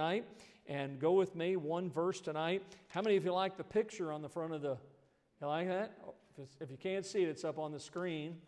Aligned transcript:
tonight 0.00 0.24
and 0.66 0.98
go 0.98 1.12
with 1.12 1.36
me 1.36 1.56
one 1.56 1.90
verse 1.90 2.22
tonight. 2.22 2.62
How 2.88 3.02
many 3.02 3.16
of 3.16 3.24
you 3.26 3.34
like 3.34 3.58
the 3.58 3.64
picture 3.64 4.10
on 4.12 4.22
the 4.22 4.30
front 4.30 4.54
of 4.54 4.62
the? 4.62 4.78
You 5.42 5.46
like 5.46 5.68
that? 5.68 5.92
If 6.58 6.70
you 6.70 6.78
can't 6.78 7.04
see 7.04 7.22
it, 7.22 7.28
it's 7.28 7.44
up 7.44 7.58
on 7.58 7.70
the 7.70 7.78
screen. 7.78 8.38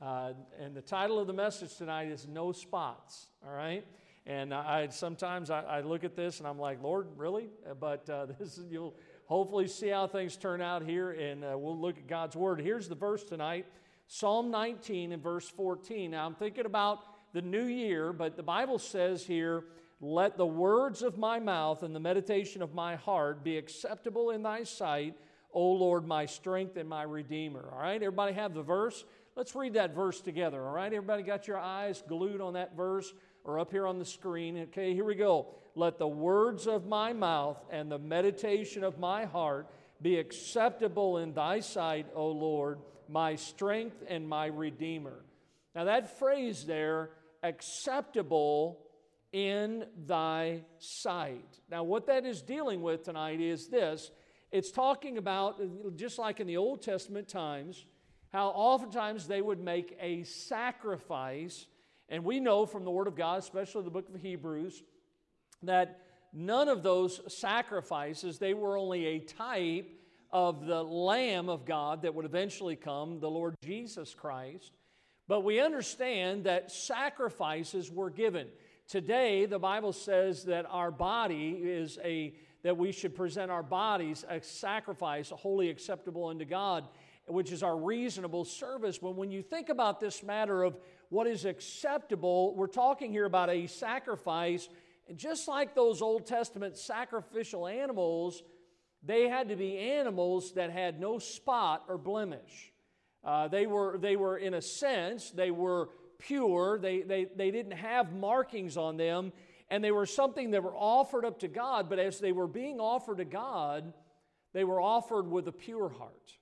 Uh, 0.00 0.32
and 0.58 0.74
the 0.74 0.80
title 0.80 1.18
of 1.18 1.26
the 1.26 1.34
message 1.34 1.76
tonight 1.76 2.08
is 2.08 2.26
No 2.26 2.50
Spots. 2.50 3.26
All 3.46 3.54
right. 3.54 3.84
And 4.24 4.54
I 4.54 4.88
sometimes 4.88 5.50
I, 5.50 5.60
I, 5.60 5.80
look 5.82 6.02
at 6.02 6.16
this 6.16 6.38
and 6.38 6.48
I'm 6.48 6.58
like, 6.58 6.82
Lord, 6.82 7.08
really? 7.18 7.50
But 7.78 8.08
uh, 8.08 8.24
this 8.40 8.56
is, 8.56 8.72
you'll 8.72 8.94
hopefully 9.26 9.68
see 9.68 9.88
how 9.88 10.06
things 10.06 10.38
turn 10.38 10.62
out 10.62 10.82
here, 10.82 11.10
and 11.10 11.44
uh, 11.44 11.58
we'll 11.58 11.78
look 11.78 11.98
at 11.98 12.06
God's 12.06 12.36
word. 12.36 12.58
Here's 12.58 12.88
the 12.88 12.94
verse 12.94 13.22
tonight, 13.22 13.66
Psalm 14.06 14.50
19 14.50 15.12
and 15.12 15.22
verse 15.22 15.46
14. 15.46 16.12
Now 16.12 16.24
I'm 16.24 16.36
thinking 16.36 16.64
about 16.64 17.00
the 17.34 17.42
new 17.42 17.64
year, 17.64 18.14
but 18.14 18.34
the 18.34 18.42
Bible 18.42 18.78
says 18.78 19.26
here, 19.26 19.64
"Let 20.02 20.36
the 20.36 20.44
words 20.44 21.00
of 21.00 21.16
my 21.16 21.38
mouth 21.38 21.82
and 21.82 21.94
the 21.94 22.00
meditation 22.00 22.60
of 22.60 22.74
my 22.74 22.96
heart 22.96 23.42
be 23.42 23.56
acceptable 23.56 24.28
in 24.30 24.42
Thy 24.42 24.64
sight." 24.64 25.14
O 25.54 25.72
Lord, 25.72 26.06
my 26.06 26.26
strength 26.26 26.76
and 26.76 26.88
my 26.88 27.02
redeemer. 27.02 27.70
All 27.72 27.80
right, 27.80 28.02
everybody 28.02 28.34
have 28.34 28.52
the 28.52 28.62
verse? 28.62 29.04
Let's 29.36 29.54
read 29.54 29.74
that 29.74 29.94
verse 29.94 30.20
together. 30.20 30.62
All 30.66 30.74
right, 30.74 30.92
everybody 30.92 31.22
got 31.22 31.46
your 31.46 31.58
eyes 31.58 32.02
glued 32.06 32.40
on 32.40 32.54
that 32.54 32.74
verse? 32.74 33.12
or 33.44 33.58
up 33.58 33.70
here 33.70 33.86
on 33.86 33.98
the 33.98 34.04
screen. 34.04 34.58
Okay, 34.58 34.94
here 34.94 35.04
we 35.04 35.14
go. 35.14 35.46
Let 35.74 35.98
the 35.98 36.08
words 36.08 36.66
of 36.66 36.86
my 36.86 37.12
mouth 37.12 37.58
and 37.70 37.90
the 37.90 37.98
meditation 37.98 38.84
of 38.84 38.98
my 38.98 39.24
heart 39.24 39.68
be 40.00 40.18
acceptable 40.18 41.18
in 41.18 41.32
thy 41.32 41.60
sight, 41.60 42.06
O 42.14 42.28
Lord, 42.28 42.78
my 43.08 43.36
strength 43.36 44.02
and 44.08 44.28
my 44.28 44.46
redeemer. 44.46 45.24
Now, 45.74 45.84
that 45.84 46.18
phrase 46.18 46.64
there, 46.66 47.10
acceptable 47.42 48.78
in 49.32 49.86
thy 50.06 50.62
sight. 50.78 51.60
Now, 51.70 51.82
what 51.84 52.06
that 52.06 52.26
is 52.26 52.42
dealing 52.42 52.82
with 52.82 53.04
tonight 53.04 53.40
is 53.40 53.68
this 53.68 54.10
it's 54.50 54.70
talking 54.70 55.16
about, 55.16 55.60
just 55.96 56.18
like 56.18 56.38
in 56.38 56.46
the 56.46 56.58
Old 56.58 56.82
Testament 56.82 57.28
times, 57.28 57.86
how 58.32 58.48
oftentimes 58.48 59.26
they 59.26 59.40
would 59.40 59.60
make 59.60 59.96
a 60.00 60.24
sacrifice 60.24 61.66
and 62.12 62.24
we 62.24 62.40
know 62.40 62.66
from 62.66 62.84
the 62.84 62.90
Word 62.90 63.06
of 63.06 63.16
God, 63.16 63.38
especially 63.38 63.84
the 63.84 63.90
book 63.90 64.08
of 64.14 64.20
Hebrews, 64.20 64.82
that 65.62 66.00
none 66.34 66.68
of 66.68 66.82
those 66.82 67.20
sacrifices, 67.34 68.38
they 68.38 68.52
were 68.52 68.76
only 68.76 69.06
a 69.06 69.18
type 69.20 69.88
of 70.30 70.66
the 70.66 70.82
Lamb 70.82 71.48
of 71.48 71.64
God 71.64 72.02
that 72.02 72.14
would 72.14 72.26
eventually 72.26 72.76
come, 72.76 73.18
the 73.20 73.30
Lord 73.30 73.54
Jesus 73.62 74.14
Christ. 74.14 74.72
But 75.26 75.40
we 75.40 75.60
understand 75.60 76.44
that 76.44 76.70
sacrifices 76.70 77.90
were 77.90 78.10
given. 78.10 78.48
Today, 78.88 79.46
the 79.46 79.58
Bible 79.58 79.92
says 79.92 80.44
that 80.44 80.66
our 80.68 80.90
body 80.90 81.58
is 81.62 81.98
a, 82.04 82.34
that 82.62 82.76
we 82.76 82.92
should 82.92 83.14
present 83.14 83.50
our 83.50 83.62
bodies 83.62 84.24
a 84.28 84.40
sacrifice, 84.42 85.30
holy 85.30 85.70
acceptable 85.70 86.26
unto 86.26 86.44
God, 86.44 86.88
which 87.26 87.52
is 87.52 87.62
our 87.62 87.76
reasonable 87.76 88.44
service. 88.44 88.98
But 88.98 89.16
when 89.16 89.30
you 89.30 89.42
think 89.42 89.68
about 89.68 90.00
this 90.00 90.22
matter 90.22 90.62
of 90.62 90.76
what 91.12 91.26
is 91.26 91.44
acceptable. 91.44 92.54
We're 92.56 92.66
talking 92.68 93.12
here 93.12 93.26
about 93.26 93.50
a 93.50 93.66
sacrifice. 93.66 94.70
And 95.06 95.18
just 95.18 95.46
like 95.46 95.74
those 95.74 96.00
Old 96.00 96.26
Testament 96.26 96.78
sacrificial 96.78 97.66
animals, 97.66 98.42
they 99.02 99.28
had 99.28 99.50
to 99.50 99.56
be 99.56 99.76
animals 99.76 100.54
that 100.54 100.70
had 100.70 100.98
no 100.98 101.18
spot 101.18 101.84
or 101.86 101.98
blemish. 101.98 102.72
Uh, 103.22 103.46
they, 103.46 103.66
were, 103.66 103.98
they 103.98 104.16
were, 104.16 104.38
in 104.38 104.54
a 104.54 104.62
sense, 104.62 105.30
they 105.30 105.50
were 105.50 105.90
pure. 106.26 106.78
They, 106.78 107.02
they, 107.02 107.26
they 107.36 107.50
didn't 107.50 107.72
have 107.72 108.12
markings 108.12 108.76
on 108.76 108.96
them. 108.96 109.32
And 109.70 109.82
they 109.82 109.90
were 109.90 110.06
something 110.06 110.50
that 110.50 110.62
were 110.62 110.76
offered 110.76 111.24
up 111.24 111.40
to 111.40 111.48
God. 111.48 111.88
But 111.88 111.98
as 111.98 112.20
they 112.20 112.32
were 112.32 112.46
being 112.46 112.78
offered 112.80 113.18
to 113.18 113.24
God, 113.24 113.92
they 114.52 114.64
were 114.64 114.80
offered 114.80 115.30
with 115.30 115.48
a 115.48 115.52
pure 115.52 115.88
heart. 115.88 116.36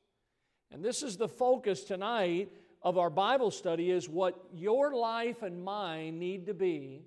And 0.73 0.85
this 0.85 1.03
is 1.03 1.17
the 1.17 1.29
focus 1.29 1.85
tonight 1.85 2.51
of 2.83 2.97
our 2.97 3.11
Bible 3.11 3.51
study 3.51 3.91
is 3.91 4.09
what 4.09 4.43
your 4.53 4.95
life 4.95 5.43
and 5.43 5.63
mine 5.63 6.19
need 6.19 6.47
to 6.47 6.55
be, 6.55 7.03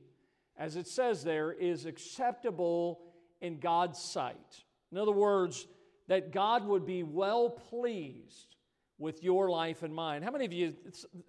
as 0.58 0.76
it 0.76 0.88
says 0.88 1.24
there, 1.24 1.52
is 1.52 1.86
acceptable 1.86 3.02
in 3.42 3.60
God's 3.60 4.00
sight. 4.00 4.64
In 4.92 4.98
other 4.98 5.12
words, 5.12 5.68
that 6.08 6.32
God 6.32 6.66
would 6.68 6.86
be 6.86 7.04
well 7.04 7.50
pleased 7.50 8.56
with 8.98 9.24
your 9.24 9.50
life 9.50 9.84
and 9.84 9.94
mine. 9.94 10.22
How 10.22 10.32
many 10.32 10.46
of 10.46 10.54
you 10.54 10.74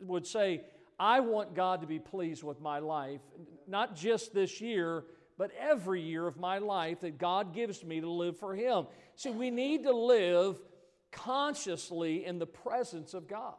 would 0.02 0.26
say, 0.26 0.62
I 0.98 1.20
want 1.20 1.54
God 1.54 1.80
to 1.80 1.86
be 1.86 1.98
pleased 1.98 2.42
with 2.42 2.60
my 2.60 2.78
life, 2.78 3.20
not 3.66 3.96
just 3.96 4.32
this 4.32 4.60
year, 4.60 5.04
but 5.36 5.50
every 5.58 6.00
year 6.00 6.26
of 6.26 6.36
my 6.36 6.58
life 6.58 7.00
that 7.00 7.18
God 7.18 7.54
gives 7.54 7.84
me 7.84 8.00
to 8.00 8.10
live 8.10 8.38
for 8.38 8.54
Him? 8.54 8.86
See, 9.16 9.30
we 9.30 9.50
need 9.50 9.84
to 9.84 9.92
live 9.92 10.58
consciously 11.10 12.24
in 12.24 12.38
the 12.38 12.46
presence 12.46 13.14
of 13.14 13.28
God. 13.28 13.54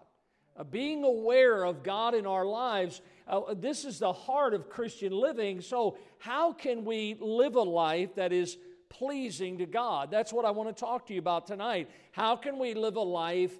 Uh, 0.57 0.63
being 0.63 1.03
aware 1.03 1.65
of 1.65 1.83
God 1.83 2.13
in 2.13 2.25
our 2.25 2.45
lives, 2.45 3.01
uh, 3.27 3.53
this 3.53 3.83
is 3.83 3.99
the 3.99 4.13
heart 4.13 4.53
of 4.53 4.69
Christian 4.69 5.11
living. 5.11 5.59
So, 5.59 5.97
how 6.17 6.53
can 6.53 6.85
we 6.85 7.17
live 7.19 7.55
a 7.55 7.61
life 7.61 8.15
that 8.15 8.31
is 8.31 8.57
pleasing 8.87 9.57
to 9.57 9.65
God? 9.65 10.11
That's 10.11 10.31
what 10.31 10.45
I 10.45 10.51
want 10.51 10.69
to 10.69 10.79
talk 10.79 11.07
to 11.07 11.13
you 11.13 11.19
about 11.19 11.45
tonight. 11.45 11.89
How 12.13 12.37
can 12.37 12.57
we 12.57 12.73
live 12.73 12.95
a 12.95 13.01
life 13.01 13.53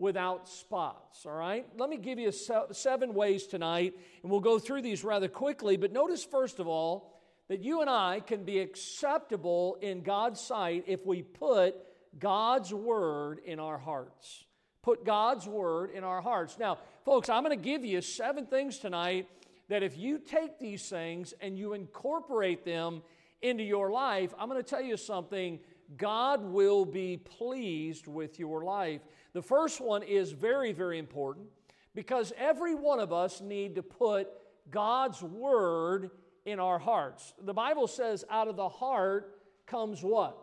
without 0.00 0.48
spots? 0.48 1.24
All 1.26 1.32
right? 1.32 1.66
Let 1.78 1.88
me 1.88 1.96
give 1.96 2.18
you 2.18 2.32
seven 2.32 3.14
ways 3.14 3.46
tonight, 3.46 3.94
and 4.22 4.30
we'll 4.30 4.40
go 4.40 4.58
through 4.58 4.82
these 4.82 5.04
rather 5.04 5.28
quickly. 5.28 5.76
But 5.76 5.92
notice, 5.92 6.24
first 6.24 6.58
of 6.58 6.66
all, 6.66 7.20
that 7.48 7.60
you 7.60 7.80
and 7.80 7.90
I 7.90 8.20
can 8.20 8.44
be 8.44 8.58
acceptable 8.58 9.76
in 9.80 10.02
God's 10.02 10.40
sight 10.40 10.84
if 10.86 11.06
we 11.06 11.22
put 11.22 11.76
God's 12.18 12.74
word 12.74 13.40
in 13.44 13.60
our 13.60 13.78
hearts 13.78 14.44
put 14.82 15.04
God's 15.04 15.46
word 15.46 15.90
in 15.90 16.04
our 16.04 16.20
hearts. 16.20 16.58
Now, 16.58 16.78
folks, 17.04 17.28
I'm 17.28 17.44
going 17.44 17.56
to 17.56 17.62
give 17.62 17.84
you 17.84 18.00
seven 18.00 18.46
things 18.46 18.78
tonight 18.78 19.28
that 19.68 19.82
if 19.82 19.96
you 19.96 20.18
take 20.18 20.58
these 20.58 20.88
things 20.88 21.34
and 21.40 21.58
you 21.58 21.74
incorporate 21.74 22.64
them 22.64 23.02
into 23.42 23.62
your 23.62 23.90
life, 23.90 24.34
I'm 24.38 24.48
going 24.48 24.62
to 24.62 24.68
tell 24.68 24.82
you 24.82 24.96
something. 24.96 25.60
God 25.96 26.42
will 26.42 26.84
be 26.84 27.16
pleased 27.16 28.06
with 28.06 28.38
your 28.38 28.64
life. 28.64 29.00
The 29.32 29.42
first 29.42 29.80
one 29.80 30.02
is 30.02 30.32
very, 30.32 30.72
very 30.72 30.98
important 30.98 31.46
because 31.94 32.32
every 32.36 32.74
one 32.74 33.00
of 33.00 33.12
us 33.12 33.40
need 33.40 33.76
to 33.76 33.82
put 33.82 34.28
God's 34.70 35.22
word 35.22 36.10
in 36.44 36.58
our 36.58 36.78
hearts. 36.78 37.34
The 37.42 37.54
Bible 37.54 37.86
says, 37.86 38.24
out 38.30 38.48
of 38.48 38.56
the 38.56 38.68
heart 38.68 39.38
comes 39.66 40.02
what? 40.02 40.36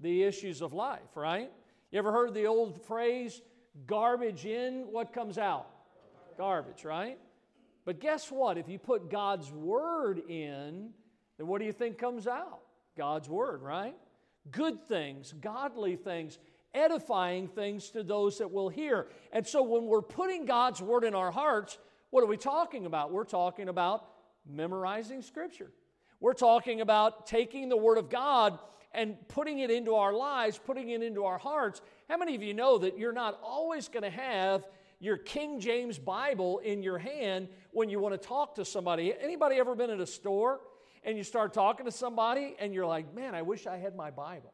The 0.00 0.22
issues 0.22 0.62
of 0.62 0.72
life, 0.72 1.16
right? 1.16 1.50
You 1.90 1.98
ever 1.98 2.12
heard 2.12 2.34
the 2.34 2.46
old 2.46 2.82
phrase, 2.82 3.40
garbage 3.86 4.46
in, 4.46 4.86
what 4.90 5.12
comes 5.12 5.38
out? 5.38 5.68
Garbage, 6.36 6.84
right? 6.84 7.18
But 7.84 8.00
guess 8.00 8.30
what? 8.30 8.58
If 8.58 8.68
you 8.68 8.78
put 8.78 9.10
God's 9.10 9.52
Word 9.52 10.22
in, 10.28 10.90
then 11.38 11.46
what 11.46 11.60
do 11.60 11.66
you 11.66 11.72
think 11.72 11.98
comes 11.98 12.26
out? 12.26 12.60
God's 12.96 13.28
Word, 13.28 13.62
right? 13.62 13.94
Good 14.50 14.88
things, 14.88 15.32
godly 15.40 15.96
things, 15.96 16.38
edifying 16.74 17.48
things 17.48 17.90
to 17.90 18.02
those 18.02 18.38
that 18.38 18.50
will 18.50 18.68
hear. 18.68 19.08
And 19.32 19.46
so 19.46 19.62
when 19.62 19.86
we're 19.86 20.02
putting 20.02 20.44
God's 20.44 20.82
Word 20.82 21.04
in 21.04 21.14
our 21.14 21.30
hearts, 21.30 21.78
what 22.10 22.22
are 22.22 22.26
we 22.26 22.36
talking 22.36 22.86
about? 22.86 23.12
We're 23.12 23.24
talking 23.24 23.68
about 23.68 24.04
memorizing 24.48 25.22
Scripture. 25.22 25.70
We're 26.20 26.34
talking 26.34 26.80
about 26.80 27.26
taking 27.26 27.68
the 27.68 27.76
Word 27.76 27.98
of 27.98 28.08
God 28.08 28.58
and 28.92 29.16
putting 29.28 29.58
it 29.58 29.70
into 29.70 29.94
our 29.94 30.12
lives, 30.12 30.58
putting 30.58 30.90
it 30.90 31.02
into 31.02 31.24
our 31.24 31.38
hearts. 31.38 31.82
How 32.08 32.16
many 32.16 32.34
of 32.34 32.42
you 32.42 32.54
know 32.54 32.78
that 32.78 32.96
you're 32.96 33.12
not 33.12 33.38
always 33.42 33.88
going 33.88 34.04
to 34.04 34.10
have 34.10 34.66
your 35.00 35.16
King 35.16 35.60
James 35.60 35.98
Bible 35.98 36.60
in 36.60 36.82
your 36.82 36.98
hand 36.98 37.48
when 37.72 37.90
you 37.90 37.98
want 37.98 38.14
to 38.14 38.26
talk 38.26 38.54
to 38.54 38.64
somebody? 38.64 39.12
Anybody 39.20 39.56
ever 39.56 39.74
been 39.74 39.90
at 39.90 40.00
a 40.00 40.06
store 40.06 40.60
and 41.02 41.18
you 41.18 41.24
start 41.24 41.52
talking 41.52 41.84
to 41.84 41.92
somebody 41.92 42.56
and 42.58 42.72
you're 42.72 42.86
like, 42.86 43.12
"Man, 43.12 43.34
I 43.34 43.42
wish 43.42 43.66
I 43.66 43.76
had 43.76 43.94
my 43.96 44.10
Bible." 44.10 44.53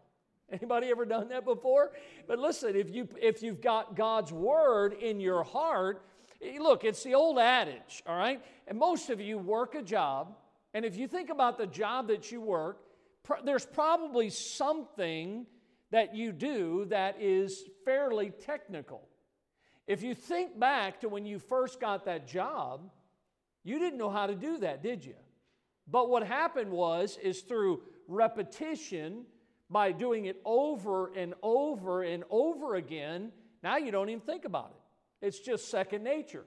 Anybody 0.52 0.88
ever 0.88 1.04
done 1.04 1.28
that 1.28 1.44
before? 1.44 1.92
But 2.26 2.38
listen, 2.38 2.74
if 2.76 2.90
you 2.90 3.08
if 3.20 3.42
you've 3.42 3.60
got 3.60 3.96
God's 3.96 4.32
word 4.32 4.94
in 4.94 5.20
your 5.20 5.42
heart, 5.42 6.04
eh, 6.42 6.58
look, 6.60 6.84
it's 6.84 7.02
the 7.02 7.14
old 7.14 7.38
adage, 7.38 8.02
all 8.06 8.16
right? 8.16 8.42
And 8.66 8.78
most 8.78 9.10
of 9.10 9.20
you 9.20 9.38
work 9.38 9.74
a 9.74 9.82
job, 9.82 10.36
and 10.74 10.84
if 10.84 10.96
you 10.96 11.06
think 11.06 11.30
about 11.30 11.58
the 11.58 11.66
job 11.66 12.08
that 12.08 12.32
you 12.32 12.40
work, 12.40 12.78
there's 13.44 13.66
probably 13.66 14.30
something 14.30 15.46
that 15.90 16.14
you 16.14 16.32
do 16.32 16.86
that 16.86 17.20
is 17.20 17.64
fairly 17.84 18.30
technical. 18.30 19.08
If 19.86 20.02
you 20.02 20.14
think 20.14 20.58
back 20.58 21.00
to 21.00 21.08
when 21.08 21.26
you 21.26 21.38
first 21.38 21.80
got 21.80 22.04
that 22.04 22.28
job, 22.28 22.90
you 23.64 23.78
didn't 23.78 23.98
know 23.98 24.10
how 24.10 24.26
to 24.26 24.34
do 24.34 24.58
that, 24.58 24.82
did 24.82 25.04
you? 25.04 25.16
But 25.88 26.08
what 26.08 26.24
happened 26.24 26.70
was 26.70 27.18
is 27.22 27.40
through 27.40 27.82
repetition 28.06 29.24
by 29.70 29.92
doing 29.92 30.26
it 30.26 30.40
over 30.44 31.12
and 31.14 31.34
over 31.42 32.02
and 32.02 32.24
over 32.28 32.74
again, 32.74 33.30
now 33.62 33.76
you 33.76 33.90
don't 33.90 34.08
even 34.08 34.20
think 34.20 34.44
about 34.44 34.74
it. 34.74 35.26
It's 35.26 35.38
just 35.38 35.70
second 35.70 36.02
nature. 36.02 36.44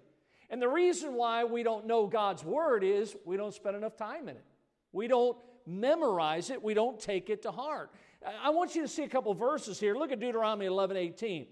And 0.49 0.61
the 0.61 0.67
reason 0.67 1.13
why 1.13 1.45
we 1.45 1.63
don't 1.63 1.87
know 1.87 2.05
God's 2.05 2.43
word 2.43 2.83
is 2.83 3.15
we 3.25 3.37
don't 3.37 3.53
spend 3.53 3.75
enough 3.75 3.95
time 3.95 4.27
in 4.27 4.35
it. 4.35 4.45
We 4.91 5.07
don't 5.07 5.37
memorize 5.65 6.49
it, 6.49 6.61
we 6.61 6.73
don't 6.73 6.99
take 6.99 7.29
it 7.29 7.43
to 7.43 7.51
heart. 7.51 7.91
I 8.41 8.49
want 8.51 8.75
you 8.75 8.81
to 8.81 8.87
see 8.87 9.03
a 9.03 9.09
couple 9.09 9.33
verses 9.33 9.79
here. 9.79 9.95
Look 9.95 10.11
at 10.11 10.19
Deuteronomy 10.19 10.65
11 10.65 10.97
18. 10.97 11.47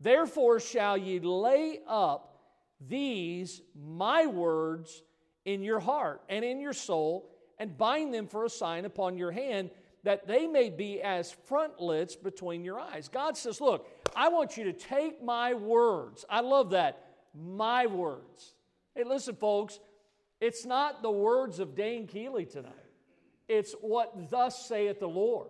Therefore 0.00 0.60
shall 0.60 0.96
ye 0.96 1.20
lay 1.20 1.80
up 1.88 2.34
these 2.80 3.62
my 3.74 4.26
words 4.26 5.02
in 5.44 5.62
your 5.62 5.80
heart 5.80 6.22
and 6.28 6.44
in 6.44 6.60
your 6.60 6.72
soul, 6.72 7.30
and 7.58 7.76
bind 7.76 8.12
them 8.12 8.26
for 8.26 8.44
a 8.44 8.50
sign 8.50 8.84
upon 8.84 9.16
your 9.16 9.30
hand, 9.30 9.70
that 10.04 10.26
they 10.26 10.46
may 10.46 10.70
be 10.70 11.02
as 11.02 11.34
frontlets 11.46 12.14
between 12.14 12.64
your 12.64 12.78
eyes. 12.78 13.08
God 13.08 13.36
says, 13.36 13.60
Look, 13.60 13.88
I 14.14 14.28
want 14.28 14.56
you 14.56 14.64
to 14.64 14.72
take 14.72 15.22
my 15.22 15.54
words. 15.54 16.24
I 16.30 16.40
love 16.40 16.70
that. 16.70 17.04
My 17.34 17.86
words. 17.86 18.54
Hey, 18.94 19.02
listen, 19.04 19.34
folks, 19.34 19.80
it's 20.40 20.64
not 20.64 21.02
the 21.02 21.10
words 21.10 21.58
of 21.58 21.74
Dane 21.74 22.06
Keeley 22.06 22.44
tonight, 22.44 22.72
it's 23.48 23.74
what 23.80 24.30
thus 24.30 24.68
saith 24.68 25.00
the 25.00 25.08
Lord. 25.08 25.48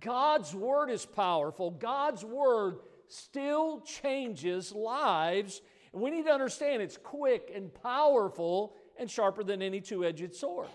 God's 0.00 0.54
word 0.54 0.88
is 0.88 1.04
powerful. 1.04 1.70
God's 1.70 2.24
word 2.24 2.76
still 3.08 3.80
changes 3.82 4.72
lives. 4.72 5.60
And 5.92 6.00
we 6.00 6.10
need 6.10 6.24
to 6.24 6.32
understand 6.32 6.80
it's 6.80 6.96
quick 6.96 7.52
and 7.54 7.72
powerful 7.82 8.74
and 8.98 9.10
sharper 9.10 9.44
than 9.44 9.60
any 9.60 9.82
two 9.82 10.04
edged 10.04 10.34
sword. 10.34 10.68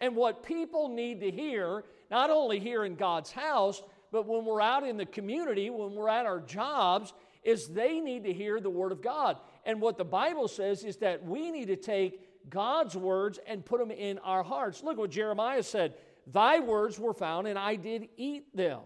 And 0.00 0.16
what 0.16 0.42
people 0.42 0.88
need 0.88 1.20
to 1.20 1.30
hear, 1.30 1.84
not 2.10 2.30
only 2.30 2.60
here 2.60 2.84
in 2.84 2.94
God's 2.94 3.32
house, 3.32 3.82
but 4.12 4.26
when 4.26 4.44
we're 4.44 4.60
out 4.60 4.86
in 4.86 4.96
the 4.96 5.06
community, 5.06 5.70
when 5.70 5.94
we're 5.94 6.08
at 6.08 6.26
our 6.26 6.40
jobs, 6.40 7.12
is 7.42 7.68
they 7.68 8.00
need 8.00 8.24
to 8.24 8.32
hear 8.32 8.60
the 8.60 8.70
Word 8.70 8.92
of 8.92 9.02
God. 9.02 9.38
And 9.64 9.80
what 9.80 9.98
the 9.98 10.04
Bible 10.04 10.48
says 10.48 10.84
is 10.84 10.96
that 10.98 11.24
we 11.24 11.50
need 11.50 11.68
to 11.68 11.76
take 11.76 12.20
God's 12.50 12.96
words 12.96 13.38
and 13.46 13.64
put 13.64 13.78
them 13.78 13.90
in 13.90 14.18
our 14.18 14.42
hearts. 14.42 14.82
Look 14.82 14.98
what 14.98 15.10
Jeremiah 15.10 15.62
said 15.62 15.94
Thy 16.26 16.58
words 16.58 16.98
were 16.98 17.14
found, 17.14 17.46
and 17.46 17.58
I 17.58 17.76
did 17.76 18.08
eat 18.16 18.54
them. 18.54 18.80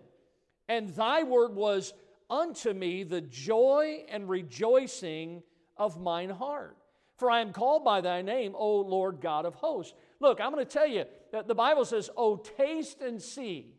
And 0.69 0.91
thy 0.91 1.23
word 1.23 1.55
was 1.55 1.95
unto 2.29 2.73
me 2.73 3.03
the 3.03 3.23
joy 3.23 4.05
and 4.09 4.29
rejoicing 4.29 5.43
of 5.77 6.01
mine 6.01 6.31
heart. 6.31 6.77
For 7.17 7.31
I 7.31 7.41
am 7.41 7.53
called 7.53 7.85
by 7.85 8.03
thy 8.03 8.23
name, 8.23 8.55
O 8.57 8.77
Lord 8.77 9.21
God 9.21 9.47
of 9.47 9.55
hosts. 9.55 9.95
Look, 10.21 10.41
I'm 10.41 10.53
going 10.53 10.65
to 10.65 10.71
tell 10.71 10.87
you 10.87 11.05
the 11.33 11.55
Bible 11.55 11.85
says, 11.85 12.11
Oh, 12.17 12.37
taste 12.37 13.01
and 13.01 13.21
see 13.21 13.75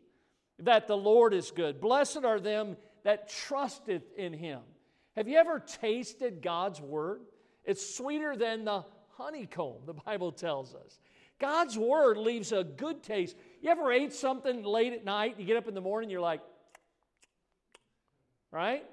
that 0.58 0.86
the 0.86 0.96
Lord 0.96 1.34
is 1.34 1.50
good. 1.50 1.80
Blessed 1.80 2.24
are 2.24 2.40
them 2.40 2.76
that 3.04 3.28
trusteth 3.28 4.02
in 4.16 4.32
him. 4.32 4.60
Have 5.16 5.28
you 5.28 5.36
ever 5.36 5.60
tasted 5.60 6.40
God's 6.42 6.80
word? 6.80 7.20
It's 7.64 7.94
sweeter 7.96 8.36
than 8.36 8.64
the 8.64 8.84
honeycomb, 9.16 9.84
the 9.86 9.94
Bible 9.94 10.32
tells 10.32 10.74
us. 10.74 10.98
God's 11.38 11.76
word 11.76 12.16
leaves 12.16 12.52
a 12.52 12.64
good 12.64 13.02
taste. 13.02 13.36
You 13.60 13.70
ever 13.70 13.92
ate 13.92 14.12
something 14.12 14.62
late 14.62 14.92
at 14.92 15.04
night, 15.04 15.36
you 15.38 15.44
get 15.44 15.56
up 15.56 15.68
in 15.68 15.74
the 15.74 15.80
morning, 15.80 16.08
you're 16.08 16.20
like, 16.20 16.40
right? 18.50 18.84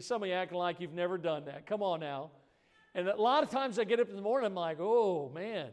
Some 0.00 0.22
of 0.22 0.28
you 0.28 0.34
acting 0.34 0.58
like 0.58 0.80
you've 0.80 0.92
never 0.92 1.16
done 1.16 1.46
that. 1.46 1.66
Come 1.66 1.82
on 1.82 2.00
now. 2.00 2.30
And 2.94 3.08
a 3.08 3.20
lot 3.20 3.42
of 3.42 3.50
times 3.50 3.78
I 3.78 3.84
get 3.84 4.00
up 4.00 4.08
in 4.10 4.16
the 4.16 4.22
morning, 4.22 4.46
I'm 4.46 4.54
like, 4.54 4.78
oh 4.80 5.30
man, 5.34 5.68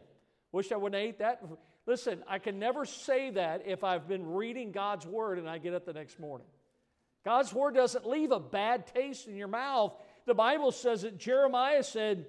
wish 0.52 0.72
I 0.72 0.76
wouldn't 0.76 1.00
have 1.00 1.08
ate 1.08 1.18
that. 1.18 1.42
Listen, 1.86 2.22
I 2.26 2.38
can 2.38 2.58
never 2.58 2.84
say 2.84 3.30
that 3.30 3.64
if 3.66 3.84
I've 3.84 4.08
been 4.08 4.26
reading 4.26 4.72
God's 4.72 5.06
word 5.06 5.38
and 5.38 5.48
I 5.48 5.58
get 5.58 5.74
up 5.74 5.84
the 5.84 5.92
next 5.92 6.18
morning. 6.18 6.46
God's 7.24 7.52
word 7.52 7.74
doesn't 7.74 8.06
leave 8.06 8.32
a 8.32 8.40
bad 8.40 8.86
taste 8.86 9.28
in 9.28 9.36
your 9.36 9.48
mouth. 9.48 9.92
The 10.26 10.34
Bible 10.34 10.72
says 10.72 11.02
that 11.02 11.18
Jeremiah 11.18 11.82
said 11.82 12.26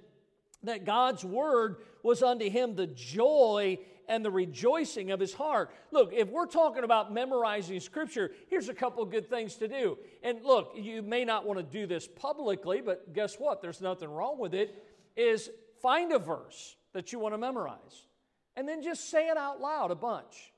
that 0.64 0.86
God's 0.86 1.24
word 1.24 1.78
was 2.04 2.24
unto 2.24 2.50
him 2.50 2.76
the 2.76 2.88
joy 2.88 3.78
and 4.08 4.24
the 4.24 4.32
rejoicing 4.32 5.12
of 5.12 5.20
his 5.20 5.34
heart. 5.34 5.72
Look, 5.92 6.14
if 6.14 6.30
we're 6.30 6.46
talking 6.46 6.84
about 6.84 7.14
memorizing 7.14 7.80
scripture, 7.80 8.32
here's 8.50 8.70
a 8.70 8.74
couple 8.74 9.04
good 9.06 9.30
things 9.30 9.56
to 9.56 9.68
do. 9.68 9.98
And 10.22 10.44
look, 10.44 10.74
you 10.76 11.02
may 11.02 11.26
not 11.26 11.46
want 11.46 11.60
to 11.60 11.64
do 11.64 11.88
this 11.88 12.08
publicly, 12.08 12.82
but 12.82 13.14
guess 13.14 13.36
what? 13.36 13.62
There's 13.62 13.82
nothing 13.82 14.10
wrong 14.10 14.38
with 14.38 14.54
it. 14.54 14.84
Is 15.16 15.50
find 15.82 16.12
a 16.12 16.20
verse 16.20 16.76
that 16.94 17.12
you 17.12 17.20
want 17.20 17.34
to 17.34 17.38
memorize 17.38 18.06
and 18.56 18.68
then 18.68 18.82
just 18.82 19.10
say 19.10 19.28
it 19.28 19.38
out 19.38 19.60
loud 19.62 19.92
a 19.92 19.96
bunch. 19.96 20.52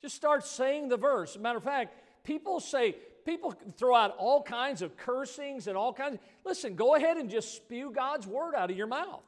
Just 0.00 0.14
start 0.14 0.44
saying 0.44 0.88
the 0.88 0.96
verse. 0.96 1.36
matter 1.38 1.58
of 1.58 1.64
fact, 1.64 1.94
people 2.24 2.60
say, 2.60 2.96
people 3.24 3.54
throw 3.76 3.94
out 3.94 4.14
all 4.18 4.42
kinds 4.42 4.82
of 4.82 4.96
cursings 4.96 5.66
and 5.66 5.76
all 5.76 5.92
kinds. 5.92 6.18
Listen, 6.44 6.74
go 6.74 6.94
ahead 6.94 7.16
and 7.16 7.28
just 7.28 7.54
spew 7.54 7.92
God's 7.94 8.26
word 8.26 8.54
out 8.54 8.70
of 8.70 8.76
your 8.76 8.86
mouth. 8.86 9.22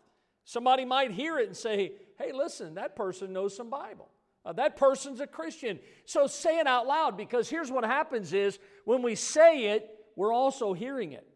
Somebody 0.44 0.84
might 0.84 1.10
hear 1.10 1.38
it 1.38 1.46
and 1.46 1.56
say, 1.56 1.92
hey, 2.18 2.32
listen, 2.32 2.74
that 2.74 2.96
person 2.96 3.32
knows 3.32 3.56
some 3.56 3.70
Bible. 3.70 4.08
Uh, 4.44 4.52
that 4.54 4.76
person's 4.76 5.20
a 5.20 5.26
Christian. 5.26 5.78
So 6.04 6.26
say 6.26 6.58
it 6.58 6.66
out 6.66 6.86
loud 6.86 7.16
because 7.16 7.48
here's 7.48 7.70
what 7.70 7.84
happens 7.84 8.32
is 8.32 8.58
when 8.84 9.02
we 9.02 9.14
say 9.14 9.66
it, 9.66 9.88
we're 10.16 10.32
also 10.32 10.72
hearing 10.72 11.12
it. 11.12 11.26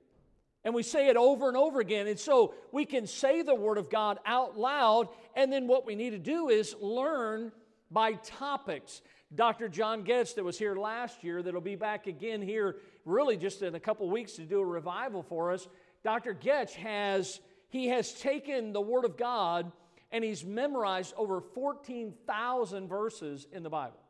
And 0.67 0.75
we 0.75 0.83
say 0.83 1.09
it 1.09 1.17
over 1.17 1.47
and 1.47 1.57
over 1.57 1.79
again. 1.79 2.09
And 2.09 2.19
so 2.19 2.53
we 2.73 2.85
can 2.85 3.07
say 3.07 3.43
the 3.43 3.55
Word 3.55 3.79
of 3.79 3.89
God 3.89 4.19
out 4.27 4.59
loud. 4.59 5.09
And 5.37 5.53
then 5.53 5.69
what 5.69 5.87
we 5.87 5.95
need 5.95 6.11
to 6.11 6.19
do 6.19 6.49
is 6.49 6.75
learn 6.81 7.53
by 7.89 8.15
topics. 8.15 9.01
Dr. 9.33 9.69
John 9.69 10.03
Getz, 10.03 10.33
that 10.33 10.45
was 10.45 10.59
here 10.59 10.75
last 10.75 11.23
year, 11.23 11.41
that'll 11.41 11.61
be 11.61 11.77
back 11.77 12.09
again 12.09 12.43
here 12.43 12.79
really 13.05 13.37
just 13.37 13.63
in 13.63 13.77
a 13.77 13.81
couple 13.81 14.11
weeks 14.11 14.33
to 14.33 14.43
do 14.43 14.59
a 14.59 14.65
revival 14.65 15.23
for 15.23 15.53
us. 15.53 15.69
Dr. 16.03 16.33
Getz 16.33 16.75
has 16.75 17.39
he 17.69 17.87
has 17.87 18.13
taken 18.15 18.73
the 18.73 18.81
Word 18.81 19.05
of 19.05 19.17
God 19.17 19.71
and 20.11 20.25
he's 20.25 20.45
memorized 20.45 21.15
over 21.17 21.41
14,000 21.41 22.89
verses 22.89 23.47
in 23.53 23.63
the 23.63 23.71
Bible. 23.71 24.01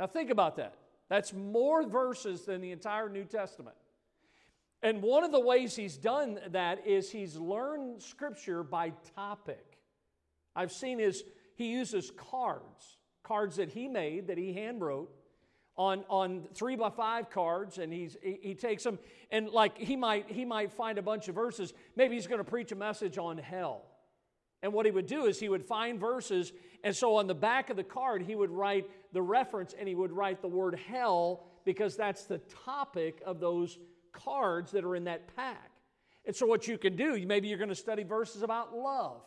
Now, 0.00 0.08
think 0.08 0.30
about 0.30 0.56
that. 0.56 0.74
That's 1.08 1.32
more 1.32 1.88
verses 1.88 2.44
than 2.46 2.60
the 2.60 2.72
entire 2.72 3.08
New 3.08 3.24
Testament. 3.24 3.76
And 4.82 5.02
one 5.02 5.24
of 5.24 5.32
the 5.32 5.40
ways 5.40 5.74
he's 5.74 5.96
done 5.96 6.38
that 6.50 6.86
is 6.86 7.10
he's 7.10 7.36
learned 7.36 8.02
Scripture 8.02 8.62
by 8.62 8.92
topic. 9.14 9.78
I've 10.54 10.72
seen 10.72 10.98
his, 10.98 11.24
he 11.54 11.72
uses 11.72 12.10
cards, 12.16 12.98
cards 13.22 13.56
that 13.56 13.70
he 13.70 13.88
made, 13.88 14.28
that 14.28 14.38
he 14.38 14.52
hand 14.52 14.80
wrote, 14.80 15.10
on, 15.76 16.04
on 16.08 16.44
three 16.54 16.76
by 16.76 16.90
five 16.90 17.30
cards 17.30 17.78
and 17.78 17.92
he's, 17.92 18.16
he, 18.22 18.38
he 18.40 18.54
takes 18.54 18.82
them 18.82 18.98
and 19.30 19.50
like 19.50 19.76
he 19.76 19.96
might, 19.96 20.30
he 20.30 20.44
might 20.44 20.72
find 20.72 20.98
a 20.98 21.02
bunch 21.02 21.28
of 21.28 21.34
verses. 21.34 21.74
Maybe 21.96 22.14
he's 22.14 22.26
going 22.26 22.38
to 22.38 22.50
preach 22.50 22.72
a 22.72 22.76
message 22.76 23.18
on 23.18 23.38
hell. 23.38 23.82
And 24.62 24.72
what 24.72 24.86
he 24.86 24.92
would 24.92 25.06
do 25.06 25.26
is 25.26 25.38
he 25.38 25.50
would 25.50 25.64
find 25.64 26.00
verses, 26.00 26.52
and 26.82 26.96
so 26.96 27.16
on 27.16 27.26
the 27.26 27.34
back 27.34 27.68
of 27.68 27.76
the 27.76 27.84
card, 27.84 28.22
he 28.22 28.34
would 28.34 28.50
write 28.50 28.88
the 29.12 29.20
reference 29.20 29.74
and 29.78 29.86
he 29.86 29.94
would 29.94 30.12
write 30.12 30.40
the 30.40 30.48
word 30.48 30.80
hell 30.88 31.44
because 31.64 31.94
that's 31.96 32.24
the 32.24 32.38
topic 32.64 33.20
of 33.26 33.38
those 33.38 33.78
cards 34.24 34.72
that 34.72 34.84
are 34.84 34.96
in 34.96 35.04
that 35.04 35.34
pack. 35.36 35.70
And 36.24 36.34
so, 36.34 36.46
what 36.46 36.66
you 36.66 36.76
can 36.78 36.96
do, 36.96 37.24
maybe 37.26 37.48
you're 37.48 37.58
going 37.58 37.68
to 37.68 37.74
study 37.74 38.02
verses 38.02 38.42
about 38.42 38.76
love. 38.76 39.22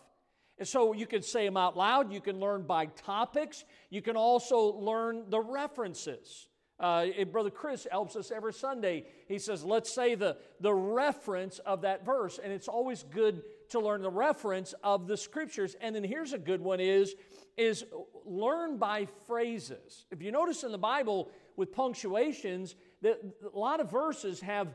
And 0.60 0.68
so 0.68 0.92
you 0.92 1.08
can 1.08 1.22
say 1.22 1.46
them 1.46 1.56
out 1.56 1.78
loud. 1.78 2.12
You 2.12 2.20
can 2.20 2.40
learn 2.40 2.64
by 2.64 2.88
topics. 2.88 3.64
You 3.90 4.02
can 4.02 4.18
also 4.18 4.74
learn 4.74 5.24
the 5.30 5.40
references. 5.40 6.50
Uh, 6.78 7.08
Brother 7.32 7.50
Chris 7.50 7.88
helps 7.90 8.16
us 8.16 8.30
every 8.30 8.54
Sunday. 8.54 9.06
He 9.28 9.40
says, 9.40 9.64
let's 9.64 9.94
say 9.94 10.16
the, 10.16 10.38
the 10.60 10.74
reference 10.74 11.60
of 11.60 11.82
that 11.82 12.06
verse. 12.06 12.40
And 12.42 12.52
it's 12.52 12.68
always 12.68 13.04
good 13.04 13.42
to 13.70 13.80
learn 13.80 14.02
the 14.02 14.10
reference 14.10 14.74
of 14.84 15.08
the 15.08 15.18
scriptures. 15.18 15.76
And 15.82 15.96
then 15.96 16.04
here's 16.04 16.34
a 16.34 16.38
good 16.38 16.62
one 16.62 16.80
is, 16.80 17.16
is 17.58 17.86
learn 18.26 18.78
by 18.78 19.08
phrases. 19.28 20.06
If 20.12 20.22
you 20.22 20.32
notice 20.32 20.64
in 20.64 20.72
the 20.72 20.78
Bible 20.78 21.30
with 21.56 21.72
punctuations, 21.72 22.76
that 23.02 23.20
a 23.54 23.58
lot 23.58 23.80
of 23.80 23.90
verses 23.90 24.42
have 24.42 24.68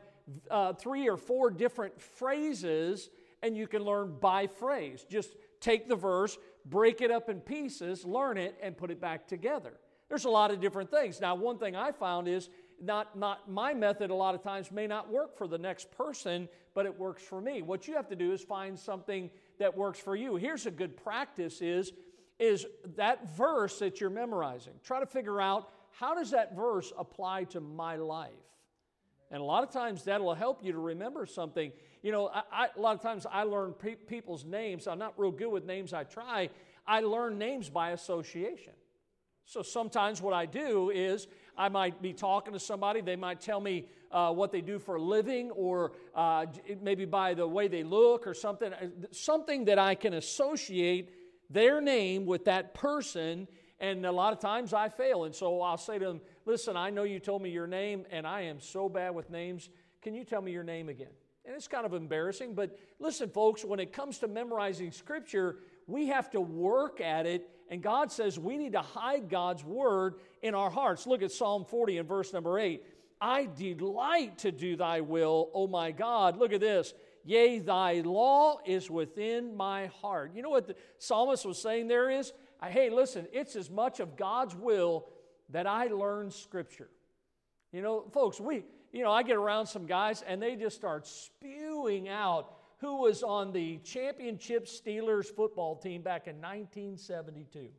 uh, 0.49 0.73
three 0.73 1.07
or 1.07 1.17
four 1.17 1.51
different 1.51 1.99
phrases, 2.01 3.09
and 3.43 3.55
you 3.55 3.67
can 3.67 3.83
learn 3.83 4.15
by 4.19 4.47
phrase. 4.47 5.05
Just 5.09 5.35
take 5.59 5.87
the 5.87 5.95
verse, 5.95 6.37
break 6.65 7.01
it 7.01 7.11
up 7.11 7.29
in 7.29 7.39
pieces, 7.39 8.05
learn 8.05 8.37
it, 8.37 8.55
and 8.61 8.77
put 8.77 8.91
it 8.91 8.99
back 8.99 9.27
together. 9.27 9.73
There's 10.09 10.25
a 10.25 10.29
lot 10.29 10.51
of 10.51 10.59
different 10.59 10.91
things. 10.91 11.19
Now, 11.19 11.35
one 11.35 11.57
thing 11.57 11.75
I 11.75 11.91
found 11.91 12.27
is 12.27 12.49
not, 12.81 13.17
not 13.17 13.49
my 13.49 13.73
method 13.73 14.09
a 14.11 14.15
lot 14.15 14.35
of 14.35 14.43
times 14.43 14.71
may 14.71 14.87
not 14.87 15.11
work 15.11 15.37
for 15.37 15.47
the 15.47 15.57
next 15.57 15.91
person, 15.91 16.47
but 16.73 16.85
it 16.85 16.97
works 16.97 17.23
for 17.23 17.41
me. 17.41 17.61
What 17.61 17.87
you 17.87 17.95
have 17.95 18.07
to 18.09 18.15
do 18.15 18.31
is 18.31 18.41
find 18.41 18.77
something 18.77 19.29
that 19.59 19.75
works 19.75 19.99
for 19.99 20.15
you. 20.15 20.35
Here's 20.35 20.65
a 20.65 20.71
good 20.71 20.97
practice 20.97 21.61
is, 21.61 21.93
is 22.37 22.65
that 22.97 23.35
verse 23.35 23.79
that 23.79 24.01
you're 24.01 24.09
memorizing. 24.09 24.73
Try 24.83 24.99
to 24.99 25.05
figure 25.05 25.39
out 25.39 25.69
how 25.99 26.15
does 26.15 26.31
that 26.31 26.55
verse 26.55 26.91
apply 26.97 27.45
to 27.45 27.61
my 27.61 27.95
life? 27.95 28.31
And 29.31 29.41
a 29.41 29.43
lot 29.43 29.63
of 29.63 29.71
times 29.71 30.03
that'll 30.03 30.33
help 30.33 30.63
you 30.63 30.71
to 30.71 30.79
remember 30.79 31.25
something. 31.25 31.71
You 32.03 32.11
know, 32.11 32.27
I, 32.27 32.43
I, 32.51 32.67
a 32.75 32.79
lot 32.79 32.95
of 32.95 33.01
times 33.01 33.25
I 33.29 33.43
learn 33.43 33.73
pe- 33.73 33.95
people's 33.95 34.45
names. 34.45 34.87
I'm 34.87 34.99
not 34.99 35.13
real 35.17 35.31
good 35.31 35.49
with 35.49 35.65
names, 35.65 35.93
I 35.93 36.03
try. 36.03 36.49
I 36.85 37.01
learn 37.01 37.37
names 37.37 37.69
by 37.69 37.91
association. 37.91 38.73
So 39.45 39.61
sometimes 39.61 40.21
what 40.21 40.33
I 40.33 40.45
do 40.45 40.89
is 40.89 41.27
I 41.57 41.69
might 41.69 42.01
be 42.01 42.13
talking 42.13 42.53
to 42.53 42.59
somebody, 42.59 43.01
they 43.01 43.15
might 43.15 43.39
tell 43.39 43.61
me 43.61 43.85
uh, 44.11 44.31
what 44.31 44.51
they 44.51 44.61
do 44.61 44.79
for 44.79 44.95
a 44.95 45.01
living, 45.01 45.51
or 45.51 45.93
uh, 46.13 46.45
maybe 46.81 47.05
by 47.05 47.33
the 47.33 47.47
way 47.47 47.67
they 47.67 47.83
look, 47.83 48.27
or 48.27 48.33
something, 48.33 48.73
uh, 48.73 48.87
something 49.11 49.65
that 49.65 49.79
I 49.79 49.95
can 49.95 50.13
associate 50.13 51.11
their 51.49 51.79
name 51.79 52.25
with 52.25 52.45
that 52.45 52.73
person, 52.73 53.47
And 53.79 54.05
a 54.05 54.11
lot 54.11 54.33
of 54.33 54.39
times 54.39 54.73
I 54.73 54.89
fail. 54.89 55.25
And 55.25 55.35
so 55.35 55.61
I'll 55.61 55.77
say 55.77 55.99
to 55.99 56.05
them, 56.05 56.21
Listen, 56.45 56.77
I 56.77 56.89
know 56.89 57.03
you 57.03 57.19
told 57.19 57.41
me 57.41 57.49
your 57.49 57.67
name, 57.67 58.05
and 58.11 58.25
I 58.25 58.41
am 58.41 58.59
so 58.59 58.87
bad 58.87 59.13
with 59.13 59.29
names. 59.29 59.69
Can 60.01 60.13
you 60.13 60.23
tell 60.23 60.41
me 60.41 60.51
your 60.51 60.63
name 60.63 60.89
again? 60.89 61.09
And 61.45 61.55
it's 61.55 61.67
kind 61.67 61.85
of 61.85 61.93
embarrassing, 61.93 62.55
but 62.55 62.77
listen, 62.99 63.29
folks, 63.29 63.63
when 63.63 63.79
it 63.79 63.93
comes 63.93 64.17
to 64.19 64.27
memorizing 64.27 64.91
Scripture, 64.91 65.57
we 65.85 66.07
have 66.07 66.31
to 66.31 66.41
work 66.41 67.01
at 67.01 67.27
it. 67.27 67.47
And 67.69 67.83
God 67.83 68.11
says 68.11 68.39
we 68.39 68.57
need 68.57 68.73
to 68.73 68.81
hide 68.81 69.29
God's 69.29 69.63
word 69.63 70.15
in 70.41 70.55
our 70.55 70.71
hearts. 70.71 71.05
Look 71.05 71.21
at 71.21 71.31
Psalm 71.31 71.65
40 71.65 71.99
and 71.99 72.07
verse 72.07 72.33
number 72.33 72.57
8. 72.57 72.83
I 73.21 73.45
delight 73.55 74.39
to 74.39 74.51
do 74.51 74.75
thy 74.75 75.01
will, 75.01 75.49
O 75.53 75.67
my 75.67 75.91
God. 75.91 76.37
Look 76.37 76.51
at 76.51 76.61
this. 76.61 76.93
Yea, 77.23 77.59
thy 77.59 78.01
law 78.01 78.59
is 78.65 78.89
within 78.89 79.55
my 79.55 79.87
heart. 79.87 80.31
You 80.35 80.43
know 80.43 80.49
what 80.49 80.67
the 80.67 80.75
psalmist 80.99 81.45
was 81.45 81.59
saying 81.59 81.87
there 81.87 82.09
is? 82.09 82.33
Hey, 82.63 82.89
listen, 82.89 83.27
it's 83.31 83.55
as 83.55 83.69
much 83.69 83.99
of 83.99 84.17
God's 84.17 84.55
will 84.55 85.07
that 85.49 85.67
I 85.67 85.87
learn 85.87 86.31
Scripture. 86.31 86.89
You 87.71 87.81
know, 87.81 88.05
folks, 88.11 88.39
we, 88.39 88.63
you 88.91 89.03
know, 89.03 89.11
I 89.11 89.23
get 89.23 89.35
around 89.35 89.67
some 89.67 89.85
guys 89.85 90.21
and 90.21 90.41
they 90.41 90.55
just 90.55 90.75
start 90.75 91.05
spewing 91.05 92.09
out 92.09 92.55
who 92.77 93.01
was 93.01 93.23
on 93.23 93.51
the 93.51 93.77
championship 93.79 94.65
Steelers 94.65 95.25
football 95.25 95.75
team 95.75 96.01
back 96.01 96.27
in 96.27 96.35
1972. 96.35 97.69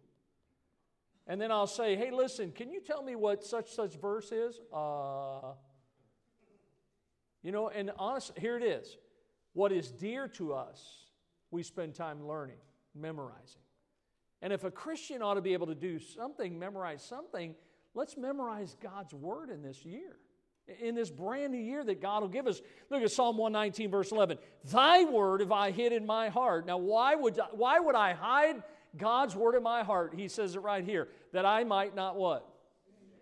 And 1.26 1.40
then 1.40 1.50
I'll 1.50 1.66
say, 1.66 1.96
hey, 1.96 2.10
listen, 2.10 2.52
can 2.52 2.70
you 2.70 2.80
tell 2.80 3.02
me 3.02 3.16
what 3.16 3.44
such 3.44 3.72
such 3.72 3.94
verse 3.94 4.30
is? 4.30 4.60
Uh, 4.72 5.52
you 7.42 7.52
know, 7.52 7.68
and 7.68 7.90
honestly, 7.98 8.36
here 8.38 8.56
it 8.56 8.62
is. 8.62 8.96
What 9.52 9.72
is 9.72 9.90
dear 9.90 10.28
to 10.28 10.52
us, 10.52 11.06
we 11.50 11.62
spend 11.62 11.94
time 11.94 12.26
learning, 12.26 12.58
memorizing. 12.94 13.62
And 14.42 14.52
if 14.52 14.64
a 14.64 14.70
Christian 14.70 15.22
ought 15.22 15.34
to 15.34 15.40
be 15.40 15.52
able 15.52 15.66
to 15.68 15.74
do 15.74 15.98
something, 15.98 16.58
memorize 16.58 17.02
something, 17.02 17.54
let's 17.94 18.16
memorize 18.16 18.76
God's 18.82 19.14
word 19.14 19.50
in 19.50 19.62
this 19.62 19.84
year. 19.84 20.16
In 20.80 20.94
this 20.94 21.10
brand 21.10 21.52
new 21.52 21.60
year 21.60 21.84
that 21.84 22.02
God 22.02 22.22
will 22.22 22.28
give 22.28 22.46
us. 22.46 22.60
Look 22.90 23.02
at 23.02 23.10
Psalm 23.12 23.36
119, 23.36 23.90
verse 23.90 24.10
11. 24.10 24.38
Thy 24.64 25.04
word 25.04 25.40
have 25.40 25.52
I 25.52 25.70
hid 25.70 25.92
in 25.92 26.04
my 26.04 26.28
heart. 26.28 26.66
Now, 26.66 26.78
why 26.78 27.14
would, 27.14 27.38
why 27.52 27.78
would 27.78 27.94
I 27.94 28.14
hide 28.14 28.62
God's 28.96 29.36
word 29.36 29.54
in 29.54 29.62
my 29.62 29.84
heart? 29.84 30.12
He 30.16 30.26
says 30.26 30.56
it 30.56 30.60
right 30.60 30.84
here. 30.84 31.08
That 31.32 31.46
I 31.46 31.62
might 31.62 31.94
not 31.94 32.16
what? 32.16 32.48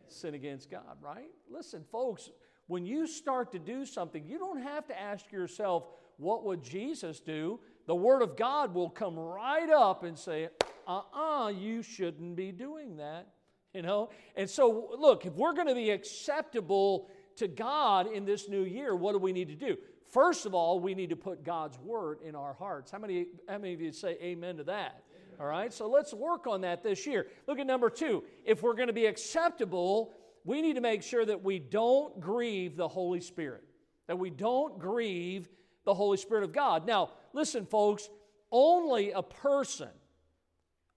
Sin 0.09 0.35
against 0.35 0.71
God, 0.71 0.97
right? 1.03 1.31
Listen, 1.51 1.85
folks, 1.93 2.31
when 2.67 2.87
you 2.87 3.07
start 3.07 3.53
to 3.53 3.59
do 3.59 3.85
something, 3.85 4.25
you 4.27 4.39
don't 4.39 4.63
have 4.63 4.87
to 4.89 4.99
ask 4.99 5.31
yourself, 5.31 5.87
what 6.17 6.45
would 6.45 6.63
Jesus 6.63 7.21
do? 7.21 7.61
The 7.87 7.95
Word 7.95 8.23
of 8.23 8.37
God 8.37 8.73
will 8.73 8.89
come 8.89 9.19
right 9.19 9.69
up 9.69 10.03
and 10.03 10.19
say, 10.19 10.49
uh 10.87 10.99
uh-uh, 10.99 11.45
uh 11.45 11.49
you 11.49 11.83
shouldn't 11.83 12.37
be 12.37 12.53
doing 12.53 12.97
that. 12.97 13.29
You 13.73 13.83
know? 13.83 14.11
And 14.37 14.49
so, 14.49 14.91
look, 14.99 15.27
if 15.27 15.35
we're 15.35 15.53
going 15.53 15.67
to 15.67 15.75
be 15.75 15.91
acceptable 15.91 17.09
to 17.37 17.49
God 17.49 18.13
in 18.13 18.25
this 18.25 18.49
new 18.49 18.63
year, 18.63 18.95
what 18.95 19.13
do 19.13 19.19
we 19.19 19.33
need 19.33 19.49
to 19.49 19.57
do? 19.57 19.77
First 20.07 20.47
of 20.47 20.55
all, 20.55 20.79
we 20.79 20.95
need 20.95 21.11
to 21.11 21.17
put 21.17 21.45
God's 21.45 21.79
Word 21.79 22.19
in 22.25 22.37
our 22.37 22.55
hearts. 22.55 22.91
How 22.91 22.99
many, 22.99 23.27
how 23.49 23.59
many 23.59 23.75
of 23.75 23.81
you 23.81 23.91
say 23.91 24.17
amen 24.23 24.59
to 24.59 24.65
that? 24.65 25.03
All 25.41 25.47
right, 25.47 25.73
so 25.73 25.89
let's 25.89 26.15
work 26.15 26.47
on 26.47 26.61
that 26.61 26.85
this 26.85 27.07
year. 27.07 27.27
Look 27.49 27.59
at 27.59 27.67
number 27.67 27.91
two. 27.91 28.23
If 28.45 28.63
we're 28.63 28.75
going 28.75 28.87
to 28.87 28.93
be 28.93 29.07
acceptable, 29.07 30.13
we 30.45 30.63
need 30.63 30.75
to 30.75 30.81
make 30.81 31.03
sure 31.03 31.25
that 31.25 31.43
we 31.43 31.59
don't 31.59 32.21
grieve 32.21 32.77
the 32.77 32.87
Holy 32.87 33.21
Spirit, 33.21 33.65
that 34.07 34.17
we 34.17 34.31
don't 34.31 34.79
grieve 34.79 35.49
the 35.85 35.95
Holy 35.95 36.17
Spirit 36.17 36.45
of 36.45 36.53
God. 36.53 36.87
Now, 36.87 37.11
listen, 37.33 37.67
folks, 37.67 38.09
only 38.53 39.11
a 39.11 39.23
person, 39.23 39.89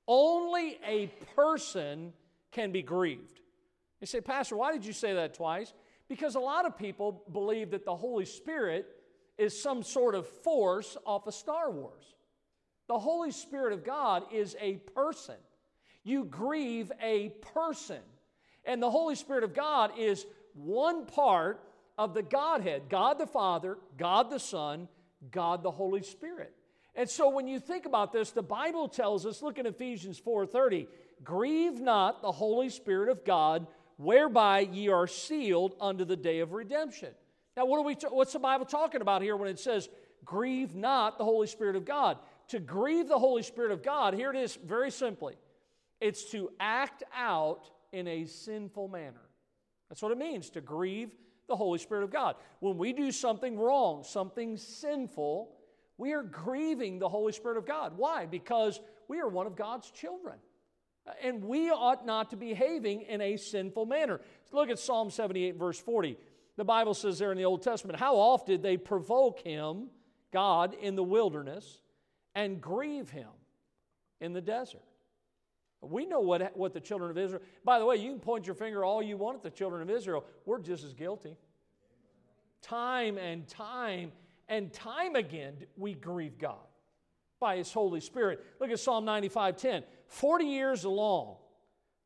only 0.07 0.79
a 0.85 1.07
person 1.35 2.13
can 2.51 2.71
be 2.71 2.81
grieved. 2.81 3.41
You 3.99 4.07
say, 4.07 4.21
Pastor, 4.21 4.55
why 4.55 4.71
did 4.71 4.85
you 4.85 4.93
say 4.93 5.13
that 5.13 5.33
twice? 5.33 5.73
Because 6.07 6.35
a 6.35 6.39
lot 6.39 6.65
of 6.65 6.77
people 6.77 7.23
believe 7.31 7.71
that 7.71 7.85
the 7.85 7.95
Holy 7.95 8.25
Spirit 8.25 8.87
is 9.37 9.59
some 9.59 9.83
sort 9.83 10.15
of 10.15 10.27
force 10.27 10.97
off 11.05 11.27
of 11.27 11.33
Star 11.33 11.69
Wars. 11.69 12.15
The 12.87 12.97
Holy 12.97 13.31
Spirit 13.31 13.73
of 13.73 13.83
God 13.83 14.23
is 14.31 14.55
a 14.59 14.75
person. 14.95 15.35
You 16.03 16.23
grieve 16.23 16.91
a 17.01 17.29
person. 17.53 17.99
And 18.63 18.81
the 18.81 18.89
Holy 18.89 19.15
Spirit 19.15 19.43
of 19.43 19.53
God 19.53 19.91
is 19.97 20.25
one 20.53 21.05
part 21.05 21.61
of 21.97 22.13
the 22.13 22.23
Godhead 22.23 22.83
God 22.89 23.19
the 23.19 23.27
Father, 23.27 23.77
God 23.97 24.29
the 24.29 24.39
Son, 24.39 24.87
God 25.31 25.63
the 25.63 25.71
Holy 25.71 26.03
Spirit. 26.03 26.53
And 26.97 27.07
so 27.07 27.29
when 27.29 27.47
you 27.47 27.59
think 27.59 27.85
about 27.85 28.11
this, 28.11 28.31
the 28.31 28.41
Bible 28.41 28.89
tells 28.89 29.27
us, 29.27 29.43
look 29.43 29.59
in 29.59 29.67
Ephesians 29.67 30.19
4:30, 30.19 30.87
grieve 31.23 31.79
not 31.79 32.23
the 32.23 32.31
Holy 32.31 32.69
Spirit 32.69 33.09
of 33.09 33.23
God, 33.23 33.67
whereby 33.97 34.61
ye 34.61 34.89
are 34.89 35.05
sealed 35.05 35.75
unto 35.79 36.03
the 36.03 36.15
day 36.15 36.39
of 36.39 36.53
redemption. 36.53 37.13
Now, 37.55 37.65
what 37.65 37.77
are 37.77 37.83
we 37.83 37.95
what's 38.09 38.33
the 38.33 38.39
Bible 38.39 38.65
talking 38.65 39.01
about 39.01 39.21
here 39.21 39.37
when 39.37 39.47
it 39.47 39.59
says, 39.59 39.89
grieve 40.25 40.75
not 40.75 41.19
the 41.19 41.23
Holy 41.23 41.47
Spirit 41.47 41.75
of 41.75 41.85
God? 41.85 42.17
To 42.49 42.59
grieve 42.59 43.07
the 43.07 43.19
Holy 43.19 43.43
Spirit 43.43 43.71
of 43.71 43.83
God, 43.83 44.15
here 44.15 44.31
it 44.31 44.37
is 44.37 44.55
very 44.55 44.89
simply. 44.89 45.35
It's 46.01 46.31
to 46.31 46.51
act 46.59 47.03
out 47.15 47.69
in 47.91 48.07
a 48.07 48.25
sinful 48.25 48.87
manner. 48.87 49.21
That's 49.89 50.01
what 50.01 50.11
it 50.11 50.17
means 50.17 50.49
to 50.51 50.61
grieve 50.61 51.11
the 51.47 51.55
Holy 51.55 51.77
Spirit 51.77 52.03
of 52.03 52.11
God. 52.11 52.35
When 52.59 52.77
we 52.77 52.91
do 52.91 53.11
something 53.11 53.57
wrong, 53.57 54.03
something 54.03 54.57
sinful, 54.57 55.56
we 55.97 56.13
are 56.13 56.23
grieving 56.23 56.99
the 56.99 57.09
Holy 57.09 57.33
Spirit 57.33 57.57
of 57.57 57.65
God. 57.65 57.93
Why? 57.97 58.25
Because 58.25 58.79
we 59.07 59.19
are 59.19 59.27
one 59.27 59.47
of 59.47 59.55
God's 59.55 59.89
children. 59.89 60.35
And 61.23 61.43
we 61.43 61.69
ought 61.69 62.05
not 62.05 62.31
to 62.31 62.35
be 62.35 62.49
behaving 62.49 63.03
in 63.03 63.21
a 63.21 63.37
sinful 63.37 63.85
manner. 63.85 64.19
Look 64.51 64.69
at 64.69 64.77
Psalm 64.77 65.09
78, 65.09 65.55
verse 65.57 65.79
40. 65.79 66.17
The 66.57 66.65
Bible 66.65 66.93
says 66.93 67.19
there 67.19 67.31
in 67.31 67.37
the 67.37 67.45
Old 67.45 67.61
Testament, 67.61 67.99
How 67.99 68.15
oft 68.15 68.47
did 68.47 68.61
they 68.61 68.77
provoke 68.77 69.39
him, 69.39 69.87
God, 70.31 70.75
in 70.81 70.95
the 70.95 71.03
wilderness 71.03 71.81
and 72.35 72.59
grieve 72.59 73.09
him 73.09 73.29
in 74.19 74.33
the 74.33 74.41
desert? 74.41 74.83
We 75.81 76.05
know 76.05 76.19
what, 76.19 76.57
what 76.57 76.73
the 76.73 76.79
children 76.79 77.11
of 77.11 77.17
Israel, 77.17 77.41
by 77.63 77.79
the 77.79 77.85
way, 77.85 77.97
you 77.97 78.09
can 78.11 78.19
point 78.19 78.45
your 78.45 78.55
finger 78.55 78.83
all 78.83 79.01
you 79.01 79.15
want 79.15 79.37
at 79.37 79.43
the 79.43 79.51
children 79.51 79.81
of 79.81 79.89
Israel. 79.89 80.25
We're 80.45 80.59
just 80.59 80.83
as 80.83 80.93
guilty. 80.93 81.37
Time 82.61 83.17
and 83.17 83.47
time 83.47 84.11
and 84.49 84.71
time 84.71 85.15
again, 85.15 85.55
we 85.75 85.93
grieve 85.93 86.37
God 86.37 86.55
by 87.39 87.57
His 87.57 87.71
Holy 87.71 87.99
Spirit. 87.99 88.43
Look 88.59 88.71
at 88.71 88.79
Psalm 88.79 89.05
95 89.05 89.57
10. 89.57 89.83
40 90.07 90.45
years 90.45 90.85
long 90.85 91.35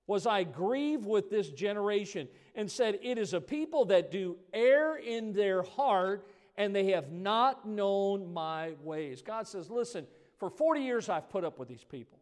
was 0.07 0.25
I 0.25 0.43
grieved 0.43 1.05
with 1.05 1.29
this 1.29 1.49
generation 1.49 2.27
and 2.55 2.69
said, 2.69 2.99
It 3.01 3.17
is 3.17 3.33
a 3.33 3.41
people 3.41 3.85
that 3.85 4.11
do 4.11 4.37
err 4.53 4.97
in 4.97 5.33
their 5.33 5.63
heart 5.63 6.27
and 6.57 6.75
they 6.75 6.91
have 6.91 7.11
not 7.11 7.67
known 7.67 8.33
my 8.33 8.73
ways. 8.83 9.21
God 9.21 9.47
says, 9.47 9.69
Listen, 9.69 10.05
for 10.37 10.49
40 10.49 10.81
years 10.81 11.09
I've 11.09 11.29
put 11.29 11.43
up 11.43 11.59
with 11.59 11.67
these 11.67 11.83
people. 11.83 12.19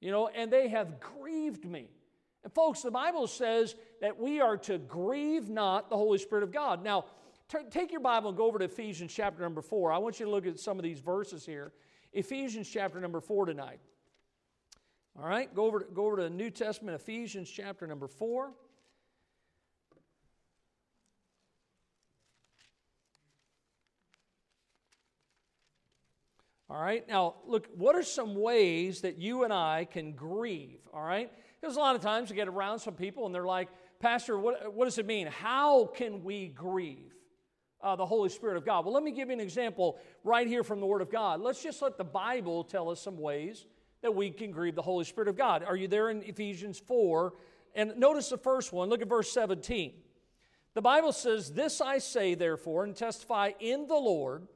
You 0.00 0.12
know, 0.12 0.28
and 0.28 0.52
they 0.52 0.68
have 0.68 1.00
grieved 1.00 1.64
me. 1.64 1.88
And 2.44 2.52
folks, 2.52 2.82
the 2.82 2.90
Bible 2.90 3.26
says 3.26 3.74
that 4.00 4.18
we 4.18 4.40
are 4.40 4.56
to 4.58 4.78
grieve 4.78 5.48
not 5.48 5.90
the 5.90 5.96
Holy 5.96 6.18
Spirit 6.18 6.44
of 6.44 6.52
God. 6.52 6.84
Now, 6.84 7.06
take 7.70 7.90
your 7.90 8.00
Bible 8.00 8.28
and 8.28 8.36
go 8.36 8.44
over 8.44 8.58
to 8.58 8.66
Ephesians 8.66 9.12
chapter 9.12 9.42
number 9.42 9.62
four. 9.62 9.92
I 9.92 9.98
want 9.98 10.20
you 10.20 10.26
to 10.26 10.30
look 10.30 10.46
at 10.46 10.58
some 10.58 10.78
of 10.78 10.82
these 10.82 11.00
verses 11.00 11.46
here. 11.46 11.72
Ephesians 12.12 12.68
chapter 12.68 13.00
number 13.00 13.20
four 13.20 13.46
tonight. 13.46 13.80
All 15.18 15.28
right, 15.28 15.52
go 15.54 15.66
over, 15.66 15.80
to, 15.80 15.86
go 15.86 16.06
over 16.06 16.16
to 16.18 16.30
New 16.30 16.50
Testament, 16.50 16.94
Ephesians 16.94 17.50
chapter 17.50 17.86
number 17.86 18.06
four. 18.06 18.52
All 26.70 26.80
right, 26.80 27.08
now 27.08 27.36
look, 27.46 27.66
what 27.74 27.96
are 27.96 28.02
some 28.02 28.34
ways 28.34 29.00
that 29.00 29.18
you 29.18 29.44
and 29.44 29.52
I 29.52 29.86
can 29.90 30.12
grieve? 30.12 30.80
All 30.92 31.02
right, 31.02 31.32
because 31.60 31.76
a 31.76 31.80
lot 31.80 31.96
of 31.96 32.02
times 32.02 32.28
we 32.30 32.36
get 32.36 32.46
around 32.46 32.78
some 32.78 32.94
people 32.94 33.24
and 33.24 33.34
they're 33.34 33.44
like, 33.44 33.68
Pastor, 34.00 34.38
what, 34.38 34.72
what 34.72 34.84
does 34.84 34.98
it 34.98 35.06
mean? 35.06 35.26
How 35.26 35.86
can 35.86 36.22
we 36.22 36.48
grieve 36.48 37.17
uh, 37.82 37.96
the 37.96 38.06
Holy 38.06 38.28
Spirit 38.28 38.56
of 38.56 38.64
God? 38.64 38.84
Well, 38.84 38.94
let 38.94 39.02
me 39.02 39.10
give 39.10 39.28
you 39.28 39.34
an 39.34 39.40
example 39.40 39.98
right 40.24 40.46
here 40.46 40.64
from 40.64 40.80
the 40.80 40.86
Word 40.86 41.02
of 41.02 41.10
God. 41.10 41.40
Let's 41.40 41.62
just 41.62 41.82
let 41.82 41.98
the 41.98 42.04
Bible 42.04 42.64
tell 42.64 42.90
us 42.90 43.00
some 43.00 43.18
ways 43.18 43.66
that 44.02 44.14
we 44.14 44.30
can 44.30 44.50
grieve 44.50 44.74
the 44.74 44.82
Holy 44.82 45.04
Spirit 45.04 45.28
of 45.28 45.36
God. 45.36 45.62
Are 45.62 45.76
you 45.76 45.88
there 45.88 46.10
in 46.10 46.22
Ephesians 46.22 46.78
4? 46.78 47.34
And 47.74 47.96
notice 47.96 48.28
the 48.28 48.38
first 48.38 48.72
one, 48.72 48.88
look 48.88 49.02
at 49.02 49.08
verse 49.08 49.30
17. 49.32 49.92
The 50.74 50.82
Bible 50.82 51.12
says, 51.12 51.52
This 51.52 51.80
I 51.80 51.98
say, 51.98 52.34
therefore, 52.34 52.84
and 52.84 52.94
testify 52.94 53.52
in 53.60 53.86
the 53.86 53.94
Lord, 53.94 54.46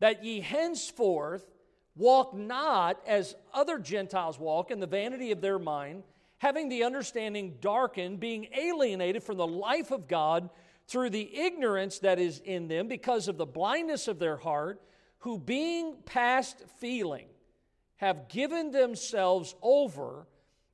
that 0.00 0.24
ye 0.24 0.40
henceforth 0.40 1.46
Walk 1.94 2.34
not 2.34 3.00
as 3.06 3.34
other 3.52 3.78
Gentiles 3.78 4.38
walk 4.38 4.70
in 4.70 4.80
the 4.80 4.86
vanity 4.86 5.30
of 5.30 5.40
their 5.40 5.58
mind, 5.58 6.04
having 6.38 6.68
the 6.68 6.84
understanding 6.84 7.58
darkened, 7.60 8.18
being 8.18 8.48
alienated 8.56 9.22
from 9.22 9.36
the 9.36 9.46
life 9.46 9.90
of 9.90 10.08
God 10.08 10.48
through 10.92 11.08
the 11.08 11.34
ignorance 11.34 12.00
that 12.00 12.18
is 12.18 12.40
in 12.44 12.68
them 12.68 12.86
because 12.86 13.26
of 13.26 13.38
the 13.38 13.46
blindness 13.46 14.08
of 14.08 14.18
their 14.18 14.36
heart, 14.36 14.82
who 15.20 15.38
being 15.38 15.96
past 16.04 16.62
feeling 16.78 17.26
have 17.96 18.28
given 18.28 18.72
themselves 18.72 19.54
over 19.62 20.26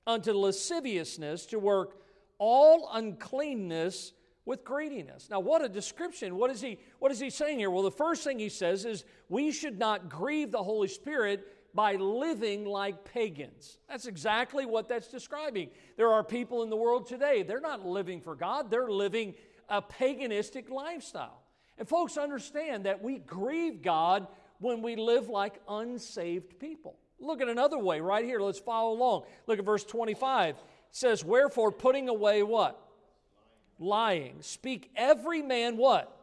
unto 0.09 0.33
lasciviousness, 0.33 1.47
to 1.47 1.59
work 1.61 2.01
all 2.39 2.91
uncleanness 2.93 4.13
with 4.45 4.65
greediness. 4.65 5.29
Now, 5.31 5.39
what 5.39 5.63
a 5.63 5.69
description. 5.69 6.37
What 6.37 6.51
is 6.51 6.61
he 6.61 6.79
what 6.99 7.13
is 7.13 7.21
he 7.21 7.31
saying 7.31 7.61
here? 7.61 7.71
Well, 7.71 7.85
the 7.85 7.91
first 7.93 8.25
thing 8.25 8.41
he 8.41 8.49
says 8.49 8.85
is 8.87 9.05
we 9.29 9.53
should 9.53 9.79
not 9.79 10.09
grieve 10.09 10.51
the 10.51 10.63
Holy 10.63 10.89
Spirit 10.89 11.47
by 11.75 11.95
living 11.95 12.65
like 12.65 13.05
pagans. 13.05 13.79
That's 13.89 14.07
exactly 14.07 14.67
what 14.67 14.89
that's 14.89 15.09
describing. 15.09 15.71
There 15.97 16.11
are 16.11 16.25
people 16.25 16.63
in 16.65 16.71
the 16.71 16.77
world 16.77 17.07
today, 17.07 17.45
they're 17.45 17.61
not 17.61 17.87
living 17.87 18.21
for 18.21 18.35
God, 18.35 18.71
they're 18.71 18.91
living 18.91 19.35
a 19.69 19.83
paganistic 19.83 20.71
lifestyle. 20.71 21.43
And 21.79 21.89
folks 21.89 22.17
understand 22.17 22.85
that 22.85 23.03
we 23.03 23.19
grieve 23.19 23.83
God 23.83 24.27
when 24.59 24.83
we 24.83 24.97
live 24.97 25.29
like 25.29 25.61
unsaved 25.69 26.59
people. 26.59 26.97
Look 27.21 27.41
at 27.41 27.49
another 27.49 27.79
way 27.79 28.01
right 28.01 28.25
here. 28.25 28.41
Let's 28.41 28.59
follow 28.59 28.93
along. 28.93 29.25
Look 29.47 29.59
at 29.59 29.65
verse 29.65 29.85
25. 29.85 30.57
It 30.57 30.63
says, 30.91 31.25
Wherefore, 31.25 31.73
putting 31.73 32.09
away 32.09 32.43
what? 32.43 32.81
Lying. 33.79 34.37
Speak 34.41 34.91
every 34.97 35.43
man 35.43 35.77
what? 35.77 36.15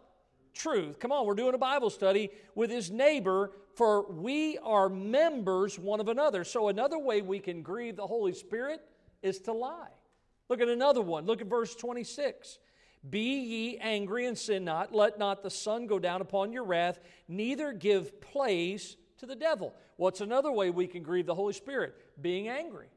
Truth. 0.53 0.99
Come 0.99 1.11
on, 1.11 1.25
we're 1.25 1.35
doing 1.35 1.53
a 1.53 1.57
Bible 1.57 1.89
study 1.89 2.29
with 2.53 2.69
his 2.69 2.89
neighbor, 2.89 3.51
for 3.75 4.09
we 4.09 4.57
are 4.59 4.87
members 4.87 5.77
one 5.77 5.99
of 5.99 6.07
another. 6.07 6.45
So, 6.45 6.69
another 6.69 6.97
way 6.97 7.21
we 7.21 7.39
can 7.39 7.61
grieve 7.61 7.97
the 7.97 8.07
Holy 8.07 8.33
Spirit 8.33 8.81
is 9.21 9.39
to 9.39 9.53
lie. 9.53 9.89
Look 10.47 10.61
at 10.61 10.69
another 10.69 11.01
one. 11.01 11.25
Look 11.25 11.41
at 11.41 11.47
verse 11.47 11.75
26. 11.75 12.59
Be 13.09 13.19
ye 13.19 13.77
angry 13.77 14.25
and 14.25 14.37
sin 14.37 14.65
not. 14.65 14.93
Let 14.93 15.19
not 15.19 15.43
the 15.43 15.49
sun 15.49 15.87
go 15.87 15.99
down 15.99 16.21
upon 16.21 16.51
your 16.51 16.63
wrath, 16.63 16.99
neither 17.27 17.73
give 17.73 18.19
place 18.21 18.95
to 19.17 19.25
the 19.25 19.35
devil. 19.35 19.73
What's 19.97 20.21
another 20.21 20.51
way 20.51 20.69
we 20.69 20.87
can 20.87 21.03
grieve 21.03 21.25
the 21.25 21.35
Holy 21.35 21.53
Spirit? 21.53 21.95
Being 22.21 22.47
angry. 22.47 22.87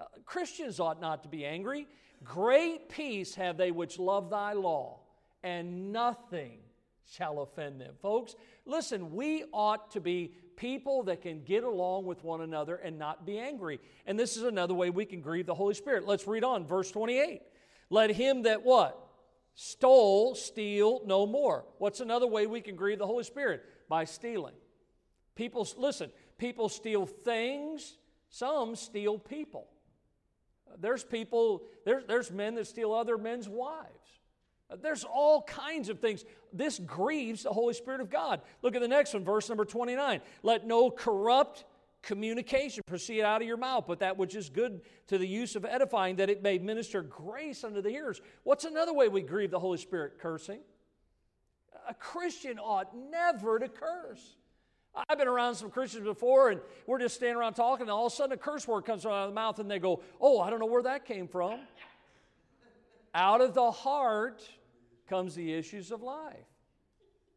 Uh, 0.00 0.04
Christians 0.24 0.80
ought 0.80 1.00
not 1.00 1.22
to 1.22 1.28
be 1.28 1.44
angry. 1.44 1.86
Great 2.24 2.88
peace 2.88 3.34
have 3.36 3.56
they 3.56 3.70
which 3.70 3.98
love 3.98 4.30
thy 4.30 4.52
law, 4.52 5.00
and 5.42 5.92
nothing 5.92 6.58
shall 7.06 7.40
offend 7.40 7.80
them. 7.80 7.94
Folks, 8.02 8.34
listen, 8.66 9.12
we 9.12 9.44
ought 9.52 9.92
to 9.92 10.00
be 10.00 10.32
people 10.56 11.04
that 11.04 11.22
can 11.22 11.42
get 11.42 11.64
along 11.64 12.04
with 12.04 12.22
one 12.24 12.40
another 12.40 12.76
and 12.76 12.98
not 12.98 13.24
be 13.24 13.38
angry. 13.38 13.80
And 14.06 14.18
this 14.18 14.36
is 14.36 14.42
another 14.42 14.74
way 14.74 14.90
we 14.90 15.06
can 15.06 15.20
grieve 15.20 15.46
the 15.46 15.54
Holy 15.54 15.74
Spirit. 15.74 16.06
Let's 16.06 16.26
read 16.26 16.44
on, 16.44 16.66
verse 16.66 16.90
28. 16.90 17.40
Let 17.90 18.10
him 18.10 18.42
that 18.42 18.64
what? 18.64 19.07
Stole, 19.60 20.36
steal 20.36 21.00
no 21.04 21.26
more. 21.26 21.64
What's 21.78 21.98
another 21.98 22.28
way 22.28 22.46
we 22.46 22.60
can 22.60 22.76
grieve 22.76 23.00
the 23.00 23.06
Holy 23.08 23.24
Spirit? 23.24 23.64
By 23.88 24.04
stealing. 24.04 24.54
People, 25.34 25.66
listen, 25.76 26.12
people 26.38 26.68
steal 26.68 27.06
things, 27.06 27.98
some 28.30 28.76
steal 28.76 29.18
people. 29.18 29.66
There's 30.78 31.02
people, 31.02 31.64
there's, 31.84 32.04
there's 32.06 32.30
men 32.30 32.54
that 32.54 32.68
steal 32.68 32.94
other 32.94 33.18
men's 33.18 33.48
wives. 33.48 33.88
There's 34.80 35.02
all 35.02 35.42
kinds 35.42 35.88
of 35.88 35.98
things. 35.98 36.24
This 36.52 36.78
grieves 36.78 37.42
the 37.42 37.52
Holy 37.52 37.74
Spirit 37.74 38.00
of 38.00 38.10
God. 38.10 38.42
Look 38.62 38.76
at 38.76 38.80
the 38.80 38.86
next 38.86 39.12
one, 39.12 39.24
verse 39.24 39.48
number 39.48 39.64
29. 39.64 40.20
Let 40.44 40.68
no 40.68 40.88
corrupt 40.88 41.64
communication 42.02 42.82
proceed 42.86 43.22
out 43.22 43.40
of 43.42 43.46
your 43.46 43.56
mouth, 43.56 43.84
but 43.86 44.00
that 44.00 44.16
which 44.16 44.34
is 44.34 44.48
good 44.48 44.80
to 45.08 45.18
the 45.18 45.26
use 45.26 45.56
of 45.56 45.64
edifying, 45.64 46.16
that 46.16 46.30
it 46.30 46.42
may 46.42 46.58
minister 46.58 47.02
grace 47.02 47.64
unto 47.64 47.80
the 47.80 47.90
hearers. 47.90 48.20
What's 48.44 48.64
another 48.64 48.92
way 48.92 49.08
we 49.08 49.22
grieve 49.22 49.50
the 49.50 49.58
Holy 49.58 49.78
Spirit? 49.78 50.18
Cursing. 50.18 50.60
A 51.88 51.94
Christian 51.94 52.58
ought 52.58 52.94
never 52.96 53.58
to 53.58 53.68
curse. 53.68 54.36
I've 55.08 55.18
been 55.18 55.28
around 55.28 55.54
some 55.54 55.70
Christians 55.70 56.04
before, 56.04 56.50
and 56.50 56.60
we're 56.86 56.98
just 56.98 57.14
standing 57.14 57.36
around 57.36 57.54
talking, 57.54 57.82
and 57.82 57.90
all 57.90 58.06
of 58.06 58.12
a 58.12 58.16
sudden 58.16 58.32
a 58.32 58.36
curse 58.36 58.66
word 58.66 58.84
comes 58.84 59.06
out 59.06 59.12
of 59.12 59.30
the 59.30 59.34
mouth, 59.34 59.58
and 59.58 59.70
they 59.70 59.78
go, 59.78 60.02
Oh, 60.20 60.40
I 60.40 60.50
don't 60.50 60.60
know 60.60 60.66
where 60.66 60.82
that 60.82 61.04
came 61.04 61.28
from. 61.28 61.60
out 63.14 63.40
of 63.40 63.54
the 63.54 63.70
heart 63.70 64.42
comes 65.08 65.34
the 65.34 65.52
issues 65.52 65.90
of 65.92 66.02
life. 66.02 66.36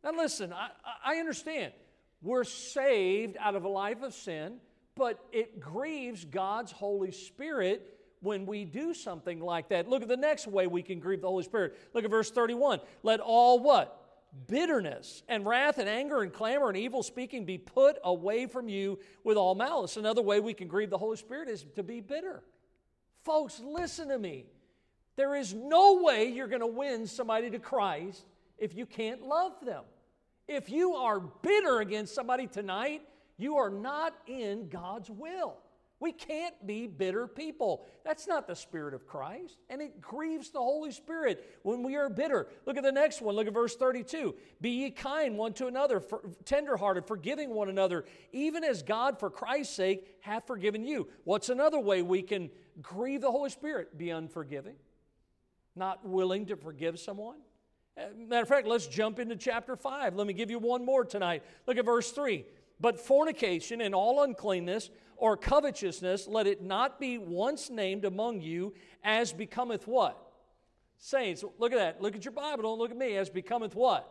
Now, 0.03 0.11
listen, 0.11 0.51
I, 0.51 0.69
I 1.05 1.15
understand. 1.17 1.73
We're 2.21 2.43
saved 2.43 3.37
out 3.39 3.55
of 3.55 3.63
a 3.63 3.69
life 3.69 4.03
of 4.03 4.13
sin, 4.13 4.57
but 4.95 5.19
it 5.31 5.59
grieves 5.59 6.25
God's 6.25 6.71
Holy 6.71 7.11
Spirit 7.11 7.97
when 8.21 8.45
we 8.45 8.65
do 8.65 8.93
something 8.93 9.39
like 9.39 9.69
that. 9.69 9.87
Look 9.89 10.03
at 10.03 10.07
the 10.07 10.17
next 10.17 10.47
way 10.47 10.67
we 10.67 10.83
can 10.83 10.99
grieve 10.99 11.21
the 11.21 11.27
Holy 11.27 11.43
Spirit. 11.43 11.77
Look 11.93 12.05
at 12.05 12.11
verse 12.11 12.29
31. 12.29 12.79
Let 13.03 13.19
all 13.19 13.59
what? 13.59 13.97
Bitterness 14.47 15.23
and 15.27 15.45
wrath 15.45 15.77
and 15.77 15.89
anger 15.89 16.21
and 16.21 16.31
clamor 16.31 16.69
and 16.69 16.77
evil 16.77 17.03
speaking 17.03 17.43
be 17.43 17.57
put 17.57 17.97
away 18.03 18.45
from 18.45 18.69
you 18.69 18.99
with 19.23 19.37
all 19.37 19.55
malice. 19.55 19.97
Another 19.97 20.21
way 20.21 20.39
we 20.39 20.53
can 20.53 20.67
grieve 20.67 20.89
the 20.89 20.97
Holy 20.97 21.17
Spirit 21.17 21.49
is 21.49 21.65
to 21.75 21.83
be 21.83 21.99
bitter. 21.99 22.43
Folks, 23.23 23.59
listen 23.59 24.09
to 24.09 24.17
me. 24.17 24.45
There 25.15 25.35
is 25.35 25.53
no 25.53 26.01
way 26.01 26.29
you're 26.29 26.47
going 26.47 26.61
to 26.61 26.67
win 26.67 27.07
somebody 27.07 27.49
to 27.49 27.59
Christ 27.59 28.25
if 28.57 28.75
you 28.75 28.85
can't 28.85 29.23
love 29.23 29.53
them. 29.65 29.83
If 30.47 30.69
you 30.69 30.95
are 30.95 31.19
bitter 31.19 31.79
against 31.79 32.13
somebody 32.15 32.47
tonight, 32.47 33.01
you 33.37 33.57
are 33.57 33.69
not 33.69 34.13
in 34.27 34.69
God's 34.69 35.09
will. 35.09 35.57
We 36.01 36.11
can't 36.11 36.55
be 36.65 36.87
bitter 36.87 37.27
people. 37.27 37.85
That's 38.03 38.27
not 38.27 38.47
the 38.47 38.55
Spirit 38.55 38.95
of 38.95 39.05
Christ, 39.05 39.59
and 39.69 39.83
it 39.83 40.01
grieves 40.01 40.49
the 40.49 40.59
Holy 40.59 40.91
Spirit 40.91 41.59
when 41.61 41.83
we 41.83 41.95
are 41.95 42.09
bitter. 42.09 42.47
Look 42.65 42.75
at 42.75 42.83
the 42.83 42.91
next 42.91 43.21
one. 43.21 43.35
Look 43.35 43.45
at 43.45 43.53
verse 43.53 43.75
32. 43.75 44.33
Be 44.59 44.69
ye 44.71 44.89
kind 44.89 45.37
one 45.37 45.53
to 45.53 45.67
another, 45.67 45.99
for, 45.99 46.23
tenderhearted, 46.43 47.05
forgiving 47.05 47.51
one 47.51 47.69
another, 47.69 48.05
even 48.31 48.63
as 48.63 48.81
God, 48.81 49.19
for 49.19 49.29
Christ's 49.29 49.75
sake, 49.75 50.17
hath 50.21 50.47
forgiven 50.47 50.83
you. 50.83 51.07
What's 51.23 51.49
another 51.49 51.79
way 51.79 52.01
we 52.01 52.23
can 52.23 52.49
grieve 52.81 53.21
the 53.21 53.31
Holy 53.31 53.51
Spirit? 53.51 53.95
Be 53.95 54.09
unforgiving, 54.09 54.77
not 55.75 56.03
willing 56.03 56.47
to 56.47 56.55
forgive 56.55 56.99
someone. 56.99 57.37
Matter 57.97 58.43
of 58.43 58.47
fact, 58.47 58.67
let's 58.67 58.87
jump 58.87 59.19
into 59.19 59.35
chapter 59.35 59.75
5. 59.75 60.15
Let 60.15 60.25
me 60.27 60.33
give 60.33 60.49
you 60.49 60.59
one 60.59 60.85
more 60.85 61.03
tonight. 61.03 61.43
Look 61.67 61.77
at 61.77 61.85
verse 61.85 62.11
3. 62.11 62.45
But 62.79 62.99
fornication 62.99 63.81
and 63.81 63.93
all 63.93 64.23
uncleanness 64.23 64.89
or 65.17 65.37
covetousness, 65.37 66.27
let 66.27 66.47
it 66.47 66.63
not 66.63 66.99
be 66.99 67.17
once 67.17 67.69
named 67.69 68.05
among 68.05 68.41
you 68.41 68.73
as 69.03 69.33
becometh 69.33 69.87
what? 69.87 70.17
Saints. 70.97 71.43
Look 71.59 71.73
at 71.73 71.77
that. 71.77 72.01
Look 72.01 72.15
at 72.15 72.25
your 72.25 72.31
Bible. 72.31 72.63
Don't 72.63 72.79
look 72.79 72.91
at 72.91 72.97
me. 72.97 73.17
As 73.17 73.29
becometh 73.29 73.75
what? 73.75 74.09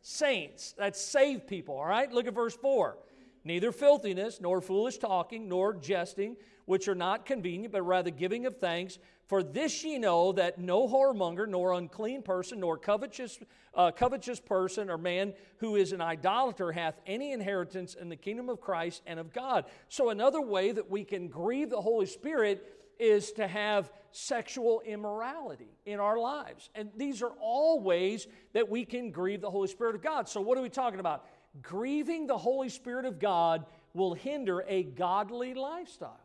Saints. 0.00 0.74
That's 0.78 1.00
saved 1.00 1.46
people, 1.46 1.76
all 1.76 1.86
right? 1.86 2.10
Look 2.12 2.26
at 2.26 2.34
verse 2.34 2.54
4. 2.54 2.96
Neither 3.44 3.70
filthiness, 3.70 4.40
nor 4.40 4.60
foolish 4.60 4.98
talking, 4.98 5.48
nor 5.48 5.74
jesting, 5.74 6.36
which 6.64 6.88
are 6.88 6.94
not 6.94 7.26
convenient, 7.26 7.72
but 7.72 7.82
rather 7.82 8.10
giving 8.10 8.44
of 8.46 8.58
thanks. 8.58 8.98
For 9.26 9.42
this 9.42 9.82
ye 9.82 9.98
know 9.98 10.32
that 10.32 10.58
no 10.58 10.86
whoremonger, 10.86 11.48
nor 11.48 11.72
unclean 11.72 12.22
person, 12.22 12.60
nor 12.60 12.78
covetous, 12.78 13.38
uh, 13.74 13.90
covetous 13.90 14.38
person 14.38 14.88
or 14.88 14.98
man 14.98 15.34
who 15.58 15.74
is 15.74 15.92
an 15.92 16.00
idolater 16.00 16.70
hath 16.70 17.00
any 17.06 17.32
inheritance 17.32 17.94
in 17.94 18.08
the 18.08 18.16
kingdom 18.16 18.48
of 18.48 18.60
Christ 18.60 19.02
and 19.04 19.18
of 19.18 19.32
God. 19.32 19.64
So, 19.88 20.10
another 20.10 20.40
way 20.40 20.70
that 20.70 20.88
we 20.88 21.02
can 21.02 21.26
grieve 21.26 21.70
the 21.70 21.80
Holy 21.80 22.06
Spirit 22.06 22.72
is 23.00 23.32
to 23.32 23.48
have 23.48 23.90
sexual 24.12 24.80
immorality 24.86 25.76
in 25.84 25.98
our 25.98 26.18
lives. 26.18 26.70
And 26.74 26.90
these 26.96 27.20
are 27.20 27.32
all 27.40 27.80
ways 27.80 28.28
that 28.52 28.68
we 28.68 28.84
can 28.84 29.10
grieve 29.10 29.40
the 29.40 29.50
Holy 29.50 29.68
Spirit 29.68 29.96
of 29.96 30.02
God. 30.02 30.28
So, 30.28 30.40
what 30.40 30.56
are 30.56 30.62
we 30.62 30.70
talking 30.70 31.00
about? 31.00 31.24
Grieving 31.62 32.28
the 32.28 32.38
Holy 32.38 32.68
Spirit 32.68 33.06
of 33.06 33.18
God 33.18 33.66
will 33.92 34.14
hinder 34.14 34.64
a 34.68 34.84
godly 34.84 35.54
lifestyle. 35.54 36.20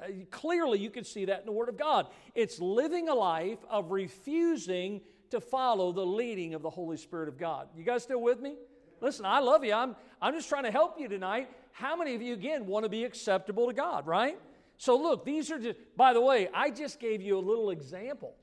Uh, 0.00 0.08
clearly, 0.30 0.78
you 0.78 0.90
can 0.90 1.04
see 1.04 1.24
that 1.26 1.40
in 1.40 1.46
the 1.46 1.52
Word 1.52 1.68
of 1.68 1.76
God. 1.76 2.08
It's 2.34 2.58
living 2.58 3.08
a 3.08 3.14
life 3.14 3.58
of 3.70 3.90
refusing 3.90 5.00
to 5.30 5.40
follow 5.40 5.92
the 5.92 6.04
leading 6.04 6.54
of 6.54 6.62
the 6.62 6.70
Holy 6.70 6.96
Spirit 6.96 7.28
of 7.28 7.38
God. 7.38 7.68
You 7.76 7.84
guys 7.84 8.02
still 8.02 8.20
with 8.20 8.40
me? 8.40 8.56
Listen, 9.00 9.26
I 9.26 9.40
love 9.40 9.64
you. 9.64 9.74
I'm, 9.74 9.96
I'm 10.20 10.34
just 10.34 10.48
trying 10.48 10.64
to 10.64 10.70
help 10.70 10.98
you 10.98 11.08
tonight. 11.08 11.48
How 11.72 11.96
many 11.96 12.14
of 12.14 12.22
you, 12.22 12.32
again, 12.32 12.66
want 12.66 12.84
to 12.84 12.88
be 12.88 13.04
acceptable 13.04 13.66
to 13.66 13.72
God, 13.72 14.06
right? 14.06 14.38
So, 14.78 14.96
look, 14.96 15.24
these 15.24 15.50
are 15.50 15.58
just, 15.58 15.78
by 15.96 16.12
the 16.12 16.20
way, 16.20 16.48
I 16.54 16.70
just 16.70 17.00
gave 17.00 17.20
you 17.20 17.38
a 17.38 17.40
little 17.40 17.70
example. 17.70 18.34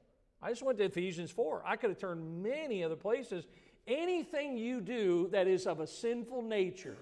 I 0.41 0.49
just 0.49 0.63
went 0.63 0.77
to 0.79 0.85
Ephesians 0.85 1.31
4. 1.31 1.63
I 1.65 1.75
could 1.75 1.89
have 1.89 1.99
turned 1.99 2.43
many 2.43 2.83
other 2.83 2.95
places. 2.95 3.45
Anything 3.87 4.57
you 4.57 4.81
do 4.81 5.29
that 5.31 5.47
is 5.47 5.65
of 5.67 5.79
a 5.79 5.87
sinful 5.87 6.41
nature, 6.41 6.97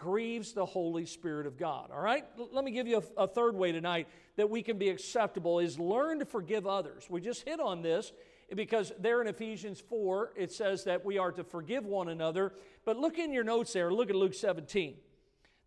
grieves 0.00 0.52
the 0.52 0.64
Holy 0.64 1.04
Spirit 1.04 1.46
of 1.46 1.58
God. 1.58 1.90
All 1.92 2.00
right? 2.00 2.24
L- 2.38 2.48
let 2.52 2.64
me 2.64 2.70
give 2.70 2.88
you 2.88 3.02
a, 3.16 3.24
a 3.24 3.28
third 3.28 3.54
way 3.54 3.70
tonight 3.70 4.08
that 4.36 4.48
we 4.48 4.62
can 4.62 4.78
be 4.78 4.88
acceptable 4.88 5.58
is 5.58 5.78
learn 5.78 6.18
to 6.20 6.24
forgive 6.24 6.66
others. 6.66 7.06
We 7.10 7.20
just 7.20 7.46
hit 7.46 7.60
on 7.60 7.82
this 7.82 8.12
because 8.54 8.92
there 8.98 9.20
in 9.20 9.28
Ephesians 9.28 9.80
4, 9.80 10.32
it 10.36 10.52
says 10.52 10.84
that 10.84 11.04
we 11.04 11.18
are 11.18 11.30
to 11.32 11.44
forgive 11.44 11.84
one 11.84 12.08
another. 12.08 12.54
But 12.84 12.96
look 12.96 13.18
in 13.18 13.32
your 13.32 13.44
notes 13.44 13.74
there, 13.74 13.92
look 13.92 14.08
at 14.08 14.16
Luke 14.16 14.34
17. 14.34 14.96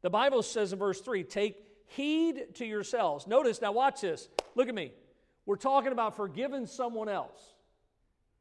The 0.02 0.10
Bible 0.10 0.42
says 0.42 0.74
in 0.74 0.80
verse 0.80 1.00
3 1.00 1.24
take 1.24 1.64
heed 1.86 2.56
to 2.56 2.66
yourselves. 2.66 3.28
Notice, 3.28 3.62
now 3.62 3.72
watch 3.72 4.02
this. 4.02 4.28
Look 4.56 4.68
at 4.68 4.76
me. 4.76 4.92
We're 5.46 5.56
talking 5.58 5.92
about 5.92 6.16
forgiving 6.16 6.66
someone 6.66 7.08
else. 7.08 7.40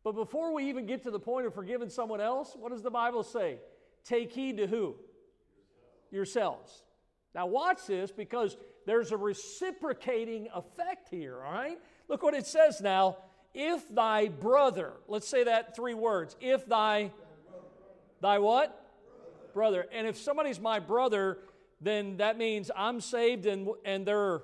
But 0.05 0.15
before 0.15 0.55
we 0.55 0.69
even 0.69 0.87
get 0.87 1.03
to 1.05 1.11
the 1.11 1.21
point 1.21 1.47
of 1.47 1.55
forgiving 1.55 1.91
someone 1.91 2.21
else, 2.21 2.57
what 2.59 2.73
does 2.73 2.83
the 2.83 2.91
Bible 2.91 3.23
say? 3.23 3.59
Take 4.05 4.33
heed 4.33 4.57
to 4.57 4.67
who? 4.67 4.97
Yourselves. 6.13 6.83
Now, 7.35 7.47
watch 7.47 7.87
this 7.87 8.11
because 8.11 8.57
there's 8.87 9.13
a 9.13 9.17
reciprocating 9.17 10.49
effect 10.55 11.09
here, 11.09 11.43
all 11.43 11.53
right? 11.53 11.79
Look 12.09 12.23
what 12.23 12.35
it 12.35 12.47
says 12.47 12.81
now. 12.81 13.17
If 13.55 13.89
thy 13.95 14.29
brother, 14.29 14.95
let's 15.09 15.29
say 15.29 15.45
that 15.45 15.77
three 15.77 15.95
words. 15.95 16.37
If 16.41 16.67
thy, 16.67 17.11
thy 18.21 18.39
what? 18.39 18.79
Brother. 19.55 19.87
And 19.93 20.07
if 20.07 20.17
somebody's 20.17 20.61
my 20.61 20.79
brother, 20.79 21.39
then 21.81 22.19
that 22.19 22.39
means 22.39 22.71
I'm 22.75 23.01
saved 23.01 23.47
and, 23.47 23.69
and 23.85 24.07
they're 24.07 24.43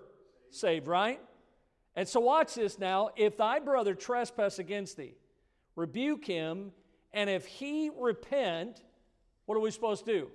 saved, 0.50 0.86
right? 0.86 1.20
And 1.96 2.06
so 2.06 2.20
watch 2.20 2.54
this 2.54 2.78
now. 2.78 3.10
If 3.16 3.36
thy 3.36 3.58
brother 3.58 3.94
trespass 3.94 4.58
against 4.58 4.96
thee, 4.96 5.14
rebuke 5.74 6.24
him, 6.24 6.72
and 7.12 7.30
if 7.30 7.46
he 7.46 7.90
repent, 7.96 8.82
what 9.46 9.56
are 9.56 9.60
we 9.60 9.70
supposed 9.70 10.04
to 10.04 10.12
do? 10.12 10.28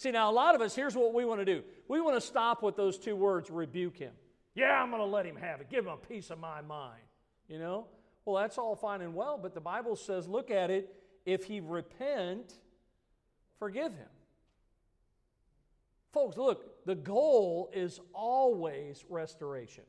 See, 0.00 0.10
now 0.10 0.30
a 0.30 0.32
lot 0.32 0.54
of 0.54 0.62
us, 0.62 0.74
here's 0.74 0.96
what 0.96 1.12
we 1.12 1.26
want 1.26 1.40
to 1.40 1.44
do. 1.44 1.62
We 1.86 2.00
want 2.00 2.16
to 2.16 2.26
stop 2.26 2.62
with 2.62 2.74
those 2.74 2.96
two 2.96 3.14
words, 3.14 3.50
rebuke 3.50 3.98
him. 3.98 4.14
Yeah, 4.54 4.82
I'm 4.82 4.88
going 4.88 5.02
to 5.02 5.06
let 5.06 5.26
him 5.26 5.36
have 5.36 5.60
it. 5.60 5.68
Give 5.68 5.84
him 5.84 5.92
a 5.92 5.98
piece 5.98 6.30
of 6.30 6.38
my 6.38 6.62
mind. 6.62 7.02
You 7.50 7.58
know? 7.58 7.86
Well, 8.24 8.40
that's 8.42 8.56
all 8.56 8.74
fine 8.74 9.02
and 9.02 9.14
well, 9.14 9.36
but 9.36 9.52
the 9.52 9.60
Bible 9.60 9.96
says, 9.96 10.26
look 10.26 10.50
at 10.50 10.70
it. 10.70 10.90
If 11.26 11.44
he 11.44 11.60
repent, 11.60 12.54
forgive 13.58 13.92
him. 13.92 14.08
Folks, 16.14 16.38
look, 16.38 16.86
the 16.86 16.94
goal 16.94 17.68
is 17.74 18.00
always 18.14 19.04
restoration. 19.10 19.84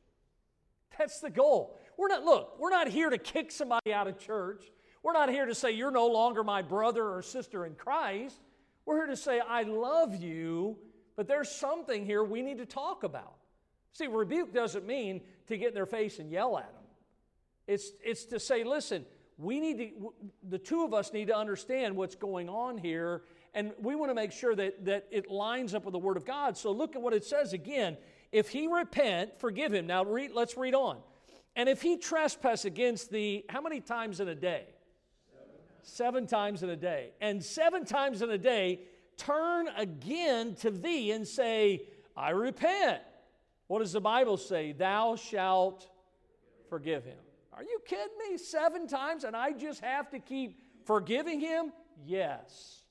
That's 0.98 1.20
the 1.20 1.30
goal. 1.30 1.80
We're 1.96 2.08
not, 2.08 2.22
look, 2.22 2.60
we're 2.60 2.68
not 2.68 2.88
here 2.88 3.08
to 3.08 3.16
kick 3.16 3.50
somebody 3.50 3.94
out 3.94 4.08
of 4.08 4.18
church. 4.18 4.62
We're 5.02 5.14
not 5.14 5.30
here 5.30 5.46
to 5.46 5.54
say, 5.54 5.70
you're 5.70 5.90
no 5.90 6.08
longer 6.08 6.44
my 6.44 6.60
brother 6.60 7.02
or 7.02 7.22
sister 7.22 7.64
in 7.64 7.76
Christ. 7.76 8.36
We're 8.84 8.96
here 8.96 9.06
to 9.06 9.16
say, 9.16 9.40
I 9.40 9.62
love 9.62 10.16
you, 10.16 10.76
but 11.16 11.28
there's 11.28 11.50
something 11.50 12.04
here 12.04 12.24
we 12.24 12.42
need 12.42 12.58
to 12.58 12.66
talk 12.66 13.04
about. 13.04 13.34
See, 13.92 14.06
rebuke 14.06 14.52
doesn't 14.52 14.86
mean 14.86 15.20
to 15.48 15.56
get 15.56 15.68
in 15.68 15.74
their 15.74 15.86
face 15.86 16.18
and 16.18 16.30
yell 16.30 16.58
at 16.58 16.72
them. 16.72 16.82
It's, 17.66 17.90
it's 18.04 18.24
to 18.26 18.40
say, 18.40 18.64
listen, 18.64 19.04
we 19.38 19.60
need 19.60 19.78
to, 19.78 20.14
the 20.48 20.58
two 20.58 20.84
of 20.84 20.94
us 20.94 21.12
need 21.12 21.28
to 21.28 21.36
understand 21.36 21.96
what's 21.96 22.14
going 22.14 22.48
on 22.48 22.78
here, 22.78 23.22
and 23.54 23.72
we 23.80 23.94
want 23.94 24.10
to 24.10 24.14
make 24.14 24.32
sure 24.32 24.54
that, 24.54 24.84
that 24.84 25.06
it 25.10 25.30
lines 25.30 25.74
up 25.74 25.84
with 25.84 25.92
the 25.92 25.98
Word 25.98 26.16
of 26.16 26.24
God. 26.24 26.56
So 26.56 26.72
look 26.72 26.96
at 26.96 27.02
what 27.02 27.12
it 27.12 27.24
says 27.24 27.52
again 27.52 27.96
if 28.30 28.48
he 28.48 28.66
repent, 28.66 29.38
forgive 29.38 29.72
him. 29.74 29.86
Now 29.86 30.04
read, 30.04 30.32
let's 30.32 30.56
read 30.56 30.74
on. 30.74 30.98
And 31.54 31.68
if 31.68 31.82
he 31.82 31.98
trespass 31.98 32.64
against 32.64 33.10
thee, 33.10 33.44
how 33.48 33.60
many 33.60 33.80
times 33.80 34.20
in 34.20 34.28
a 34.28 34.34
day? 34.34 34.64
Seven. 35.82 36.26
seven 36.26 36.26
times 36.26 36.62
in 36.62 36.70
a 36.70 36.76
day. 36.76 37.10
And 37.20 37.44
seven 37.44 37.84
times 37.84 38.22
in 38.22 38.30
a 38.30 38.38
day, 38.38 38.80
turn 39.16 39.68
again 39.76 40.54
to 40.56 40.70
thee 40.70 41.12
and 41.12 41.26
say, 41.26 41.82
I 42.16 42.30
repent. 42.30 43.02
What 43.66 43.80
does 43.80 43.92
the 43.92 44.00
Bible 44.00 44.36
say? 44.36 44.72
Thou 44.72 45.16
shalt 45.16 45.88
forgive 46.68 47.04
him. 47.04 47.18
Are 47.52 47.62
you 47.62 47.80
kidding 47.86 48.06
me? 48.30 48.38
Seven 48.38 48.86
times 48.86 49.24
and 49.24 49.36
I 49.36 49.52
just 49.52 49.80
have 49.80 50.10
to 50.10 50.18
keep 50.18 50.58
forgiving 50.84 51.40
him? 51.40 51.72
Yes. 52.04 52.82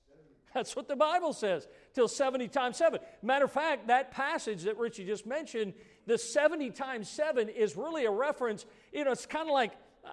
That's 0.54 0.76
what 0.76 0.88
the 0.88 0.96
Bible 0.96 1.34
says, 1.34 1.68
till 1.94 2.08
70 2.08 2.50
times 2.50 2.78
7. 2.78 3.00
Matter 3.22 3.46
of 3.46 3.52
fact, 3.52 3.88
that 3.88 4.12
passage 4.12 4.64
that 4.64 4.78
Richie 4.78 5.06
just 5.06 5.26
mentioned, 5.26 5.74
the 6.08 6.18
70 6.18 6.72
times 6.72 7.10
7 7.10 7.48
is 7.48 7.78
really 7.78 8.06
a 8.06 8.12
reference. 8.12 8.66
You 8.92 9.06
know, 9.06 9.12
it's 9.12 9.26
kind 9.26 9.48
of 9.48 9.54
like, 9.54 9.72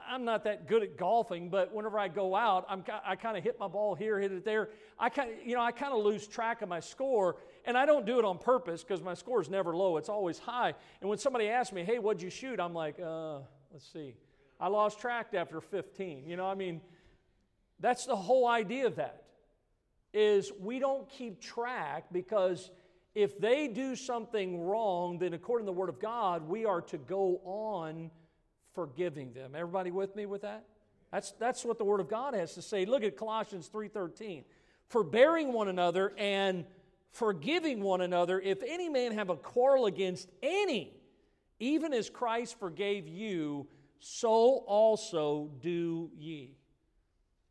I'm 0.09 0.25
not 0.25 0.45
that 0.45 0.67
good 0.67 0.83
at 0.83 0.97
golfing, 0.97 1.49
but 1.49 1.73
whenever 1.73 1.99
I 1.99 2.09
go 2.09 2.35
out, 2.35 2.67
I'm, 2.69 2.85
I 3.05 3.17
kind 3.17 3.37
of 3.37 3.45
hit 3.45 3.59
my 3.59 3.69
ball 3.69 3.95
here, 3.95 4.19
hit 4.19 4.33
it 4.33 4.45
there. 4.45 4.69
I 4.99 5.09
kind 5.09 5.31
you 5.45 5.55
know, 5.55 5.63
I 5.63 5.73
kind 5.73 5.93
of 5.93 6.05
lose 6.05 6.27
track 6.27 6.61
of 6.61 6.69
my 6.69 6.81
score, 6.81 7.37
and 7.65 7.77
I 7.77 7.87
don't 7.87 8.05
do 8.05 8.19
it 8.19 8.25
on 8.25 8.39
purpose 8.39 8.85
because 8.85 9.03
my 9.03 9.15
score 9.15 9.41
is 9.41 9.49
never 9.49 9.75
low; 9.75 9.97
it's 9.97 10.11
always 10.11 10.39
high. 10.39 10.75
And 11.01 11.09
when 11.09 11.19
somebody 11.19 11.49
asks 11.49 11.73
me, 11.73 11.85
"Hey, 11.85 11.99
what'd 11.99 12.23
you 12.23 12.31
shoot?" 12.31 12.61
I'm 12.61 12.75
like, 12.75 13.01
uh, 13.01 13.39
"Let's 13.73 13.91
see, 13.91 14.15
I 14.61 14.69
lost 14.69 15.01
track 15.01 15.29
after 15.33 15.61
15." 15.61 16.29
You 16.29 16.37
know, 16.37 16.47
I 16.47 16.55
mean, 16.55 16.83
that's 17.81 18.05
the 18.05 18.17
whole 18.17 18.47
idea 18.47 18.87
of 18.87 18.97
that 18.97 19.25
is 20.13 20.53
we 20.59 20.79
don't 20.79 21.09
keep 21.09 21.41
track 21.41 22.07
because 22.13 22.71
if 23.15 23.39
they 23.39 23.69
do 23.69 23.97
something 23.97 24.61
wrong, 24.61 25.19
then 25.19 25.35
according 25.35 25.67
to 25.67 25.73
the 25.73 25.79
Word 25.79 25.89
of 25.89 25.99
God, 25.99 26.49
we 26.49 26.65
are 26.65 26.81
to 26.83 26.99
go 26.99 27.41
on 27.45 28.11
forgiving 28.79 29.33
them. 29.33 29.57
Everybody 29.57 29.91
with 29.91 30.15
me 30.15 30.25
with 30.25 30.43
that? 30.43 30.65
That's, 31.11 31.33
that's 31.33 31.65
what 31.65 31.79
the 31.79 31.85
Word 31.85 31.99
of 31.99 32.09
God 32.09 32.35
has 32.35 32.55
to 32.55 32.63
say. 32.63 32.85
Look 32.85 33.03
at 33.03 33.17
Colossians 33.17 33.69
3.13. 33.75 34.45
Forbearing 34.87 35.53
one 35.53 35.67
another 35.67 36.13
and 36.17 36.65
forgiving 37.11 37.81
one 37.81 38.03
another, 38.03 38.39
if 38.39 38.63
any 38.63 38.89
man 38.89 39.11
have 39.15 39.31
a 39.31 39.37
quarrel 39.37 39.87
against 39.87 40.29
any, 40.45 40.95
even 41.59 41.93
as 41.93 42.09
Christ 42.09 42.57
forgave 42.61 43.09
you, 43.09 43.67
so 43.99 44.59
also 44.69 45.51
do 45.61 46.13
ye. 46.17 46.55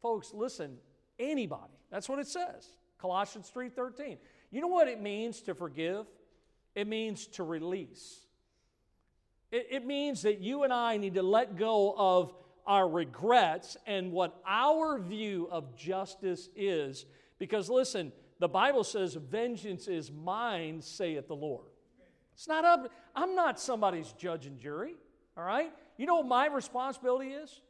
Folks, 0.01 0.31
listen, 0.33 0.77
anybody 1.19 1.73
that's 1.91 2.07
what 2.07 2.19
it 2.19 2.27
says. 2.27 2.69
Colossians 2.99 3.51
3:13. 3.53 4.17
You 4.49 4.61
know 4.61 4.67
what 4.67 4.87
it 4.87 5.01
means 5.01 5.41
to 5.41 5.53
forgive? 5.53 6.05
It 6.73 6.87
means 6.87 7.27
to 7.27 7.43
release. 7.43 8.26
It, 9.51 9.67
it 9.71 9.85
means 9.85 10.21
that 10.23 10.39
you 10.39 10.63
and 10.63 10.73
I 10.73 10.97
need 10.97 11.15
to 11.15 11.23
let 11.23 11.57
go 11.57 11.93
of 11.97 12.33
our 12.65 12.87
regrets 12.87 13.77
and 13.85 14.11
what 14.11 14.39
our 14.45 14.99
view 14.99 15.47
of 15.49 15.75
justice 15.75 16.49
is. 16.55 17.05
Because 17.39 17.69
listen, 17.69 18.11
the 18.39 18.47
Bible 18.49 18.83
says, 18.83 19.15
Vengeance 19.15 19.87
is 19.87 20.11
mine, 20.11 20.81
saith 20.81 21.27
the 21.27 21.35
Lord. 21.35 21.65
It's 22.33 22.47
not 22.47 22.65
up, 22.65 22.91
I'm 23.15 23.33
not 23.33 23.59
somebody's 23.59 24.11
judge 24.13 24.45
and 24.45 24.59
jury, 24.59 24.95
all 25.35 25.43
right? 25.43 25.71
You 25.97 26.05
know 26.05 26.15
what 26.17 26.27
my 26.27 26.47
responsibility 26.47 27.29
is? 27.29 27.61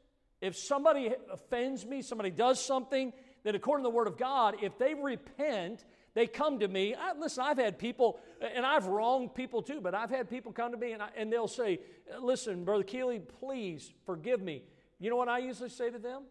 If 0.42 0.58
somebody 0.58 1.14
offends 1.32 1.86
me, 1.86 2.02
somebody 2.02 2.32
does 2.32 2.64
something, 2.64 3.14
that 3.44 3.56
according 3.56 3.86
to 3.86 3.90
the 3.90 3.96
Word 3.96 4.08
of 4.08 4.18
God, 4.18 4.58
if 4.62 4.78
they 4.78 4.94
repent, 4.94 5.86
they 6.18 6.26
come 6.26 6.58
to 6.62 6.68
me. 6.68 6.96
I, 6.96 7.14
listen, 7.14 7.44
I've 7.44 7.60
had 7.60 7.78
people, 7.78 8.20
and 8.42 8.66
I've 8.66 8.88
wronged 8.88 9.36
people 9.36 9.62
too, 9.62 9.80
but 9.80 9.94
I've 9.94 10.10
had 10.10 10.28
people 10.28 10.52
come 10.52 10.72
to 10.72 10.78
me 10.78 10.94
and, 10.94 11.04
I, 11.04 11.10
and 11.16 11.32
they'll 11.32 11.48
say, 11.48 11.80
Listen, 12.20 12.66
Brother 12.66 12.82
Keeley, 12.82 13.20
please 13.20 13.92
forgive 14.04 14.42
me. 14.42 14.64
You 15.00 15.12
know 15.12 15.16
what 15.16 15.30
I 15.30 15.38
usually 15.38 15.70
say 15.70 15.92
to 15.92 16.00
them? 16.00 16.24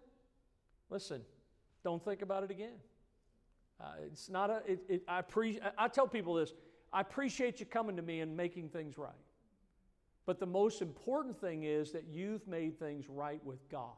Listen, 0.91 1.23
don't 1.85 2.05
think 2.05 2.23
about 2.23 2.43
it 2.43 2.51
again. 2.51 2.75
Uh, 3.81 3.93
it's 4.11 4.29
not 4.29 4.51
a, 4.51 4.61
it, 4.67 4.81
it, 4.89 5.03
I, 5.07 5.23
pre, 5.23 5.61
I 5.79 5.87
tell 5.87 6.09
people 6.09 6.35
this 6.35 6.53
I 6.93 7.01
appreciate 7.01 7.61
you 7.61 7.67
coming 7.67 7.95
to 7.95 8.03
me 8.03 8.23
and 8.23 8.37
making 8.37 8.71
things 8.71 8.99
right. 8.99 9.13
But 10.25 10.41
the 10.41 10.47
most 10.47 10.83
important 10.83 11.41
thing 11.41 11.63
is 11.63 11.93
that 11.93 12.07
you've 12.11 12.49
made 12.49 12.77
things 12.81 13.09
right 13.09 13.41
with 13.45 13.69
God, 13.69 13.95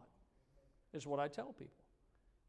is 0.92 1.06
what 1.06 1.18
I 1.18 1.28
tell 1.28 1.54
people. 1.54 1.77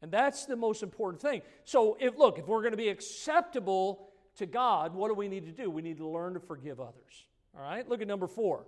And 0.02 0.10
that's 0.10 0.46
the 0.46 0.56
most 0.56 0.82
important 0.82 1.20
thing. 1.20 1.42
So, 1.64 1.96
if 2.00 2.16
look, 2.16 2.38
if 2.38 2.46
we're 2.46 2.62
going 2.62 2.72
to 2.72 2.78
be 2.78 2.88
acceptable 2.88 4.08
to 4.36 4.46
God, 4.46 4.94
what 4.94 5.08
do 5.08 5.14
we 5.14 5.28
need 5.28 5.44
to 5.46 5.52
do? 5.52 5.70
We 5.70 5.82
need 5.82 5.98
to 5.98 6.08
learn 6.08 6.34
to 6.34 6.40
forgive 6.40 6.80
others. 6.80 7.26
All 7.56 7.62
right? 7.62 7.86
Look 7.88 8.00
at 8.00 8.08
number 8.08 8.26
4. 8.26 8.64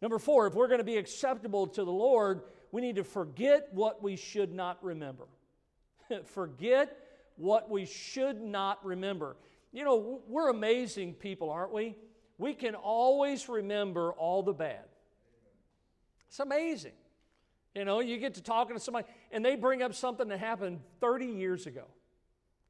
Number 0.00 0.18
4, 0.18 0.46
if 0.46 0.54
we're 0.54 0.68
going 0.68 0.78
to 0.78 0.84
be 0.84 0.96
acceptable 0.96 1.66
to 1.68 1.84
the 1.84 1.92
Lord, 1.92 2.42
we 2.70 2.80
need 2.80 2.96
to 2.96 3.04
forget 3.04 3.68
what 3.72 4.02
we 4.02 4.14
should 4.16 4.52
not 4.52 4.82
remember. 4.84 5.24
forget 6.24 6.96
what 7.36 7.68
we 7.68 7.84
should 7.84 8.40
not 8.40 8.84
remember. 8.84 9.36
You 9.72 9.84
know, 9.84 10.20
we're 10.28 10.50
amazing 10.50 11.14
people, 11.14 11.50
aren't 11.50 11.72
we? 11.72 11.96
We 12.36 12.54
can 12.54 12.74
always 12.76 13.48
remember 13.48 14.12
all 14.12 14.42
the 14.42 14.52
bad. 14.52 14.84
It's 16.28 16.38
amazing. 16.38 16.92
You 17.74 17.84
know, 17.84 18.00
you 18.00 18.18
get 18.18 18.34
to 18.34 18.42
talking 18.42 18.76
to 18.76 18.80
somebody 18.80 19.06
and 19.30 19.44
they 19.44 19.56
bring 19.56 19.82
up 19.82 19.94
something 19.94 20.28
that 20.28 20.38
happened 20.38 20.80
30 21.00 21.26
years 21.26 21.66
ago. 21.66 21.84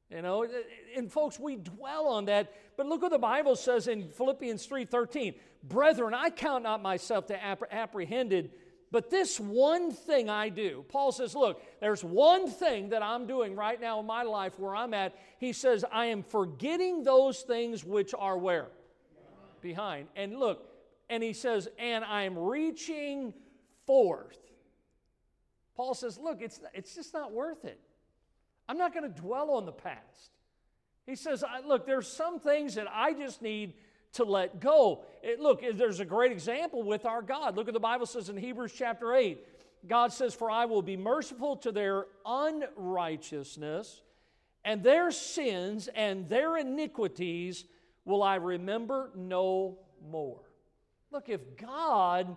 You 0.09 0.23
know, 0.23 0.47
and 0.95 1.11
folks, 1.11 1.39
we 1.39 1.55
dwell 1.55 2.07
on 2.07 2.25
that, 2.25 2.51
but 2.77 2.87
look 2.87 3.03
what 3.03 3.11
the 3.11 3.19
Bible 3.19 3.55
says 3.55 3.87
in 3.87 4.09
Philippians 4.09 4.65
3:13. 4.65 5.35
Brethren, 5.63 6.15
I 6.15 6.31
count 6.31 6.63
not 6.63 6.81
myself 6.81 7.27
to 7.27 7.37
appreh- 7.37 7.69
apprehended, 7.69 8.51
but 8.91 9.11
this 9.11 9.39
one 9.39 9.91
thing 9.91 10.27
I 10.27 10.49
do. 10.49 10.83
Paul 10.89 11.11
says, 11.11 11.35
look, 11.35 11.61
there's 11.79 12.03
one 12.03 12.49
thing 12.49 12.89
that 12.89 13.03
I'm 13.03 13.27
doing 13.27 13.55
right 13.55 13.79
now 13.79 13.99
in 13.99 14.07
my 14.07 14.23
life 14.23 14.57
where 14.57 14.75
I'm 14.75 14.95
at. 14.95 15.15
He 15.37 15.53
says, 15.53 15.85
I 15.91 16.05
am 16.05 16.23
forgetting 16.23 17.03
those 17.03 17.41
things 17.41 17.85
which 17.85 18.15
are 18.17 18.37
where? 18.37 18.69
Behind. 19.61 20.07
And 20.15 20.39
look, 20.39 20.65
and 21.07 21.21
he 21.21 21.33
says, 21.33 21.67
and 21.77 22.03
I'm 22.03 22.37
reaching 22.37 23.33
forth 23.85 24.37
Paul 25.79 25.93
says, 25.93 26.19
Look, 26.19 26.41
it's, 26.41 26.59
it's 26.73 26.93
just 26.93 27.13
not 27.13 27.31
worth 27.31 27.63
it. 27.63 27.79
I'm 28.67 28.77
not 28.77 28.93
going 28.93 29.09
to 29.09 29.21
dwell 29.21 29.51
on 29.51 29.65
the 29.65 29.71
past. 29.71 30.31
He 31.05 31.15
says, 31.15 31.41
Look, 31.65 31.85
there's 31.85 32.05
some 32.05 32.41
things 32.41 32.75
that 32.75 32.87
I 32.91 33.13
just 33.13 33.41
need 33.41 33.75
to 34.11 34.25
let 34.25 34.59
go. 34.59 35.05
It, 35.23 35.39
look, 35.39 35.63
there's 35.75 36.01
a 36.01 36.05
great 36.05 36.33
example 36.33 36.83
with 36.83 37.05
our 37.05 37.21
God. 37.21 37.55
Look 37.55 37.69
at 37.69 37.73
the 37.73 37.79
Bible 37.79 38.07
says 38.07 38.27
in 38.27 38.35
Hebrews 38.35 38.73
chapter 38.77 39.15
8. 39.15 39.39
God 39.87 40.11
says, 40.11 40.35
For 40.35 40.51
I 40.51 40.65
will 40.65 40.81
be 40.81 40.97
merciful 40.97 41.55
to 41.55 41.71
their 41.71 42.07
unrighteousness, 42.25 44.01
and 44.65 44.83
their 44.83 45.11
sins 45.11 45.87
and 45.95 46.27
their 46.27 46.57
iniquities 46.57 47.63
will 48.03 48.21
I 48.21 48.35
remember 48.35 49.11
no 49.15 49.77
more. 50.11 50.41
Look, 51.09 51.29
if 51.29 51.55
God 51.55 52.35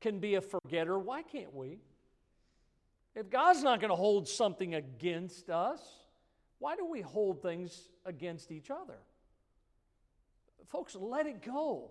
can 0.00 0.18
be 0.18 0.34
a 0.34 0.40
forgetter, 0.40 0.98
why 0.98 1.22
can't 1.22 1.54
we? 1.54 1.78
If 3.14 3.30
God's 3.30 3.62
not 3.62 3.80
going 3.80 3.90
to 3.90 3.96
hold 3.96 4.26
something 4.26 4.74
against 4.74 5.50
us, 5.50 5.80
why 6.58 6.76
do 6.76 6.86
we 6.86 7.00
hold 7.00 7.42
things 7.42 7.88
against 8.06 8.50
each 8.50 8.70
other? 8.70 8.98
Folks, 10.68 10.94
let 10.94 11.26
it 11.26 11.42
go. 11.42 11.90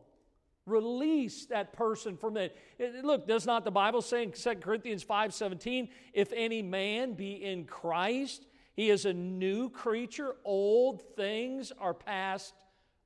Release 0.66 1.46
that 1.48 1.74
person 1.74 2.18
from 2.18 2.38
it. 2.38 2.56
Look, 3.04 3.28
does 3.28 3.46
not 3.46 3.66
the 3.66 3.72
Bible 3.72 4.02
say 4.02 4.24
in 4.24 4.32
2 4.32 4.62
Corinthians 4.62 5.04
5:17, 5.04 5.90
if 6.14 6.32
any 6.34 6.62
man 6.62 7.14
be 7.14 7.44
in 7.44 7.66
Christ, 7.66 8.46
he 8.76 8.90
is 8.90 9.06
a 9.06 9.14
new 9.14 9.70
creature, 9.70 10.36
old 10.46 11.02
things 11.16 11.72
are 11.80 11.94
passed 11.94 12.56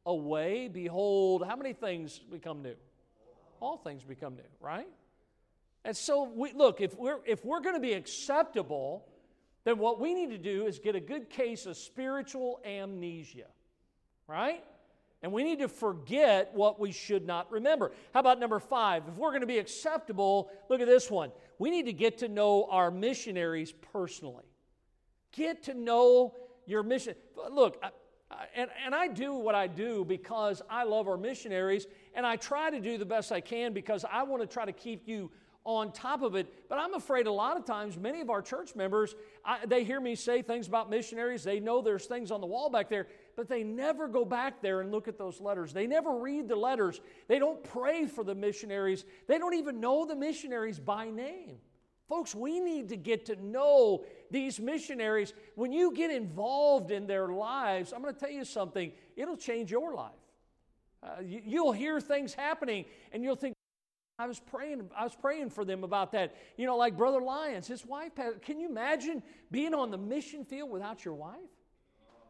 away. 0.05 0.67
Behold, 0.67 1.45
how 1.45 1.55
many 1.55 1.73
things 1.73 2.19
become 2.19 2.61
new? 2.61 2.75
All 3.59 3.77
things 3.77 4.03
become 4.03 4.35
new, 4.35 4.43
right? 4.59 4.87
And 5.85 5.95
so 5.95 6.23
we 6.23 6.51
look, 6.51 6.81
if 6.81 6.97
we're 6.97 7.19
if 7.25 7.45
we're 7.45 7.61
going 7.61 7.75
to 7.75 7.81
be 7.81 7.93
acceptable, 7.93 9.05
then 9.65 9.77
what 9.77 10.01
we 10.01 10.15
need 10.15 10.31
to 10.31 10.37
do 10.37 10.65
is 10.65 10.79
get 10.79 10.95
a 10.95 10.99
good 10.99 11.29
case 11.29 11.67
of 11.67 11.77
spiritual 11.77 12.59
amnesia. 12.65 13.45
Right? 14.27 14.63
And 15.21 15.31
we 15.31 15.43
need 15.43 15.59
to 15.59 15.67
forget 15.67 16.51
what 16.53 16.79
we 16.79 16.91
should 16.91 17.25
not 17.25 17.51
remember. 17.51 17.91
How 18.13 18.19
about 18.19 18.39
number 18.39 18.59
five? 18.59 19.03
If 19.07 19.15
we're 19.15 19.29
going 19.29 19.41
to 19.41 19.47
be 19.47 19.59
acceptable, 19.59 20.51
look 20.69 20.81
at 20.81 20.87
this 20.87 21.09
one. 21.09 21.31
We 21.59 21.69
need 21.69 21.85
to 21.85 21.93
get 21.93 22.17
to 22.19 22.27
know 22.27 22.67
our 22.69 22.91
missionaries 22.91 23.71
personally. 23.93 24.43
Get 25.31 25.63
to 25.63 25.73
know 25.73 26.35
your 26.65 26.83
mission. 26.83 27.15
Look, 27.51 27.81
and, 28.55 28.69
and 28.83 28.93
I 28.93 29.07
do 29.07 29.35
what 29.35 29.55
I 29.55 29.67
do 29.67 30.03
because 30.05 30.61
I 30.69 30.83
love 30.83 31.07
our 31.07 31.17
missionaries, 31.17 31.87
and 32.13 32.25
I 32.25 32.35
try 32.35 32.69
to 32.69 32.79
do 32.79 32.97
the 32.97 33.05
best 33.05 33.31
I 33.31 33.41
can 33.41 33.73
because 33.73 34.05
I 34.11 34.23
want 34.23 34.41
to 34.41 34.47
try 34.47 34.65
to 34.65 34.73
keep 34.73 35.07
you 35.07 35.31
on 35.65 35.91
top 35.91 36.21
of 36.21 36.35
it. 36.35 36.69
But 36.69 36.77
I'm 36.77 36.93
afraid 36.93 37.25
a 37.25 37.31
lot 37.31 37.57
of 37.57 37.65
times, 37.65 37.97
many 37.97 38.21
of 38.21 38.29
our 38.29 38.41
church 38.41 38.75
members, 38.75 39.15
I, 39.43 39.65
they 39.65 39.83
hear 39.83 39.99
me 39.99 40.15
say 40.15 40.43
things 40.43 40.67
about 40.67 40.89
missionaries. 40.89 41.43
They 41.43 41.59
know 41.59 41.81
there's 41.81 42.05
things 42.05 42.29
on 42.31 42.39
the 42.39 42.47
wall 42.47 42.69
back 42.69 42.87
there, 42.87 43.07
but 43.35 43.49
they 43.49 43.63
never 43.63 44.07
go 44.07 44.23
back 44.23 44.61
there 44.61 44.81
and 44.81 44.91
look 44.91 45.07
at 45.07 45.17
those 45.17 45.41
letters. 45.41 45.73
They 45.73 45.87
never 45.87 46.17
read 46.19 46.47
the 46.47 46.55
letters. 46.55 47.01
They 47.27 47.39
don't 47.39 47.63
pray 47.63 48.05
for 48.05 48.23
the 48.23 48.35
missionaries. 48.35 49.05
They 49.27 49.39
don't 49.39 49.55
even 49.55 49.79
know 49.79 50.05
the 50.05 50.15
missionaries 50.15 50.79
by 50.79 51.09
name. 51.09 51.57
Folks, 52.07 52.35
we 52.35 52.59
need 52.59 52.89
to 52.89 52.97
get 52.97 53.25
to 53.25 53.35
know 53.43 54.05
these 54.29 54.59
missionaries. 54.59 55.33
When 55.55 55.71
you 55.71 55.91
get 55.91 56.11
involved 56.11 56.91
in 56.91 57.07
their 57.07 57.29
lives, 57.29 57.91
I'm 57.91 58.03
going 58.03 58.13
to 58.13 58.19
tell 58.19 58.29
you 58.29 58.45
something, 58.45 58.91
it'll 59.15 59.37
change 59.37 59.71
your 59.71 59.95
life. 59.95 60.11
Uh, 61.01 61.21
you, 61.23 61.41
you'll 61.43 61.71
hear 61.71 61.99
things 61.99 62.35
happening 62.35 62.85
and 63.11 63.23
you'll 63.23 63.35
think, 63.35 63.54
I 64.17 64.27
was 64.27 64.39
praying. 64.39 64.89
I 64.97 65.03
was 65.03 65.15
praying 65.15 65.49
for 65.49 65.65
them 65.65 65.83
about 65.83 66.13
that. 66.13 66.35
You 66.57 66.65
know, 66.65 66.77
like 66.77 66.95
Brother 66.95 67.21
Lyons, 67.21 67.67
his 67.67 67.85
wife. 67.85 68.13
Can 68.41 68.59
you 68.59 68.69
imagine 68.69 69.21
being 69.51 69.73
on 69.73 69.91
the 69.91 69.97
mission 69.97 70.45
field 70.45 70.71
without 70.71 71.03
your 71.03 71.15
wife? 71.15 71.35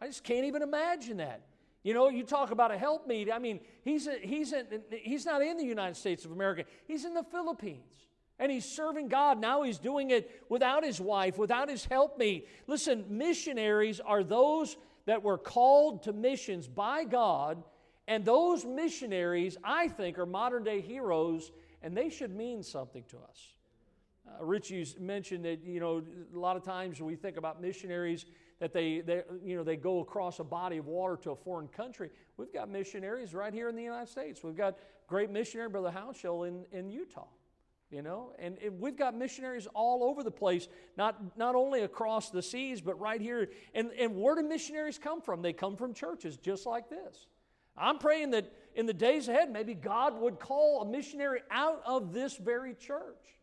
I 0.02 0.08
just 0.08 0.24
can't 0.24 0.46
even 0.46 0.62
imagine 0.62 1.18
that. 1.18 1.42
You 1.84 1.94
know, 1.94 2.10
you 2.10 2.24
talk 2.24 2.50
about 2.50 2.72
a 2.72 2.78
help 2.78 3.08
meet. 3.08 3.32
I 3.32 3.38
mean, 3.38 3.60
he's 3.84 4.08
a, 4.08 4.18
he's 4.20 4.54
a, 4.54 4.64
he's 4.90 5.26
not 5.26 5.44
in 5.44 5.58
the 5.58 5.64
United 5.64 5.96
States 5.96 6.26
of 6.26 6.32
America. 6.32 6.66
He's 6.88 7.06
in 7.06 7.14
the 7.14 7.24
Philippines. 7.24 8.08
And 8.40 8.52
he's 8.52 8.66
serving 8.66 9.08
God. 9.08 9.40
Now 9.40 9.62
he's 9.62 9.78
doing 9.78 10.10
it 10.10 10.44
without 10.50 10.84
his 10.84 11.00
wife, 11.00 11.38
without 11.38 11.70
his 11.70 11.86
helpmeet. 11.86 12.48
Listen, 12.68 13.06
missionaries 13.08 14.00
are 14.00 14.24
those 14.24 14.76
that 15.06 15.22
were 15.22 15.38
called 15.38 16.04
to 16.04 16.14
missions 16.14 16.68
by 16.68 17.04
God. 17.04 17.64
And 18.08 18.26
those 18.26 18.66
missionaries, 18.66 19.56
I 19.64 19.88
think, 19.88 20.18
are 20.18 20.26
modern 20.26 20.64
day 20.64 20.82
heroes 20.82 21.52
and 21.86 21.96
they 21.96 22.10
should 22.10 22.36
mean 22.36 22.64
something 22.64 23.04
to 23.10 23.18
us. 23.18 23.54
Uh, 24.28 24.44
Rich 24.44 24.72
you 24.72 24.84
mentioned 25.00 25.46
that 25.46 25.64
you 25.64 25.80
know 25.80 26.04
a 26.34 26.38
lot 26.38 26.58
of 26.58 26.64
times 26.64 27.00
we 27.00 27.16
think 27.16 27.38
about 27.38 27.62
missionaries 27.62 28.26
that 28.60 28.74
they, 28.74 29.02
they 29.02 29.22
you 29.44 29.56
know 29.56 29.64
they 29.64 29.76
go 29.76 30.00
across 30.00 30.40
a 30.40 30.44
body 30.44 30.78
of 30.78 30.88
water 30.88 31.16
to 31.22 31.32
a 31.32 31.36
foreign 31.36 31.68
country. 31.68 32.10
We've 32.38 32.52
got 32.52 32.70
missionaries 32.70 33.36
right 33.36 33.54
here 33.54 33.70
in 33.70 33.76
the 33.76 33.84
United 33.84 34.10
States. 34.10 34.44
We've 34.44 34.58
got 34.58 34.80
great 35.08 35.30
missionary 35.30 35.70
Brother 35.70 35.92
Hounshell 35.92 36.44
in, 36.44 36.66
in 36.72 36.90
Utah. 36.90 37.28
You 37.92 38.02
know, 38.02 38.34
and, 38.40 38.58
and 38.58 38.80
we've 38.80 38.98
got 38.98 39.16
missionaries 39.16 39.68
all 39.76 40.04
over 40.04 40.24
the 40.24 40.32
place, 40.32 40.68
not, 40.98 41.38
not 41.38 41.54
only 41.54 41.82
across 41.82 42.32
the 42.32 42.42
seas, 42.42 42.82
but 42.82 43.00
right 43.00 43.22
here. 43.22 43.48
And, 43.76 43.92
and 43.92 44.16
where 44.16 44.36
do 44.36 44.42
missionaries 44.42 44.98
come 44.98 45.22
from? 45.22 45.44
They 45.44 45.54
come 45.54 45.78
from 45.78 45.94
churches 45.94 46.36
just 46.36 46.66
like 46.66 46.90
this. 46.90 47.28
I'm 47.78 48.00
praying 48.00 48.32
that 48.32 48.52
in 48.76 48.86
the 48.86 48.94
days 48.94 49.28
ahead, 49.28 49.52
maybe 49.52 49.74
God 49.74 50.20
would 50.20 50.40
call 50.40 50.82
a 50.82 50.86
missionary 50.86 51.42
out 51.50 51.82
of 51.86 52.14
this 52.14 52.38
very 52.38 52.74
church. 52.74 53.40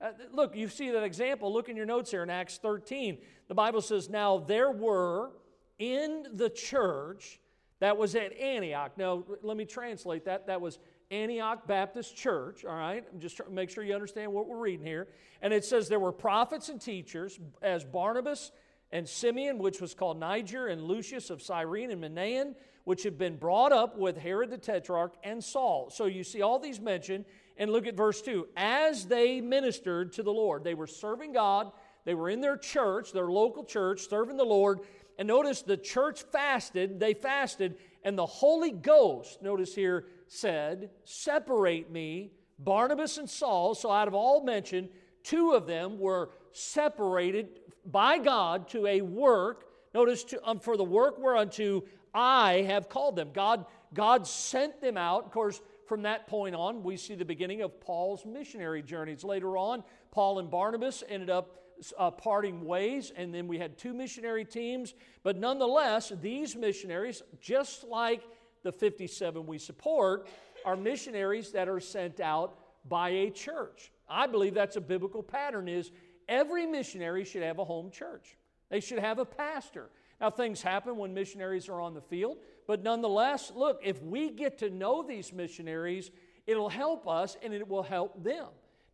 Uh, 0.00 0.12
look, 0.32 0.56
you 0.56 0.68
see 0.68 0.90
that 0.90 1.02
example. 1.02 1.52
Look 1.52 1.68
in 1.68 1.76
your 1.76 1.86
notes 1.86 2.10
here 2.10 2.22
in 2.22 2.30
Acts 2.30 2.58
13. 2.58 3.18
The 3.48 3.54
Bible 3.54 3.82
says, 3.82 4.08
Now 4.08 4.38
there 4.38 4.70
were 4.70 5.32
in 5.78 6.26
the 6.32 6.48
church 6.48 7.38
that 7.80 7.96
was 7.96 8.14
at 8.14 8.32
Antioch. 8.38 8.92
Now, 8.96 9.24
let 9.42 9.56
me 9.56 9.64
translate 9.64 10.24
that. 10.26 10.46
That 10.46 10.60
was 10.60 10.78
Antioch 11.10 11.66
Baptist 11.66 12.16
Church, 12.16 12.64
all 12.64 12.76
right? 12.76 13.04
I'm 13.12 13.20
just 13.20 13.40
make 13.50 13.70
sure 13.70 13.82
you 13.82 13.94
understand 13.94 14.32
what 14.32 14.46
we're 14.46 14.58
reading 14.58 14.86
here. 14.86 15.08
And 15.42 15.52
it 15.52 15.64
says 15.64 15.88
there 15.88 15.98
were 15.98 16.12
prophets 16.12 16.68
and 16.68 16.80
teachers, 16.80 17.40
as 17.62 17.84
Barnabas 17.84 18.52
and 18.92 19.08
Simeon, 19.08 19.58
which 19.58 19.80
was 19.80 19.94
called 19.94 20.20
Niger, 20.20 20.68
and 20.68 20.82
Lucius 20.82 21.30
of 21.30 21.42
Cyrene 21.42 21.90
and 21.90 22.02
Manaen, 22.02 22.54
which 22.84 23.02
had 23.02 23.18
been 23.18 23.36
brought 23.36 23.72
up 23.72 23.96
with 23.96 24.16
Herod 24.16 24.50
the 24.50 24.58
Tetrarch 24.58 25.14
and 25.22 25.42
Saul. 25.42 25.90
So 25.90 26.06
you 26.06 26.24
see 26.24 26.42
all 26.42 26.58
these 26.58 26.80
mentioned. 26.80 27.24
And 27.56 27.70
look 27.70 27.86
at 27.86 27.94
verse 27.94 28.22
2. 28.22 28.48
As 28.56 29.04
they 29.04 29.40
ministered 29.40 30.12
to 30.14 30.22
the 30.22 30.32
Lord, 30.32 30.64
they 30.64 30.74
were 30.74 30.86
serving 30.86 31.34
God, 31.34 31.70
they 32.06 32.14
were 32.14 32.30
in 32.30 32.40
their 32.40 32.56
church, 32.56 33.12
their 33.12 33.30
local 33.30 33.64
church, 33.64 34.08
serving 34.08 34.38
the 34.38 34.44
Lord. 34.44 34.80
And 35.18 35.28
notice 35.28 35.60
the 35.60 35.76
church 35.76 36.22
fasted, 36.22 36.98
they 36.98 37.12
fasted, 37.12 37.76
and 38.02 38.16
the 38.16 38.24
Holy 38.24 38.70
Ghost, 38.70 39.42
notice 39.42 39.74
here, 39.74 40.06
said, 40.26 40.90
Separate 41.04 41.90
me, 41.90 42.32
Barnabas 42.58 43.18
and 43.18 43.28
Saul. 43.28 43.74
So 43.74 43.90
out 43.90 44.08
of 44.08 44.14
all 44.14 44.42
mentioned, 44.42 44.88
two 45.22 45.52
of 45.52 45.66
them 45.66 45.98
were 45.98 46.30
separated 46.52 47.60
by 47.84 48.18
God 48.18 48.68
to 48.68 48.86
a 48.86 49.02
work. 49.02 49.66
Notice, 49.92 50.24
to, 50.24 50.48
um, 50.48 50.60
for 50.60 50.76
the 50.76 50.84
work 50.84 51.18
whereunto 51.18 51.84
I 52.14 52.64
have 52.66 52.88
called 52.88 53.16
them. 53.16 53.30
God, 53.32 53.66
God 53.94 54.26
sent 54.26 54.80
them 54.80 54.96
out. 54.96 55.26
Of 55.26 55.30
course, 55.30 55.60
from 55.86 56.02
that 56.02 56.26
point 56.26 56.54
on, 56.54 56.82
we 56.82 56.96
see 56.96 57.14
the 57.14 57.24
beginning 57.24 57.62
of 57.62 57.80
Paul's 57.80 58.24
missionary 58.24 58.82
journeys. 58.82 59.24
Later 59.24 59.56
on, 59.56 59.82
Paul 60.10 60.38
and 60.38 60.50
Barnabas 60.50 61.02
ended 61.08 61.30
up 61.30 61.60
uh, 61.98 62.10
parting 62.10 62.64
ways, 62.64 63.12
and 63.16 63.34
then 63.34 63.48
we 63.48 63.58
had 63.58 63.78
two 63.78 63.92
missionary 63.92 64.44
teams. 64.44 64.94
But 65.22 65.36
nonetheless, 65.36 66.12
these 66.20 66.54
missionaries, 66.56 67.22
just 67.40 67.84
like 67.84 68.22
the 68.62 68.72
57 68.72 69.46
we 69.46 69.58
support, 69.58 70.28
are 70.64 70.76
missionaries 70.76 71.52
that 71.52 71.68
are 71.68 71.80
sent 71.80 72.20
out 72.20 72.58
by 72.88 73.10
a 73.10 73.30
church. 73.30 73.90
I 74.08 74.26
believe 74.26 74.54
that's 74.54 74.76
a 74.76 74.80
biblical 74.80 75.22
pattern 75.22 75.68
is 75.68 75.90
every 76.28 76.66
missionary 76.66 77.24
should 77.24 77.42
have 77.42 77.58
a 77.58 77.64
home 77.64 77.90
church. 77.90 78.36
They 78.68 78.80
should 78.80 78.98
have 78.98 79.18
a 79.18 79.24
pastor. 79.24 79.90
Now, 80.20 80.30
things 80.30 80.60
happen 80.60 80.96
when 80.96 81.14
missionaries 81.14 81.68
are 81.68 81.80
on 81.80 81.94
the 81.94 82.00
field, 82.00 82.38
but 82.66 82.82
nonetheless, 82.82 83.52
look, 83.54 83.80
if 83.82 84.02
we 84.02 84.30
get 84.30 84.58
to 84.58 84.68
know 84.68 85.02
these 85.02 85.32
missionaries, 85.32 86.10
it'll 86.46 86.68
help 86.68 87.08
us 87.08 87.36
and 87.42 87.54
it 87.54 87.66
will 87.66 87.82
help 87.82 88.22
them. 88.22 88.46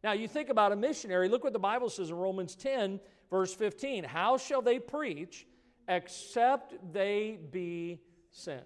Now, 0.04 0.12
you 0.12 0.28
think 0.28 0.50
about 0.50 0.70
a 0.70 0.76
missionary, 0.76 1.28
look 1.28 1.42
what 1.42 1.52
the 1.52 1.58
Bible 1.58 1.90
says 1.90 2.10
in 2.10 2.16
Romans 2.16 2.54
10, 2.54 3.00
verse 3.28 3.52
15. 3.52 4.04
How 4.04 4.36
shall 4.36 4.62
they 4.62 4.78
preach 4.78 5.46
except 5.88 6.74
they 6.92 7.40
be 7.50 8.00
sent? 8.30 8.64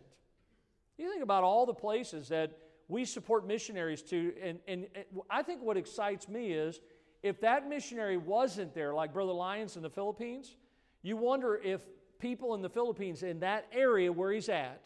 You 0.98 1.10
think 1.10 1.22
about 1.22 1.44
all 1.44 1.64
the 1.64 1.72
places 1.72 2.28
that 2.28 2.58
we 2.88 3.06
support 3.06 3.46
missionaries 3.46 4.02
to, 4.02 4.34
and, 4.42 4.58
and, 4.68 4.86
and 4.94 5.04
I 5.30 5.42
think 5.42 5.62
what 5.62 5.78
excites 5.78 6.28
me 6.28 6.52
is 6.52 6.80
if 7.22 7.40
that 7.40 7.68
missionary 7.68 8.18
wasn't 8.18 8.74
there, 8.74 8.92
like 8.92 9.14
Brother 9.14 9.32
Lyons 9.32 9.76
in 9.76 9.82
the 9.82 9.90
Philippines, 9.90 10.56
you 11.02 11.16
wonder 11.16 11.56
if 11.56 11.80
people 12.20 12.54
in 12.54 12.62
the 12.62 12.68
Philippines, 12.68 13.22
in 13.22 13.40
that 13.40 13.66
area 13.72 14.12
where 14.12 14.32
he's 14.32 14.48
at, 14.48 14.80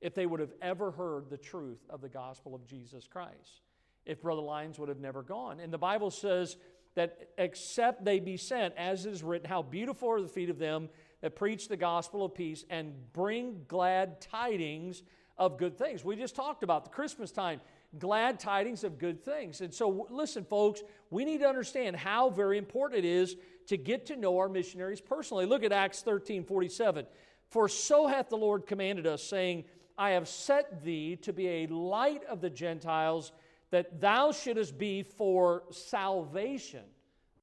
if 0.00 0.14
they 0.14 0.26
would 0.26 0.40
have 0.40 0.52
ever 0.62 0.90
heard 0.90 1.28
the 1.28 1.36
truth 1.36 1.80
of 1.90 2.00
the 2.00 2.08
gospel 2.08 2.54
of 2.54 2.66
Jesus 2.66 3.08
Christ. 3.08 3.62
If 4.06 4.22
Brother 4.22 4.42
Lyons 4.42 4.78
would 4.78 4.88
have 4.88 5.00
never 5.00 5.22
gone. 5.22 5.60
And 5.60 5.72
the 5.72 5.78
Bible 5.78 6.10
says 6.10 6.56
that 6.94 7.30
except 7.36 8.04
they 8.04 8.20
be 8.20 8.36
sent, 8.36 8.74
as 8.76 9.06
it 9.06 9.12
is 9.12 9.22
written, 9.22 9.48
how 9.48 9.62
beautiful 9.62 10.08
are 10.08 10.22
the 10.22 10.28
feet 10.28 10.50
of 10.50 10.58
them 10.58 10.88
that 11.20 11.36
preach 11.36 11.68
the 11.68 11.76
gospel 11.76 12.24
of 12.24 12.34
peace 12.34 12.64
and 12.70 12.92
bring 13.12 13.64
glad 13.66 14.20
tidings 14.20 15.02
of 15.36 15.58
good 15.58 15.76
things. 15.76 16.04
We 16.04 16.16
just 16.16 16.34
talked 16.34 16.62
about 16.62 16.84
the 16.84 16.90
Christmas 16.90 17.30
time, 17.30 17.60
glad 17.98 18.38
tidings 18.40 18.84
of 18.84 18.98
good 18.98 19.24
things. 19.24 19.60
And 19.60 19.72
so, 19.72 20.06
listen, 20.10 20.44
folks, 20.44 20.82
we 21.10 21.24
need 21.24 21.38
to 21.40 21.48
understand 21.48 21.96
how 21.96 22.30
very 22.30 22.58
important 22.58 23.04
it 23.04 23.08
is 23.08 23.36
to 23.68 23.76
get 23.76 24.06
to 24.06 24.16
know 24.16 24.38
our 24.38 24.48
missionaries 24.48 25.00
personally. 25.00 25.46
Look 25.46 25.62
at 25.62 25.72
Acts 25.72 26.02
13 26.02 26.44
47. 26.44 27.06
For 27.48 27.68
so 27.68 28.06
hath 28.06 28.28
the 28.28 28.36
Lord 28.36 28.66
commanded 28.66 29.06
us, 29.06 29.22
saying, 29.22 29.64
I 29.96 30.10
have 30.10 30.28
set 30.28 30.84
thee 30.84 31.16
to 31.22 31.32
be 31.32 31.48
a 31.48 31.66
light 31.66 32.24
of 32.24 32.40
the 32.40 32.50
Gentiles, 32.50 33.32
that 33.70 34.00
thou 34.00 34.32
shouldest 34.32 34.78
be 34.78 35.02
for 35.02 35.64
salvation 35.70 36.84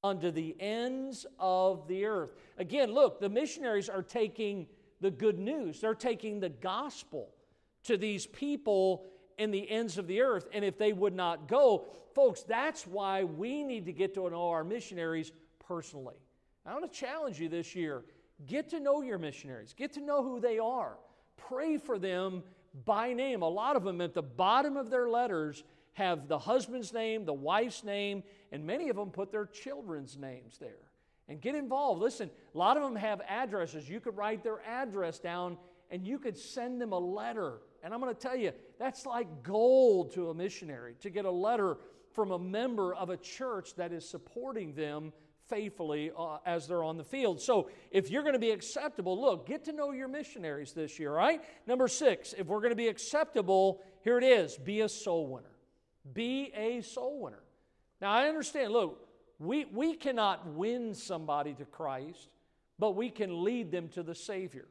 unto 0.03 0.29
the 0.29 0.55
ends 0.59 1.25
of 1.39 1.87
the 1.87 2.05
earth. 2.05 2.31
Again, 2.57 2.91
look, 2.93 3.19
the 3.19 3.29
missionaries 3.29 3.89
are 3.89 4.03
taking 4.03 4.67
the 5.01 5.11
good 5.11 5.39
news, 5.39 5.81
they're 5.81 5.93
taking 5.93 6.39
the 6.39 6.49
gospel 6.49 7.29
to 7.83 7.97
these 7.97 8.25
people 8.25 9.05
in 9.37 9.51
the 9.51 9.69
ends 9.69 9.97
of 9.97 10.07
the 10.07 10.21
earth. 10.21 10.47
And 10.53 10.63
if 10.63 10.77
they 10.77 10.93
would 10.93 11.13
not 11.13 11.47
go, 11.47 11.85
folks, 12.13 12.43
that's 12.43 12.87
why 12.87 13.23
we 13.23 13.63
need 13.63 13.85
to 13.85 13.91
get 13.91 14.13
to 14.15 14.29
know 14.29 14.49
our 14.49 14.63
missionaries 14.63 15.31
personally. 15.67 16.15
I 16.65 16.73
want 16.73 16.91
to 16.91 16.99
challenge 16.99 17.39
you 17.39 17.49
this 17.49 17.75
year 17.75 18.03
get 18.47 18.69
to 18.69 18.79
know 18.79 19.01
your 19.01 19.17
missionaries, 19.17 19.73
get 19.73 19.93
to 19.93 20.01
know 20.01 20.21
who 20.23 20.39
they 20.39 20.59
are, 20.59 20.97
pray 21.37 21.77
for 21.77 21.97
them 21.97 22.43
by 22.83 23.13
name. 23.13 23.41
A 23.41 23.47
lot 23.47 23.75
of 23.75 23.83
them 23.83 24.01
at 24.01 24.13
the 24.13 24.21
bottom 24.21 24.75
of 24.75 24.89
their 24.89 25.09
letters 25.09 25.63
have 25.93 26.27
the 26.27 26.37
husband's 26.37 26.91
name, 26.91 27.23
the 27.23 27.33
wife's 27.33 27.83
name, 27.83 28.23
and 28.51 28.65
many 28.65 28.89
of 28.89 28.97
them 28.97 29.09
put 29.09 29.31
their 29.31 29.45
children's 29.45 30.17
names 30.17 30.57
there. 30.57 30.75
And 31.27 31.41
get 31.41 31.55
involved. 31.55 32.01
Listen, 32.01 32.29
a 32.53 32.57
lot 32.57 32.77
of 32.77 32.83
them 32.83 32.95
have 32.95 33.21
addresses. 33.27 33.89
You 33.89 33.99
could 33.99 34.15
write 34.15 34.43
their 34.43 34.61
address 34.63 35.17
down 35.17 35.57
and 35.89 36.05
you 36.05 36.19
could 36.19 36.37
send 36.37 36.79
them 36.79 36.91
a 36.91 36.99
letter. 36.99 37.61
And 37.81 37.93
I'm 37.93 37.99
going 37.99 38.13
to 38.13 38.19
tell 38.19 38.35
you, 38.35 38.51
that's 38.77 39.05
like 39.07 39.41
gold 39.41 40.13
to 40.13 40.29
a 40.29 40.33
missionary 40.35 40.95
to 41.01 41.09
get 41.09 41.25
a 41.25 41.31
letter 41.31 41.77
from 42.13 42.31
a 42.31 42.37
member 42.37 42.93
of 42.93 43.09
a 43.09 43.17
church 43.17 43.75
that 43.75 43.91
is 43.91 44.07
supporting 44.07 44.73
them 44.75 45.13
faithfully 45.47 46.11
uh, 46.17 46.37
as 46.45 46.67
they're 46.67 46.83
on 46.83 46.97
the 46.97 47.03
field. 47.03 47.41
So, 47.41 47.69
if 47.91 48.09
you're 48.09 48.23
going 48.23 48.33
to 48.33 48.39
be 48.39 48.51
acceptable, 48.51 49.19
look, 49.19 49.47
get 49.47 49.65
to 49.65 49.73
know 49.73 49.91
your 49.91 50.07
missionaries 50.07 50.73
this 50.73 50.99
year, 50.99 51.13
right? 51.13 51.41
Number 51.67 51.87
six, 51.87 52.33
if 52.37 52.47
we're 52.47 52.59
going 52.59 52.71
to 52.71 52.75
be 52.75 52.87
acceptable, 52.87 53.81
here 54.03 54.17
it 54.17 54.23
is 54.23 54.57
be 54.57 54.81
a 54.81 54.89
soul 54.89 55.27
winner. 55.27 55.55
Be 56.13 56.51
a 56.55 56.81
soul 56.81 57.21
winner. 57.21 57.43
Now, 58.01 58.11
I 58.11 58.27
understand, 58.27 58.71
look, 58.73 59.07
we, 59.39 59.65
we 59.65 59.95
cannot 59.95 60.47
win 60.47 60.93
somebody 60.93 61.53
to 61.55 61.65
Christ, 61.65 62.29
but 62.79 62.95
we 62.95 63.09
can 63.09 63.43
lead 63.43 63.71
them 63.71 63.89
to 63.89 64.03
the 64.03 64.15
Savior. 64.15 64.67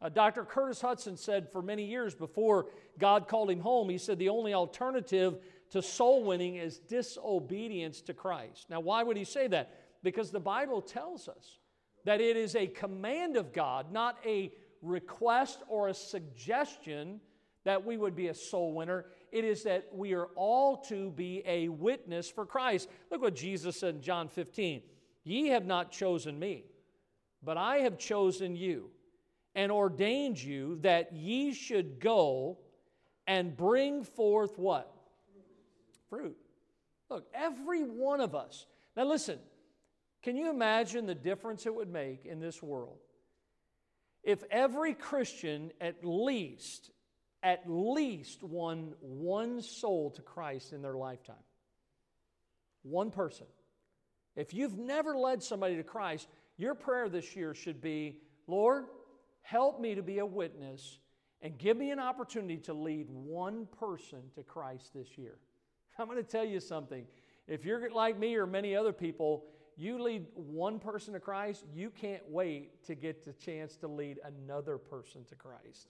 Uh, 0.00 0.08
Dr. 0.08 0.44
Curtis 0.44 0.82
Hutson 0.82 1.18
said 1.18 1.50
for 1.50 1.62
many 1.62 1.84
years 1.84 2.14
before 2.14 2.66
God 2.98 3.26
called 3.26 3.50
him 3.50 3.60
home, 3.60 3.88
he 3.88 3.98
said 3.98 4.18
the 4.18 4.28
only 4.28 4.52
alternative 4.52 5.38
to 5.70 5.80
soul 5.82 6.24
winning 6.24 6.56
is 6.56 6.78
disobedience 6.78 8.00
to 8.02 8.14
Christ. 8.14 8.68
Now, 8.68 8.80
why 8.80 9.02
would 9.02 9.16
he 9.16 9.24
say 9.24 9.46
that? 9.48 9.72
Because 10.04 10.30
the 10.30 10.38
Bible 10.38 10.82
tells 10.82 11.28
us 11.28 11.58
that 12.04 12.20
it 12.20 12.36
is 12.36 12.54
a 12.54 12.66
command 12.66 13.36
of 13.36 13.52
God, 13.52 13.90
not 13.90 14.18
a 14.24 14.52
request 14.82 15.62
or 15.68 15.88
a 15.88 15.94
suggestion 15.94 17.20
that 17.64 17.84
we 17.84 17.96
would 17.96 18.14
be 18.14 18.28
a 18.28 18.34
soul 18.34 18.74
winner. 18.74 19.06
It 19.32 19.44
is 19.44 19.62
that 19.62 19.88
we 19.92 20.12
are 20.12 20.28
all 20.36 20.76
to 20.88 21.10
be 21.10 21.42
a 21.46 21.68
witness 21.68 22.28
for 22.28 22.44
Christ. 22.44 22.90
Look 23.10 23.22
what 23.22 23.34
Jesus 23.34 23.80
said 23.80 23.96
in 23.96 24.02
John 24.02 24.28
15 24.28 24.82
Ye 25.24 25.48
have 25.48 25.64
not 25.64 25.90
chosen 25.90 26.38
me, 26.38 26.64
but 27.42 27.56
I 27.56 27.78
have 27.78 27.96
chosen 27.96 28.54
you 28.54 28.90
and 29.54 29.72
ordained 29.72 30.40
you 30.40 30.78
that 30.82 31.14
ye 31.14 31.54
should 31.54 31.98
go 31.98 32.58
and 33.26 33.56
bring 33.56 34.04
forth 34.04 34.58
what? 34.58 34.92
Fruit. 36.10 36.36
Look, 37.08 37.26
every 37.32 37.82
one 37.82 38.20
of 38.20 38.34
us. 38.34 38.66
Now, 38.96 39.04
listen, 39.04 39.38
can 40.24 40.36
you 40.36 40.48
imagine 40.48 41.04
the 41.04 41.14
difference 41.14 41.66
it 41.66 41.74
would 41.74 41.92
make 41.92 42.24
in 42.24 42.40
this 42.40 42.62
world 42.62 42.96
if 44.22 44.42
every 44.50 44.94
Christian 44.94 45.70
at 45.82 46.02
least, 46.02 46.90
at 47.42 47.64
least 47.66 48.42
won 48.42 48.94
one 49.00 49.60
soul 49.60 50.12
to 50.12 50.22
Christ 50.22 50.72
in 50.72 50.80
their 50.80 50.96
lifetime? 50.96 51.36
One 52.84 53.10
person. 53.10 53.46
If 54.34 54.54
you've 54.54 54.78
never 54.78 55.14
led 55.14 55.42
somebody 55.42 55.76
to 55.76 55.82
Christ, 55.82 56.26
your 56.56 56.74
prayer 56.74 57.10
this 57.10 57.36
year 57.36 57.54
should 57.54 57.82
be 57.82 58.20
Lord, 58.46 58.86
help 59.42 59.78
me 59.78 59.94
to 59.94 60.02
be 60.02 60.18
a 60.20 60.26
witness 60.26 61.00
and 61.42 61.58
give 61.58 61.76
me 61.76 61.90
an 61.90 61.98
opportunity 62.00 62.56
to 62.60 62.72
lead 62.72 63.08
one 63.10 63.68
person 63.78 64.22
to 64.36 64.42
Christ 64.42 64.94
this 64.94 65.18
year. 65.18 65.36
I'm 65.98 66.06
going 66.06 66.16
to 66.16 66.24
tell 66.24 66.46
you 66.46 66.60
something. 66.60 67.04
If 67.46 67.66
you're 67.66 67.90
like 67.90 68.18
me 68.18 68.36
or 68.36 68.46
many 68.46 68.74
other 68.74 68.92
people, 68.92 69.44
you 69.76 70.02
lead 70.02 70.26
one 70.34 70.78
person 70.78 71.14
to 71.14 71.20
Christ, 71.20 71.64
you 71.72 71.90
can't 71.90 72.22
wait 72.28 72.84
to 72.86 72.94
get 72.94 73.24
the 73.24 73.32
chance 73.32 73.76
to 73.76 73.88
lead 73.88 74.18
another 74.24 74.78
person 74.78 75.24
to 75.24 75.34
Christ. 75.34 75.88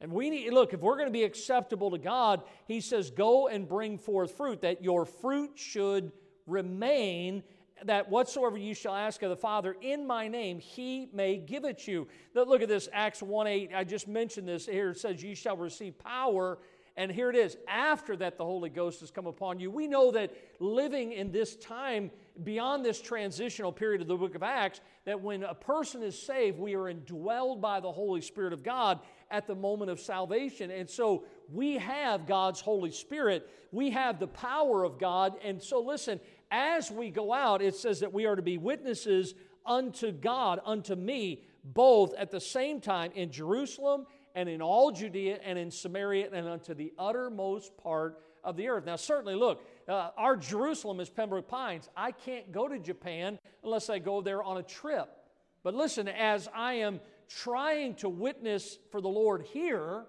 And 0.00 0.10
we 0.10 0.30
need, 0.30 0.52
look, 0.52 0.74
if 0.74 0.80
we're 0.80 0.96
going 0.96 1.06
to 1.06 1.12
be 1.12 1.22
acceptable 1.22 1.90
to 1.92 1.98
God, 1.98 2.42
He 2.66 2.80
says, 2.80 3.10
go 3.10 3.46
and 3.46 3.68
bring 3.68 3.98
forth 3.98 4.36
fruit, 4.36 4.62
that 4.62 4.82
your 4.82 5.04
fruit 5.04 5.52
should 5.54 6.10
remain, 6.46 7.44
that 7.84 8.10
whatsoever 8.10 8.58
you 8.58 8.74
shall 8.74 8.94
ask 8.94 9.22
of 9.22 9.30
the 9.30 9.36
Father 9.36 9.76
in 9.80 10.04
my 10.04 10.26
name, 10.26 10.58
He 10.58 11.08
may 11.12 11.36
give 11.36 11.64
it 11.64 11.86
you. 11.86 12.08
Look 12.34 12.62
at 12.62 12.68
this, 12.68 12.88
Acts 12.92 13.22
1 13.22 13.46
8. 13.46 13.70
I 13.74 13.84
just 13.84 14.08
mentioned 14.08 14.48
this 14.48 14.66
here. 14.66 14.90
It 14.90 14.98
says, 14.98 15.22
You 15.22 15.36
shall 15.36 15.56
receive 15.56 15.96
power 15.98 16.58
and 16.96 17.10
here 17.10 17.30
it 17.30 17.36
is 17.36 17.56
after 17.68 18.16
that, 18.16 18.36
the 18.36 18.44
Holy 18.44 18.68
Ghost 18.68 19.00
has 19.00 19.10
come 19.10 19.26
upon 19.26 19.58
you. 19.58 19.70
We 19.70 19.86
know 19.86 20.10
that 20.12 20.32
living 20.58 21.12
in 21.12 21.32
this 21.32 21.56
time, 21.56 22.10
beyond 22.44 22.84
this 22.84 23.00
transitional 23.00 23.72
period 23.72 24.02
of 24.02 24.08
the 24.08 24.16
book 24.16 24.34
of 24.34 24.42
Acts, 24.42 24.80
that 25.06 25.20
when 25.20 25.42
a 25.42 25.54
person 25.54 26.02
is 26.02 26.20
saved, 26.20 26.58
we 26.58 26.74
are 26.74 26.92
indwelled 26.92 27.60
by 27.60 27.80
the 27.80 27.90
Holy 27.90 28.20
Spirit 28.20 28.52
of 28.52 28.62
God 28.62 29.00
at 29.30 29.46
the 29.46 29.54
moment 29.54 29.90
of 29.90 30.00
salvation. 30.00 30.70
And 30.70 30.88
so 30.88 31.24
we 31.50 31.78
have 31.78 32.26
God's 32.26 32.60
Holy 32.60 32.90
Spirit, 32.90 33.48
we 33.70 33.90
have 33.90 34.18
the 34.18 34.26
power 34.26 34.84
of 34.84 34.98
God. 34.98 35.34
And 35.42 35.62
so, 35.62 35.80
listen, 35.80 36.20
as 36.50 36.90
we 36.90 37.08
go 37.08 37.32
out, 37.32 37.62
it 37.62 37.74
says 37.74 38.00
that 38.00 38.12
we 38.12 38.26
are 38.26 38.36
to 38.36 38.42
be 38.42 38.58
witnesses 38.58 39.34
unto 39.64 40.12
God, 40.12 40.60
unto 40.66 40.94
me, 40.94 41.44
both 41.64 42.12
at 42.14 42.30
the 42.30 42.40
same 42.40 42.80
time 42.80 43.12
in 43.14 43.32
Jerusalem 43.32 44.06
and 44.34 44.48
in 44.48 44.62
all 44.62 44.90
Judea 44.90 45.38
and 45.44 45.58
in 45.58 45.70
Samaria 45.70 46.28
and 46.32 46.48
unto 46.48 46.74
the 46.74 46.92
uttermost 46.98 47.76
part 47.76 48.18
of 48.44 48.56
the 48.56 48.68
earth. 48.68 48.84
Now, 48.84 48.96
certainly, 48.96 49.34
look, 49.34 49.64
uh, 49.88 50.10
our 50.16 50.36
Jerusalem 50.36 51.00
is 51.00 51.08
Pembroke 51.08 51.48
Pines. 51.48 51.88
I 51.96 52.12
can't 52.12 52.50
go 52.52 52.68
to 52.68 52.78
Japan 52.78 53.38
unless 53.62 53.90
I 53.90 53.98
go 53.98 54.20
there 54.20 54.42
on 54.42 54.58
a 54.58 54.62
trip. 54.62 55.08
But 55.62 55.74
listen, 55.74 56.08
as 56.08 56.48
I 56.54 56.74
am 56.74 57.00
trying 57.28 57.94
to 57.96 58.08
witness 58.08 58.78
for 58.90 59.00
the 59.00 59.08
Lord 59.08 59.42
here, 59.42 60.04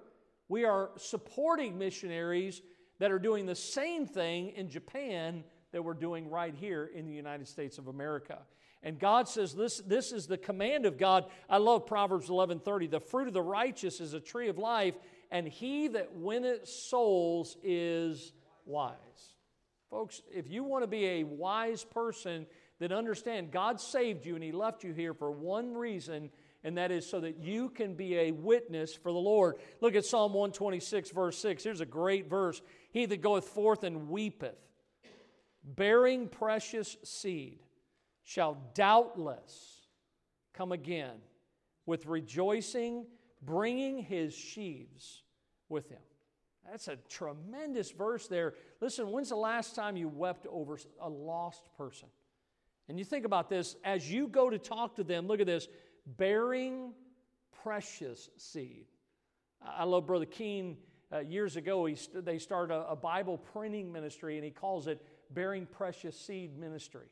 we 0.49 0.65
are 0.65 0.91
supporting 0.97 1.77
missionaries 1.77 2.61
that 2.99 3.11
are 3.11 3.19
doing 3.19 3.45
the 3.45 3.55
same 3.55 4.05
thing 4.05 4.49
in 4.49 4.69
Japan 4.69 5.43
that 5.71 5.83
we're 5.83 5.93
doing 5.93 6.29
right 6.29 6.53
here 6.53 6.89
in 6.93 7.05
the 7.05 7.13
United 7.13 7.47
States 7.47 7.77
of 7.77 7.87
America. 7.87 8.39
And 8.83 8.99
God 8.99 9.29
says 9.29 9.53
this, 9.53 9.77
this 9.79 10.11
is 10.11 10.27
the 10.27 10.37
command 10.37 10.85
of 10.85 10.97
God. 10.97 11.25
I 11.49 11.57
love 11.57 11.85
Proverbs 11.85 12.27
11:30. 12.27 12.91
The 12.91 12.99
fruit 12.99 13.29
of 13.29 13.33
the 13.33 13.41
righteous 13.41 14.01
is 14.01 14.13
a 14.13 14.19
tree 14.19 14.49
of 14.49 14.57
life, 14.57 14.95
and 15.31 15.47
he 15.47 15.87
that 15.87 16.13
winneth 16.13 16.67
souls 16.67 17.55
is 17.63 18.33
wise. 18.65 18.97
Folks, 19.89 20.21
if 20.33 20.49
you 20.49 20.63
want 20.63 20.83
to 20.83 20.87
be 20.87 21.05
a 21.05 21.23
wise 21.23 21.85
person 21.85 22.45
that 22.79 22.91
understand 22.91 23.51
God 23.51 23.79
saved 23.79 24.25
you 24.25 24.35
and 24.35 24.43
he 24.43 24.51
left 24.51 24.83
you 24.83 24.91
here 24.91 25.13
for 25.13 25.31
one 25.31 25.73
reason, 25.73 26.29
and 26.65 26.77
that 26.77 26.91
is 26.91 27.09
so 27.09 27.21
that 27.21 27.37
you 27.39 27.69
can 27.69 27.93
be 27.93 28.17
a 28.17 28.31
witness 28.31 28.93
for 28.93 29.13
the 29.13 29.17
Lord. 29.17 29.55
Look 29.79 29.95
at 29.95 30.05
Psalm 30.05 30.33
126, 30.33 31.11
verse 31.11 31.37
6. 31.37 31.63
Here's 31.63 31.81
a 31.81 31.85
great 31.85 32.29
verse. 32.29 32.61
He 32.91 33.05
that 33.05 33.21
goeth 33.21 33.45
forth 33.45 33.83
and 33.83 34.09
weepeth, 34.09 34.57
bearing 35.63 36.27
precious 36.27 36.97
seed 37.03 37.62
shall 38.23 38.57
doubtless 38.73 39.81
come 40.53 40.71
again 40.71 41.17
with 41.85 42.05
rejoicing, 42.05 43.05
bringing 43.41 43.99
his 43.99 44.33
sheaves 44.33 45.23
with 45.69 45.89
him. 45.89 45.99
That's 46.69 46.87
a 46.87 46.95
tremendous 47.09 47.91
verse 47.91 48.27
there. 48.27 48.53
Listen, 48.79 49.11
when's 49.11 49.29
the 49.29 49.35
last 49.35 49.75
time 49.75 49.97
you 49.97 50.07
wept 50.07 50.47
over 50.49 50.79
a 51.01 51.09
lost 51.09 51.67
person? 51.77 52.07
And 52.87 52.97
you 52.97 53.05
think 53.05 53.25
about 53.25 53.49
this 53.49 53.75
as 53.83 54.09
you 54.09 54.27
go 54.27 54.49
to 54.49 54.57
talk 54.57 54.95
to 54.95 55.03
them, 55.03 55.27
look 55.27 55.41
at 55.41 55.45
this 55.45 55.67
bearing 56.17 56.93
precious 57.63 58.29
seed. 58.37 58.85
I 59.61 59.83
love 59.83 60.05
Brother 60.05 60.25
Keene. 60.25 60.77
Uh, 61.11 61.19
years 61.19 61.57
ago, 61.57 61.85
he 61.85 61.95
they 62.13 62.39
started 62.39 62.73
a, 62.73 62.89
a 62.89 62.95
Bible 62.95 63.37
printing 63.37 63.91
ministry, 63.91 64.35
and 64.35 64.43
he 64.43 64.49
calls 64.49 64.87
it 64.87 65.05
Bearing 65.29 65.67
Precious 65.67 66.19
Seed 66.19 66.57
Ministry 66.57 67.07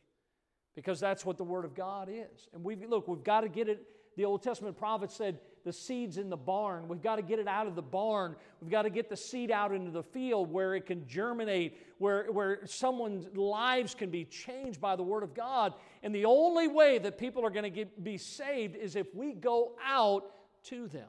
because 0.76 1.00
that's 1.00 1.26
what 1.26 1.38
the 1.38 1.44
Word 1.44 1.66
of 1.66 1.76
God 1.76 2.10
is. 2.10 2.48
And 2.54 2.64
we 2.64 2.76
look, 2.76 3.08
we've 3.08 3.24
got 3.24 3.42
to 3.42 3.50
get 3.50 3.68
it. 3.68 3.86
The 4.18 4.26
Old 4.26 4.44
Testament 4.44 4.78
prophet 4.78 5.12
said, 5.12 5.40
the 5.64 5.72
seed's 5.72 6.18
in 6.18 6.30
the 6.30 6.38
barn. 6.38 6.88
We've 6.88 7.02
got 7.02 7.18
to 7.18 7.22
get 7.22 7.40
it 7.40 7.48
out 7.48 7.68
of 7.68 7.76
the 7.76 7.82
barn. 7.82 8.36
We've 8.62 8.72
got 8.72 8.82
to 8.82 8.90
get 8.90 9.10
the 9.10 9.16
seed 9.16 9.52
out 9.52 9.74
into 9.74 9.92
the 9.92 10.04
field 10.04 10.52
where 10.52 10.76
it 10.76 10.86
can 10.86 11.08
germinate, 11.08 11.78
where, 11.98 12.32
where 12.32 12.66
someone's 12.66 13.28
lives 13.36 13.94
can 13.94 14.10
be 14.10 14.26
changed 14.26 14.82
by 14.82 14.96
the 14.96 15.04
Word 15.04 15.24
of 15.24 15.34
God. 15.34 15.74
And 16.04 16.14
the 16.14 16.26
only 16.26 16.68
way 16.68 16.98
that 17.00 17.18
people 17.18 17.46
are 17.46 17.52
going 17.52 17.64
to 17.64 17.70
get, 17.70 18.04
be 18.04 18.18
saved 18.18 18.76
is 18.76 18.96
if 18.96 19.14
we 19.14 19.34
go 19.34 19.74
out 19.86 20.24
to 20.66 20.88
them. 20.88 21.08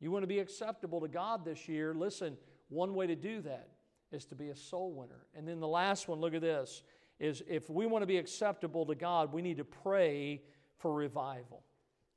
You 0.00 0.10
want 0.10 0.24
to 0.24 0.28
be 0.28 0.40
acceptable 0.40 1.00
to 1.00 1.08
God 1.08 1.44
this 1.44 1.68
year? 1.68 1.94
Listen, 1.94 2.36
one 2.68 2.94
way 2.94 3.06
to 3.06 3.14
do 3.14 3.40
that 3.42 3.68
is 4.10 4.24
to 4.26 4.34
be 4.34 4.48
a 4.48 4.56
soul 4.56 4.92
winner. 4.92 5.26
And 5.36 5.46
then 5.46 5.60
the 5.60 5.68
last 5.68 6.08
one, 6.08 6.20
look 6.20 6.34
at 6.34 6.42
this, 6.42 6.82
is 7.22 7.40
if 7.46 7.70
we 7.70 7.86
want 7.86 8.02
to 8.02 8.06
be 8.06 8.18
acceptable 8.18 8.84
to 8.84 8.96
God, 8.96 9.32
we 9.32 9.42
need 9.42 9.58
to 9.58 9.64
pray 9.64 10.42
for 10.78 10.92
revival. 10.92 11.62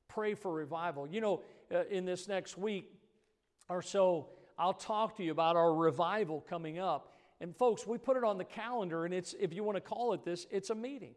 Pray 0.08 0.34
for 0.34 0.52
revival. 0.52 1.08
You 1.08 1.22
know, 1.22 1.44
uh, 1.72 1.84
in 1.92 2.06
this 2.06 2.28
next 2.28 2.58
week 2.58 2.92
or 3.70 3.84
so, 3.84 4.30
I'll 4.58 4.74
talk 4.74 5.16
to 5.18 5.24
you 5.24 5.32
about 5.32 5.56
our 5.56 5.76
revival 5.76 6.44
coming 6.50 6.80
up. 6.80 7.14
And 7.40 7.56
folks, 7.56 7.86
we 7.86 8.00
put 8.00 8.18
it 8.18 8.24
on 8.24 8.40
the 8.40 8.46
calendar, 8.46 9.06
and 9.06 9.14
it's, 9.14 9.36
if 9.40 9.54
you 9.54 9.64
want 9.64 9.76
to 9.76 9.82
call 9.82 10.14
it 10.14 10.26
this, 10.26 10.48
it's 10.50 10.72
a 10.72 10.76
meeting. 10.76 11.14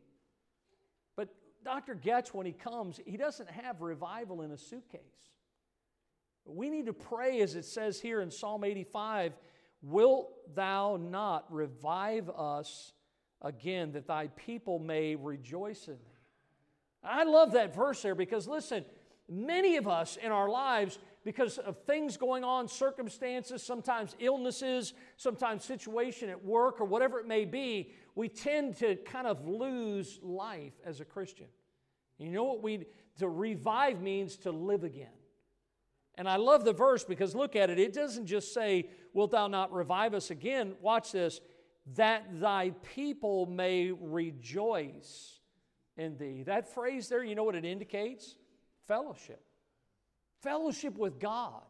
But 1.16 1.28
Dr. 1.64 1.95
Getch, 1.95 2.34
when 2.34 2.45
he 2.45 2.53
comes, 2.53 3.01
he 3.07 3.16
doesn't 3.16 3.51
have 3.51 3.80
revival 3.80 4.43
in 4.43 4.51
a 4.51 4.59
suitcase. 4.59 5.01
We 6.45 6.68
need 6.68 6.86
to 6.86 6.93
pray, 6.93 7.41
as 7.41 7.55
it 7.55 7.64
says 7.64 8.01
here 8.01 8.20
in 8.20 8.30
Psalm 8.30 8.64
85 8.64 9.32
Wilt 9.80 10.55
thou 10.55 10.99
not 11.01 11.47
revive 11.53 12.28
us 12.30 12.93
again, 13.43 13.93
that 13.93 14.07
thy 14.07 14.28
people 14.28 14.78
may 14.78 15.14
rejoice 15.14 15.89
in 15.89 15.95
thee? 15.95 16.18
I 17.03 17.24
love 17.24 17.53
that 17.53 17.74
verse 17.74 18.03
there 18.03 18.14
because, 18.14 18.49
listen, 18.49 18.84
many 19.28 19.76
of 19.76 19.86
us 19.86 20.16
in 20.16 20.32
our 20.32 20.49
lives, 20.49 20.99
because 21.24 21.59
of 21.59 21.78
things 21.86 22.16
going 22.16 22.45
on, 22.45 22.68
circumstances, 22.68 23.62
sometimes 23.62 24.16
illnesses, 24.18 24.95
sometimes 25.16 25.64
situation 25.64 26.28
at 26.28 26.45
work 26.45 26.80
or 26.80 26.84
whatever 26.84 27.20
it 27.20 27.26
may 27.26 27.45
be, 27.45 27.93
we 28.14 28.28
tend 28.28 28.76
to 28.78 28.97
kind 28.97 29.26
of 29.26 29.47
lose 29.47 30.18
life 30.22 30.72
as 30.84 31.01
a 31.01 31.05
Christian. 31.05 31.47
You 32.18 32.30
know 32.30 32.45
what 32.45 32.62
we 32.62 32.86
to 33.18 33.28
revive 33.28 34.01
means 34.01 34.36
to 34.39 34.51
live 34.51 34.84
again. 34.84 35.09
And 36.16 36.28
I 36.28 36.36
love 36.36 36.64
the 36.64 36.72
verse 36.72 37.05
because 37.05 37.34
look 37.34 37.55
at 37.55 37.70
it. 37.70 37.78
It 37.78 37.93
doesn't 37.93 38.26
just 38.26 38.53
say, 38.53 38.89
Wilt 39.12 39.30
thou 39.30 39.47
not 39.47 39.72
revive 39.72 40.14
us 40.14 40.30
again? 40.30 40.74
Watch 40.80 41.12
this. 41.12 41.41
That 41.97 42.41
thy 42.41 42.70
people 42.95 43.47
may 43.47 43.91
rejoice 43.93 45.39
in 45.97 46.16
thee. 46.16 46.43
That 46.45 46.72
phrase 46.74 47.09
there, 47.09 47.24
you 47.24 47.34
know 47.34 47.45
what 47.45 47.55
it 47.55 47.64
indicates? 47.64 48.36
Fellowship. 48.86 49.43
Fellowship 50.43 50.97
with 50.97 51.18
God. 51.18 51.62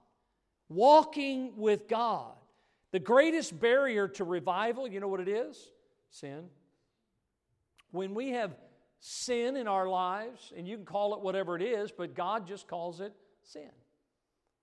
Walking 0.68 1.56
with 1.56 1.88
God. 1.88 2.32
The 2.90 2.98
greatest 2.98 3.58
barrier 3.58 4.08
to 4.08 4.24
revival, 4.24 4.88
you 4.88 5.00
know 5.00 5.08
what 5.08 5.20
it 5.20 5.28
is? 5.28 5.70
Sin. 6.10 6.44
When 7.90 8.14
we 8.14 8.30
have 8.30 8.54
sin 9.00 9.56
in 9.56 9.68
our 9.68 9.88
lives, 9.88 10.52
and 10.56 10.66
you 10.66 10.76
can 10.76 10.84
call 10.84 11.14
it 11.14 11.20
whatever 11.20 11.56
it 11.56 11.62
is, 11.62 11.92
but 11.92 12.14
God 12.14 12.46
just 12.46 12.66
calls 12.66 13.00
it 13.00 13.12
sin. 13.42 13.70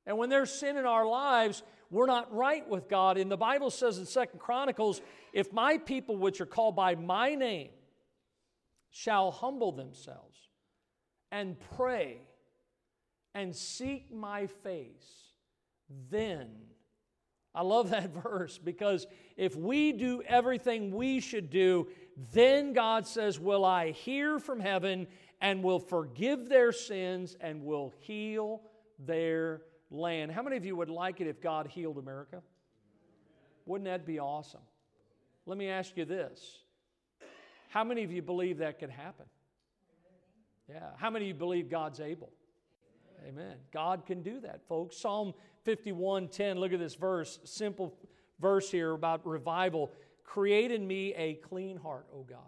And 0.05 0.17
when 0.17 0.29
there's 0.29 0.51
sin 0.51 0.77
in 0.77 0.85
our 0.85 1.05
lives, 1.05 1.63
we're 1.89 2.05
not 2.05 2.33
right 2.33 2.67
with 2.67 2.87
God. 2.87 3.17
And 3.17 3.31
the 3.31 3.37
Bible 3.37 3.69
says 3.69 3.97
in 3.97 4.05
Second 4.05 4.39
Chronicles, 4.39 5.01
if 5.33 5.51
my 5.53 5.77
people 5.77 6.17
which 6.17 6.41
are 6.41 6.45
called 6.45 6.75
by 6.75 6.95
my 6.95 7.35
name 7.35 7.69
shall 8.89 9.31
humble 9.31 9.71
themselves 9.71 10.37
and 11.31 11.57
pray 11.75 12.17
and 13.33 13.55
seek 13.55 14.13
my 14.13 14.47
face, 14.47 15.33
then 16.09 16.49
I 17.53 17.61
love 17.61 17.89
that 17.91 18.13
verse 18.23 18.57
because 18.57 19.07
if 19.37 19.55
we 19.55 19.91
do 19.93 20.21
everything 20.27 20.91
we 20.91 21.19
should 21.19 21.49
do, 21.49 21.87
then 22.33 22.73
God 22.73 23.07
says, 23.07 23.39
Will 23.39 23.65
I 23.65 23.91
hear 23.91 24.39
from 24.39 24.59
heaven 24.59 25.07
and 25.41 25.63
will 25.63 25.79
forgive 25.79 26.49
their 26.49 26.71
sins 26.71 27.35
and 27.39 27.63
will 27.63 27.93
heal 27.99 28.61
their 28.99 29.61
land. 29.91 30.31
How 30.31 30.41
many 30.41 30.57
of 30.57 30.65
you 30.65 30.75
would 30.75 30.89
like 30.89 31.21
it 31.21 31.27
if 31.27 31.41
God 31.41 31.67
healed 31.67 31.97
America? 31.97 32.41
Wouldn't 33.65 33.85
that 33.85 34.05
be 34.05 34.19
awesome? 34.19 34.61
Let 35.45 35.57
me 35.57 35.67
ask 35.67 35.95
you 35.97 36.05
this 36.05 36.59
How 37.69 37.83
many 37.83 38.03
of 38.03 38.11
you 38.11 38.21
believe 38.21 38.59
that 38.59 38.79
could 38.79 38.89
happen? 38.89 39.25
Yeah. 40.69 40.79
How 40.97 41.09
many 41.09 41.25
of 41.25 41.29
you 41.29 41.33
believe 41.35 41.69
God's 41.69 41.99
able? 41.99 42.31
Amen. 43.27 43.55
God 43.71 44.05
can 44.05 44.21
do 44.21 44.39
that, 44.41 44.67
folks. 44.67 44.97
Psalm 44.97 45.33
51:10, 45.65 46.59
look 46.59 46.73
at 46.73 46.79
this 46.79 46.95
verse, 46.95 47.39
simple 47.43 47.97
verse 48.39 48.69
here 48.69 48.91
about 48.91 49.25
revival. 49.25 49.91
Create 50.23 50.71
in 50.71 50.85
me 50.85 51.13
a 51.15 51.35
clean 51.35 51.77
heart, 51.77 52.07
O 52.13 52.23
God, 52.23 52.39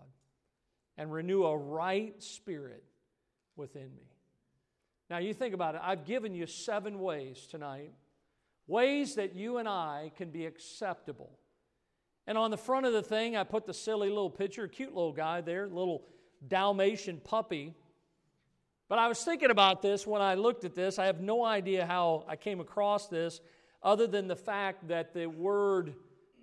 and 0.97 1.11
renew 1.11 1.45
a 1.45 1.57
right 1.57 2.21
spirit 2.21 2.83
within 3.55 3.93
me. 3.95 4.16
Now, 5.09 5.19
you 5.19 5.33
think 5.33 5.53
about 5.53 5.75
it. 5.75 5.81
I've 5.83 6.05
given 6.05 6.33
you 6.33 6.45
seven 6.47 6.99
ways 6.99 7.47
tonight, 7.49 7.93
ways 8.67 9.15
that 9.15 9.35
you 9.35 9.57
and 9.57 9.67
I 9.67 10.11
can 10.17 10.31
be 10.31 10.45
acceptable. 10.45 11.31
And 12.25 12.37
on 12.37 12.51
the 12.51 12.57
front 12.57 12.85
of 12.85 12.93
the 12.93 13.01
thing, 13.01 13.37
I 13.37 13.45
put 13.45 13.65
the 13.65 13.73
silly 13.73 14.09
little 14.09 14.29
picture, 14.29 14.67
cute 14.67 14.93
little 14.93 15.13
guy 15.13 15.39
there, 15.39 15.67
little 15.67 16.03
Dalmatian 16.45 17.21
puppy. 17.23 17.73
But 18.89 18.99
I 18.99 19.07
was 19.07 19.23
thinking 19.23 19.49
about 19.49 19.81
this 19.81 20.05
when 20.05 20.21
I 20.21 20.35
looked 20.35 20.65
at 20.65 20.75
this. 20.75 20.99
I 20.99 21.05
have 21.05 21.21
no 21.21 21.43
idea 21.43 21.85
how 21.85 22.25
I 22.27 22.35
came 22.35 22.59
across 22.59 23.07
this, 23.07 23.39
other 23.81 24.07
than 24.07 24.27
the 24.27 24.35
fact 24.35 24.89
that 24.89 25.13
the 25.13 25.27
word 25.27 25.93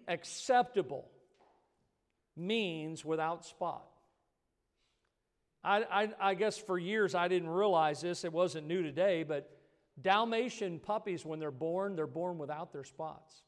acceptable 0.09 1.11
means 2.37 3.05
without 3.05 3.45
spot. 3.45 3.87
I, 5.65 5.85
I, 5.91 6.09
I, 6.21 6.35
guess 6.35 6.59
for 6.59 6.79
years 6.79 7.15
I 7.15 7.29
didn't 7.29 7.49
realize 7.49 8.03
this. 8.03 8.25
It 8.25 8.33
wasn't 8.33 8.67
new 8.67 8.83
today, 8.83 9.23
but 9.23 9.51
Dalmatian 10.01 10.79
puppies, 10.81 11.25
when 11.25 11.39
they're 11.39 11.51
born, 11.51 11.97
they're 11.97 12.07
born 12.07 12.39
without 12.39 12.73
their 12.73 12.85
spots. 12.85 13.43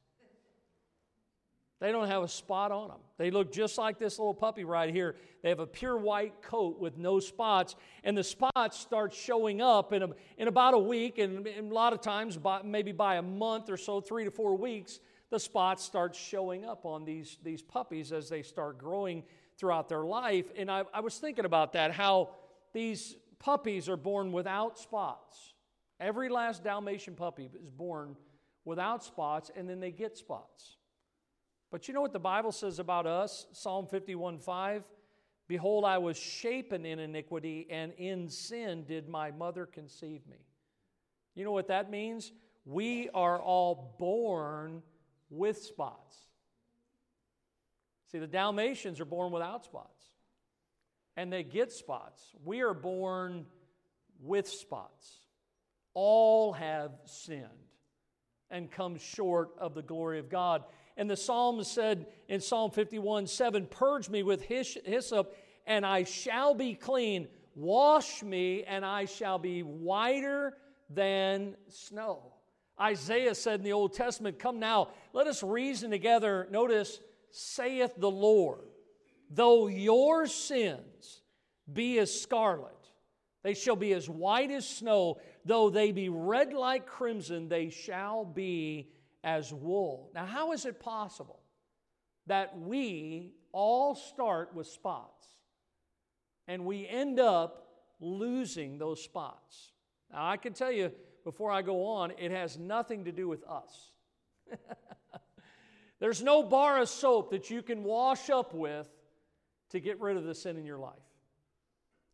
They 1.78 1.92
don't 1.92 2.08
have 2.08 2.22
a 2.22 2.28
spot 2.28 2.72
on 2.72 2.88
them. 2.88 3.00
They 3.18 3.30
look 3.30 3.52
just 3.52 3.76
like 3.76 3.98
this 3.98 4.18
little 4.18 4.32
puppy 4.32 4.64
right 4.64 4.92
here. 4.92 5.16
They 5.42 5.50
have 5.50 5.60
a 5.60 5.66
pure 5.66 5.98
white 5.98 6.40
coat 6.40 6.80
with 6.80 6.96
no 6.96 7.20
spots, 7.20 7.76
and 8.02 8.16
the 8.16 8.24
spots 8.24 8.78
start 8.78 9.12
showing 9.12 9.60
up 9.60 9.92
in, 9.92 10.02
a, 10.02 10.08
in 10.38 10.48
about 10.48 10.72
a 10.72 10.78
week, 10.78 11.18
and, 11.18 11.46
and 11.46 11.70
a 11.70 11.74
lot 11.74 11.92
of 11.92 12.00
times, 12.00 12.38
by, 12.38 12.62
maybe 12.62 12.92
by 12.92 13.16
a 13.16 13.22
month 13.22 13.68
or 13.68 13.76
so, 13.76 14.00
three 14.00 14.24
to 14.24 14.30
four 14.30 14.56
weeks, 14.56 15.00
the 15.28 15.38
spots 15.38 15.84
start 15.84 16.14
showing 16.14 16.64
up 16.64 16.86
on 16.86 17.04
these, 17.04 17.36
these 17.42 17.60
puppies 17.60 18.10
as 18.10 18.30
they 18.30 18.42
start 18.42 18.78
growing 18.78 19.22
throughout 19.59 19.88
their 19.88 20.04
life. 20.04 20.46
And 20.57 20.70
I, 20.70 20.84
I 20.92 21.00
was 21.00 21.18
thinking 21.18 21.44
about 21.44 21.72
that, 21.72 21.92
how 21.92 22.30
these 22.72 23.16
puppies 23.38 23.88
are 23.88 23.96
born 23.96 24.32
without 24.32 24.78
spots. 24.78 25.54
Every 25.98 26.28
last 26.28 26.62
Dalmatian 26.62 27.14
puppy 27.14 27.48
is 27.62 27.70
born 27.70 28.16
without 28.64 29.02
spots, 29.02 29.50
and 29.57 29.68
then 29.68 29.80
they 29.80 29.92
get 29.92 30.16
spots. 30.16 30.76
But 31.70 31.88
you 31.88 31.94
know 31.94 32.00
what 32.00 32.12
the 32.12 32.18
Bible 32.18 32.52
says 32.52 32.78
about 32.78 33.07
us? 33.07 33.46
Psalm 33.52 33.86
51 33.86 34.38
5. 34.38 34.84
Behold, 35.48 35.84
I 35.84 35.98
was 35.98 36.16
shapen 36.16 36.84
in 36.84 36.98
iniquity, 36.98 37.66
and 37.70 37.92
in 37.98 38.28
sin 38.28 38.84
did 38.84 39.09
my 39.09 39.30
mother 39.30 39.64
conceive 39.64 40.26
me. 40.26 40.44
You 41.34 41.44
know 41.44 41.52
what 41.52 41.68
that 41.68 41.90
means? 41.90 42.32
We 42.64 43.09
are 43.14 43.40
all 43.40 43.94
born 43.98 44.82
with 45.30 45.59
spots. 45.59 46.26
See, 48.07 48.18
the 48.18 48.26
Dalmatians 48.26 49.00
are 49.00 49.04
born 49.04 49.32
without 49.32 49.64
spots, 49.64 50.04
and 51.16 51.32
they 51.32 51.42
get 51.42 51.72
spots. 51.72 52.22
We 52.44 52.61
are 52.61 52.74
born 52.74 53.46
with 54.20 54.48
spots. 54.48 55.20
All 55.94 56.52
have 56.52 56.92
sinned 57.04 57.46
and 58.50 58.70
come 58.70 58.96
short 58.98 59.50
of 59.59 59.74
the 59.74 59.82
glory 59.82 60.18
of 60.18 60.28
God. 60.28 60.64
And 60.96 61.11
the 61.11 61.16
psalm 61.16 61.62
said 61.64 62.07
in 62.28 62.40
Psalm 62.40 62.70
51 62.70 63.26
7, 63.26 63.66
Purge 63.66 64.09
me 64.09 64.22
with 64.22 64.42
hyssop, 64.42 65.36
and 65.66 65.84
I 65.84 66.04
shall 66.04 66.54
be 66.54 66.74
clean. 66.74 67.28
Wash 67.54 68.22
me, 68.22 68.64
and 68.64 68.84
I 68.84 69.07
shall 69.07 69.38
be 69.38 69.62
whiter 69.62 70.57
than 70.90 71.57
snow. 71.68 72.32
Isaiah 72.80 73.34
said 73.34 73.61
in 73.61 73.64
the 73.64 73.72
Old 73.72 73.94
Testament, 73.94 74.38
Come 74.38 74.59
now, 74.59 74.88
let 75.12 75.26
us 75.26 75.42
reason 75.42 75.90
together. 75.90 76.46
Notice, 76.50 77.00
saith 77.31 77.93
the 77.97 78.11
Lord, 78.11 78.68
though 79.31 79.66
your 79.66 80.27
sins 80.27 81.22
be 81.72 81.99
as 81.99 82.20
scarlet, 82.20 82.72
they 83.43 83.55
shall 83.55 83.77
be 83.77 83.93
as 83.93 84.09
white 84.09 84.51
as 84.51 84.68
snow, 84.68 85.18
though 85.45 85.70
they 85.70 85.93
be 85.93 86.09
red 86.09 86.53
like 86.53 86.87
crimson, 86.87 87.49
they 87.49 87.70
shall 87.70 88.24
be 88.24 88.91
as 89.22 89.53
wool. 89.53 90.11
Now, 90.14 90.27
how 90.27 90.53
is 90.53 90.64
it 90.64 90.81
possible 90.81 91.41
that 92.27 92.59
we 92.59 93.35
all 93.53 93.95
start 93.95 94.55
with 94.55 94.66
spots 94.66 95.27
and 96.49 96.64
we 96.64 96.89
end 96.89 97.20
up 97.20 97.68
losing 98.01 98.79
those 98.79 99.03
spots? 99.03 99.72
Now, 100.12 100.29
I 100.29 100.37
can 100.37 100.53
tell 100.53 100.72
you 100.72 100.93
before 101.24 101.51
I 101.51 101.62
go 101.62 101.87
on, 101.87 102.12
it 102.18 102.31
has 102.31 102.57
nothing 102.59 103.05
to 103.05 103.12
do 103.12 103.29
with 103.29 103.45
us. 103.45 103.93
There's 106.07 106.22
no 106.22 106.44
bar 106.44 106.78
of 106.78 106.88
soap 106.88 107.32
that 107.32 107.50
you 107.50 107.62
can 107.62 107.82
wash 107.82 108.30
up 108.30 108.54
with 108.54 108.88
to 109.70 109.80
get 109.80 110.00
rid 110.00 110.16
of 110.16 110.22
the 110.22 110.36
sin 110.36 110.57
in 110.57 110.64
your 110.64 110.78
life. 110.78 110.94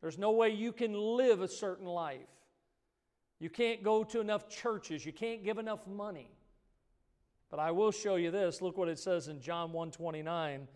There's 0.01 0.17
no 0.17 0.31
way 0.31 0.49
you 0.49 0.73
can 0.73 0.95
live 0.95 1.43
a 1.43 1.47
certain 1.47 1.85
life. 1.85 2.31
You 3.39 3.51
can't 3.51 3.83
go 3.83 4.03
to 4.03 4.21
enough 4.23 4.49
churches. 4.49 5.05
You 5.05 5.13
can't 5.13 5.45
give 5.45 5.59
enough 5.59 5.87
money. 5.87 6.31
But 7.51 7.61
I 7.61 7.73
will 7.73 7.91
show 7.91 8.17
you 8.17 8.31
this. 8.31 8.63
Look 8.63 8.79
what 8.79 8.89
it 8.89 8.99
says 8.99 9.29
in 9.29 9.43
John 9.43 9.75
129. 9.75 10.69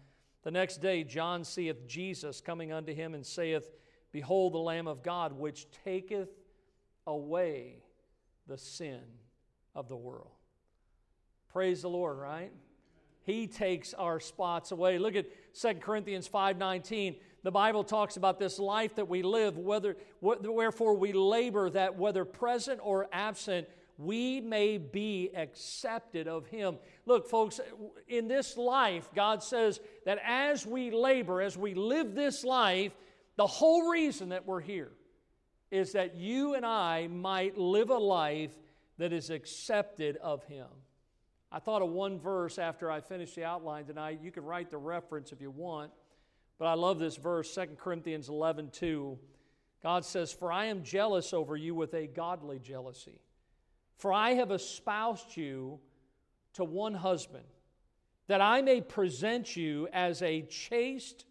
The 0.42 0.50
next 0.50 0.82
day 0.82 1.02
John 1.02 1.42
seeth 1.42 1.88
Jesus 1.88 2.42
coming 2.42 2.70
unto 2.70 2.92
him 2.92 3.14
and 3.14 3.24
saith, 3.24 3.70
Behold 4.12 4.52
the 4.52 4.58
Lamb 4.58 4.86
of 4.86 5.02
God, 5.02 5.32
which 5.32 5.68
taketh 5.86 6.28
away 7.06 7.78
the 8.46 8.58
sin 8.58 9.00
of 9.74 9.88
the 9.88 9.96
world. 9.96 10.32
Praise 11.48 11.80
the 11.80 11.88
Lord, 11.88 12.18
right? 12.18 12.52
He 13.26 13.48
takes 13.48 13.92
our 13.92 14.20
spots 14.20 14.70
away. 14.70 14.98
Look 14.98 15.16
at 15.16 15.26
2 15.52 15.80
Corinthians 15.80 16.28
5:19. 16.28 17.16
The 17.42 17.50
Bible 17.50 17.82
talks 17.82 18.16
about 18.16 18.38
this 18.38 18.58
life 18.58 18.94
that 18.94 19.08
we 19.08 19.22
live, 19.22 19.58
whether 19.58 19.96
wherefore 20.20 20.94
we 20.94 21.12
labor 21.12 21.68
that 21.70 21.96
whether 21.96 22.24
present 22.24 22.80
or 22.82 23.08
absent, 23.12 23.68
we 23.98 24.40
may 24.40 24.78
be 24.78 25.30
accepted 25.34 26.28
of 26.28 26.46
him. 26.46 26.78
Look, 27.04 27.28
folks, 27.28 27.60
in 28.06 28.28
this 28.28 28.56
life, 28.56 29.10
God 29.14 29.42
says 29.42 29.80
that 30.04 30.18
as 30.24 30.64
we 30.64 30.90
labor, 30.90 31.42
as 31.42 31.56
we 31.56 31.74
live 31.74 32.14
this 32.14 32.44
life, 32.44 32.92
the 33.36 33.46
whole 33.46 33.90
reason 33.90 34.28
that 34.28 34.46
we're 34.46 34.60
here 34.60 34.92
is 35.70 35.92
that 35.92 36.14
you 36.14 36.54
and 36.54 36.64
I 36.64 37.08
might 37.08 37.58
live 37.58 37.90
a 37.90 37.98
life 37.98 38.56
that 38.98 39.12
is 39.12 39.30
accepted 39.30 40.16
of 40.18 40.44
him. 40.44 40.68
I 41.50 41.58
thought 41.58 41.82
of 41.82 41.90
one 41.90 42.18
verse 42.18 42.58
after 42.58 42.90
I 42.90 43.00
finished 43.00 43.34
the 43.36 43.44
outline 43.44 43.84
tonight. 43.84 44.20
You 44.22 44.32
can 44.32 44.44
write 44.44 44.70
the 44.70 44.78
reference 44.78 45.32
if 45.32 45.40
you 45.40 45.50
want, 45.50 45.92
but 46.58 46.66
I 46.66 46.74
love 46.74 46.98
this 46.98 47.16
verse, 47.16 47.54
2 47.54 47.76
Corinthians 47.78 48.28
11 48.28 48.70
2. 48.70 49.18
God 49.82 50.04
says, 50.04 50.32
For 50.32 50.50
I 50.50 50.66
am 50.66 50.82
jealous 50.82 51.32
over 51.32 51.56
you 51.56 51.74
with 51.74 51.94
a 51.94 52.06
godly 52.06 52.58
jealousy. 52.58 53.20
For 53.96 54.12
I 54.12 54.34
have 54.34 54.50
espoused 54.50 55.36
you 55.36 55.78
to 56.54 56.64
one 56.64 56.94
husband, 56.94 57.44
that 58.26 58.40
I 58.40 58.62
may 58.62 58.80
present 58.80 59.56
you 59.56 59.88
as 59.92 60.22
a 60.22 60.42
chaste 60.42 61.26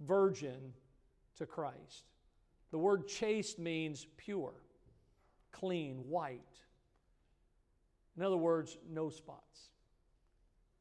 virgin 0.00 0.72
to 1.36 1.46
Christ. 1.46 2.04
The 2.70 2.78
word 2.78 3.06
chaste 3.06 3.58
means 3.58 4.06
pure, 4.16 4.54
clean, 5.52 5.96
white. 6.08 6.40
In 8.16 8.22
other 8.22 8.36
words, 8.36 8.76
no 8.90 9.10
spots. 9.10 9.70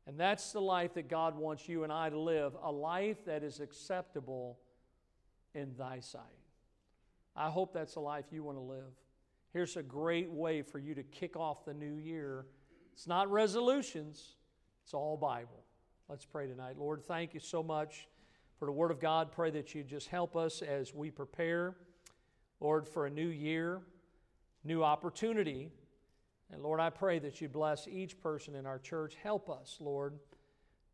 And 0.06 0.20
that's 0.20 0.52
the 0.52 0.62
life 0.62 0.94
that 0.96 1.08
God 1.08 1.36
wants 1.36 1.68
you 1.68 1.84
and 1.84 1.92
I 1.92 2.10
to 2.10 2.20
live 2.20 2.56
a 2.62 2.72
life 2.72 3.26
that 3.26 3.44
is 3.44 3.60
acceptable 3.60 4.60
in 5.54 5.74
thy 5.78 6.00
sight. 6.00 6.22
I 7.36 7.50
hope 7.50 7.74
that's 7.74 7.96
a 7.96 8.00
life 8.00 8.26
you 8.32 8.44
want 8.44 8.58
to 8.58 8.64
live. 8.64 8.92
Here's 9.54 9.78
a 9.78 9.84
great 9.84 10.30
way 10.30 10.62
for 10.62 10.80
you 10.80 10.94
to 10.96 11.04
kick 11.04 11.36
off 11.36 11.66
the 11.66 11.74
new 11.74 11.96
year. 11.96 12.46
It's 12.94 13.08
not 13.08 13.32
resolutions, 13.32 14.36
it's 14.84 14.94
all 14.94 15.16
Bible. 15.16 15.64
Let's 16.10 16.26
pray 16.26 16.48
tonight. 16.48 16.76
Lord, 16.78 17.04
thank 17.08 17.34
you 17.34 17.40
so 17.40 17.64
much 17.64 18.08
for 18.60 18.66
the 18.66 18.72
Word 18.72 18.92
of 18.92 19.00
God. 19.00 19.32
Pray 19.32 19.52
that 19.52 19.74
you 19.74 19.84
just 19.84 20.10
help 20.10 20.36
us 20.36 20.62
as 20.62 20.94
we 20.94 21.10
prepare, 21.10 21.76
Lord, 22.60 22.88
for 22.88 23.06
a 23.06 23.10
new 23.10 23.28
year, 23.28 23.82
new 24.64 24.84
opportunity 24.84 25.72
and 26.52 26.62
Lord, 26.62 26.80
I 26.80 26.90
pray 26.90 27.20
that 27.20 27.42
you 27.42 27.50
bless 27.50 27.88
each 27.88 28.20
person 28.20 28.56
in 28.56 28.66
our 28.66 28.80
church. 28.80 29.16
Help 29.22 29.50
us, 29.50 29.78
Lord, 29.80 30.20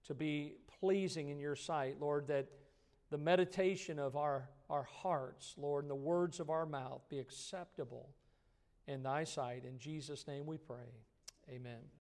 to 0.05 0.13
be 0.13 0.55
pleasing 0.79 1.29
in 1.29 1.39
your 1.39 1.55
sight, 1.55 1.97
Lord, 1.99 2.27
that 2.27 2.47
the 3.09 3.17
meditation 3.17 3.99
of 3.99 4.15
our, 4.15 4.49
our 4.69 4.83
hearts, 4.83 5.55
Lord, 5.57 5.83
and 5.83 5.91
the 5.91 5.95
words 5.95 6.39
of 6.39 6.49
our 6.49 6.65
mouth 6.65 7.01
be 7.09 7.19
acceptable 7.19 8.09
in 8.87 9.03
thy 9.03 9.23
sight. 9.23 9.65
In 9.65 9.77
Jesus' 9.77 10.27
name 10.27 10.45
we 10.45 10.57
pray. 10.57 10.93
Amen. 11.49 11.89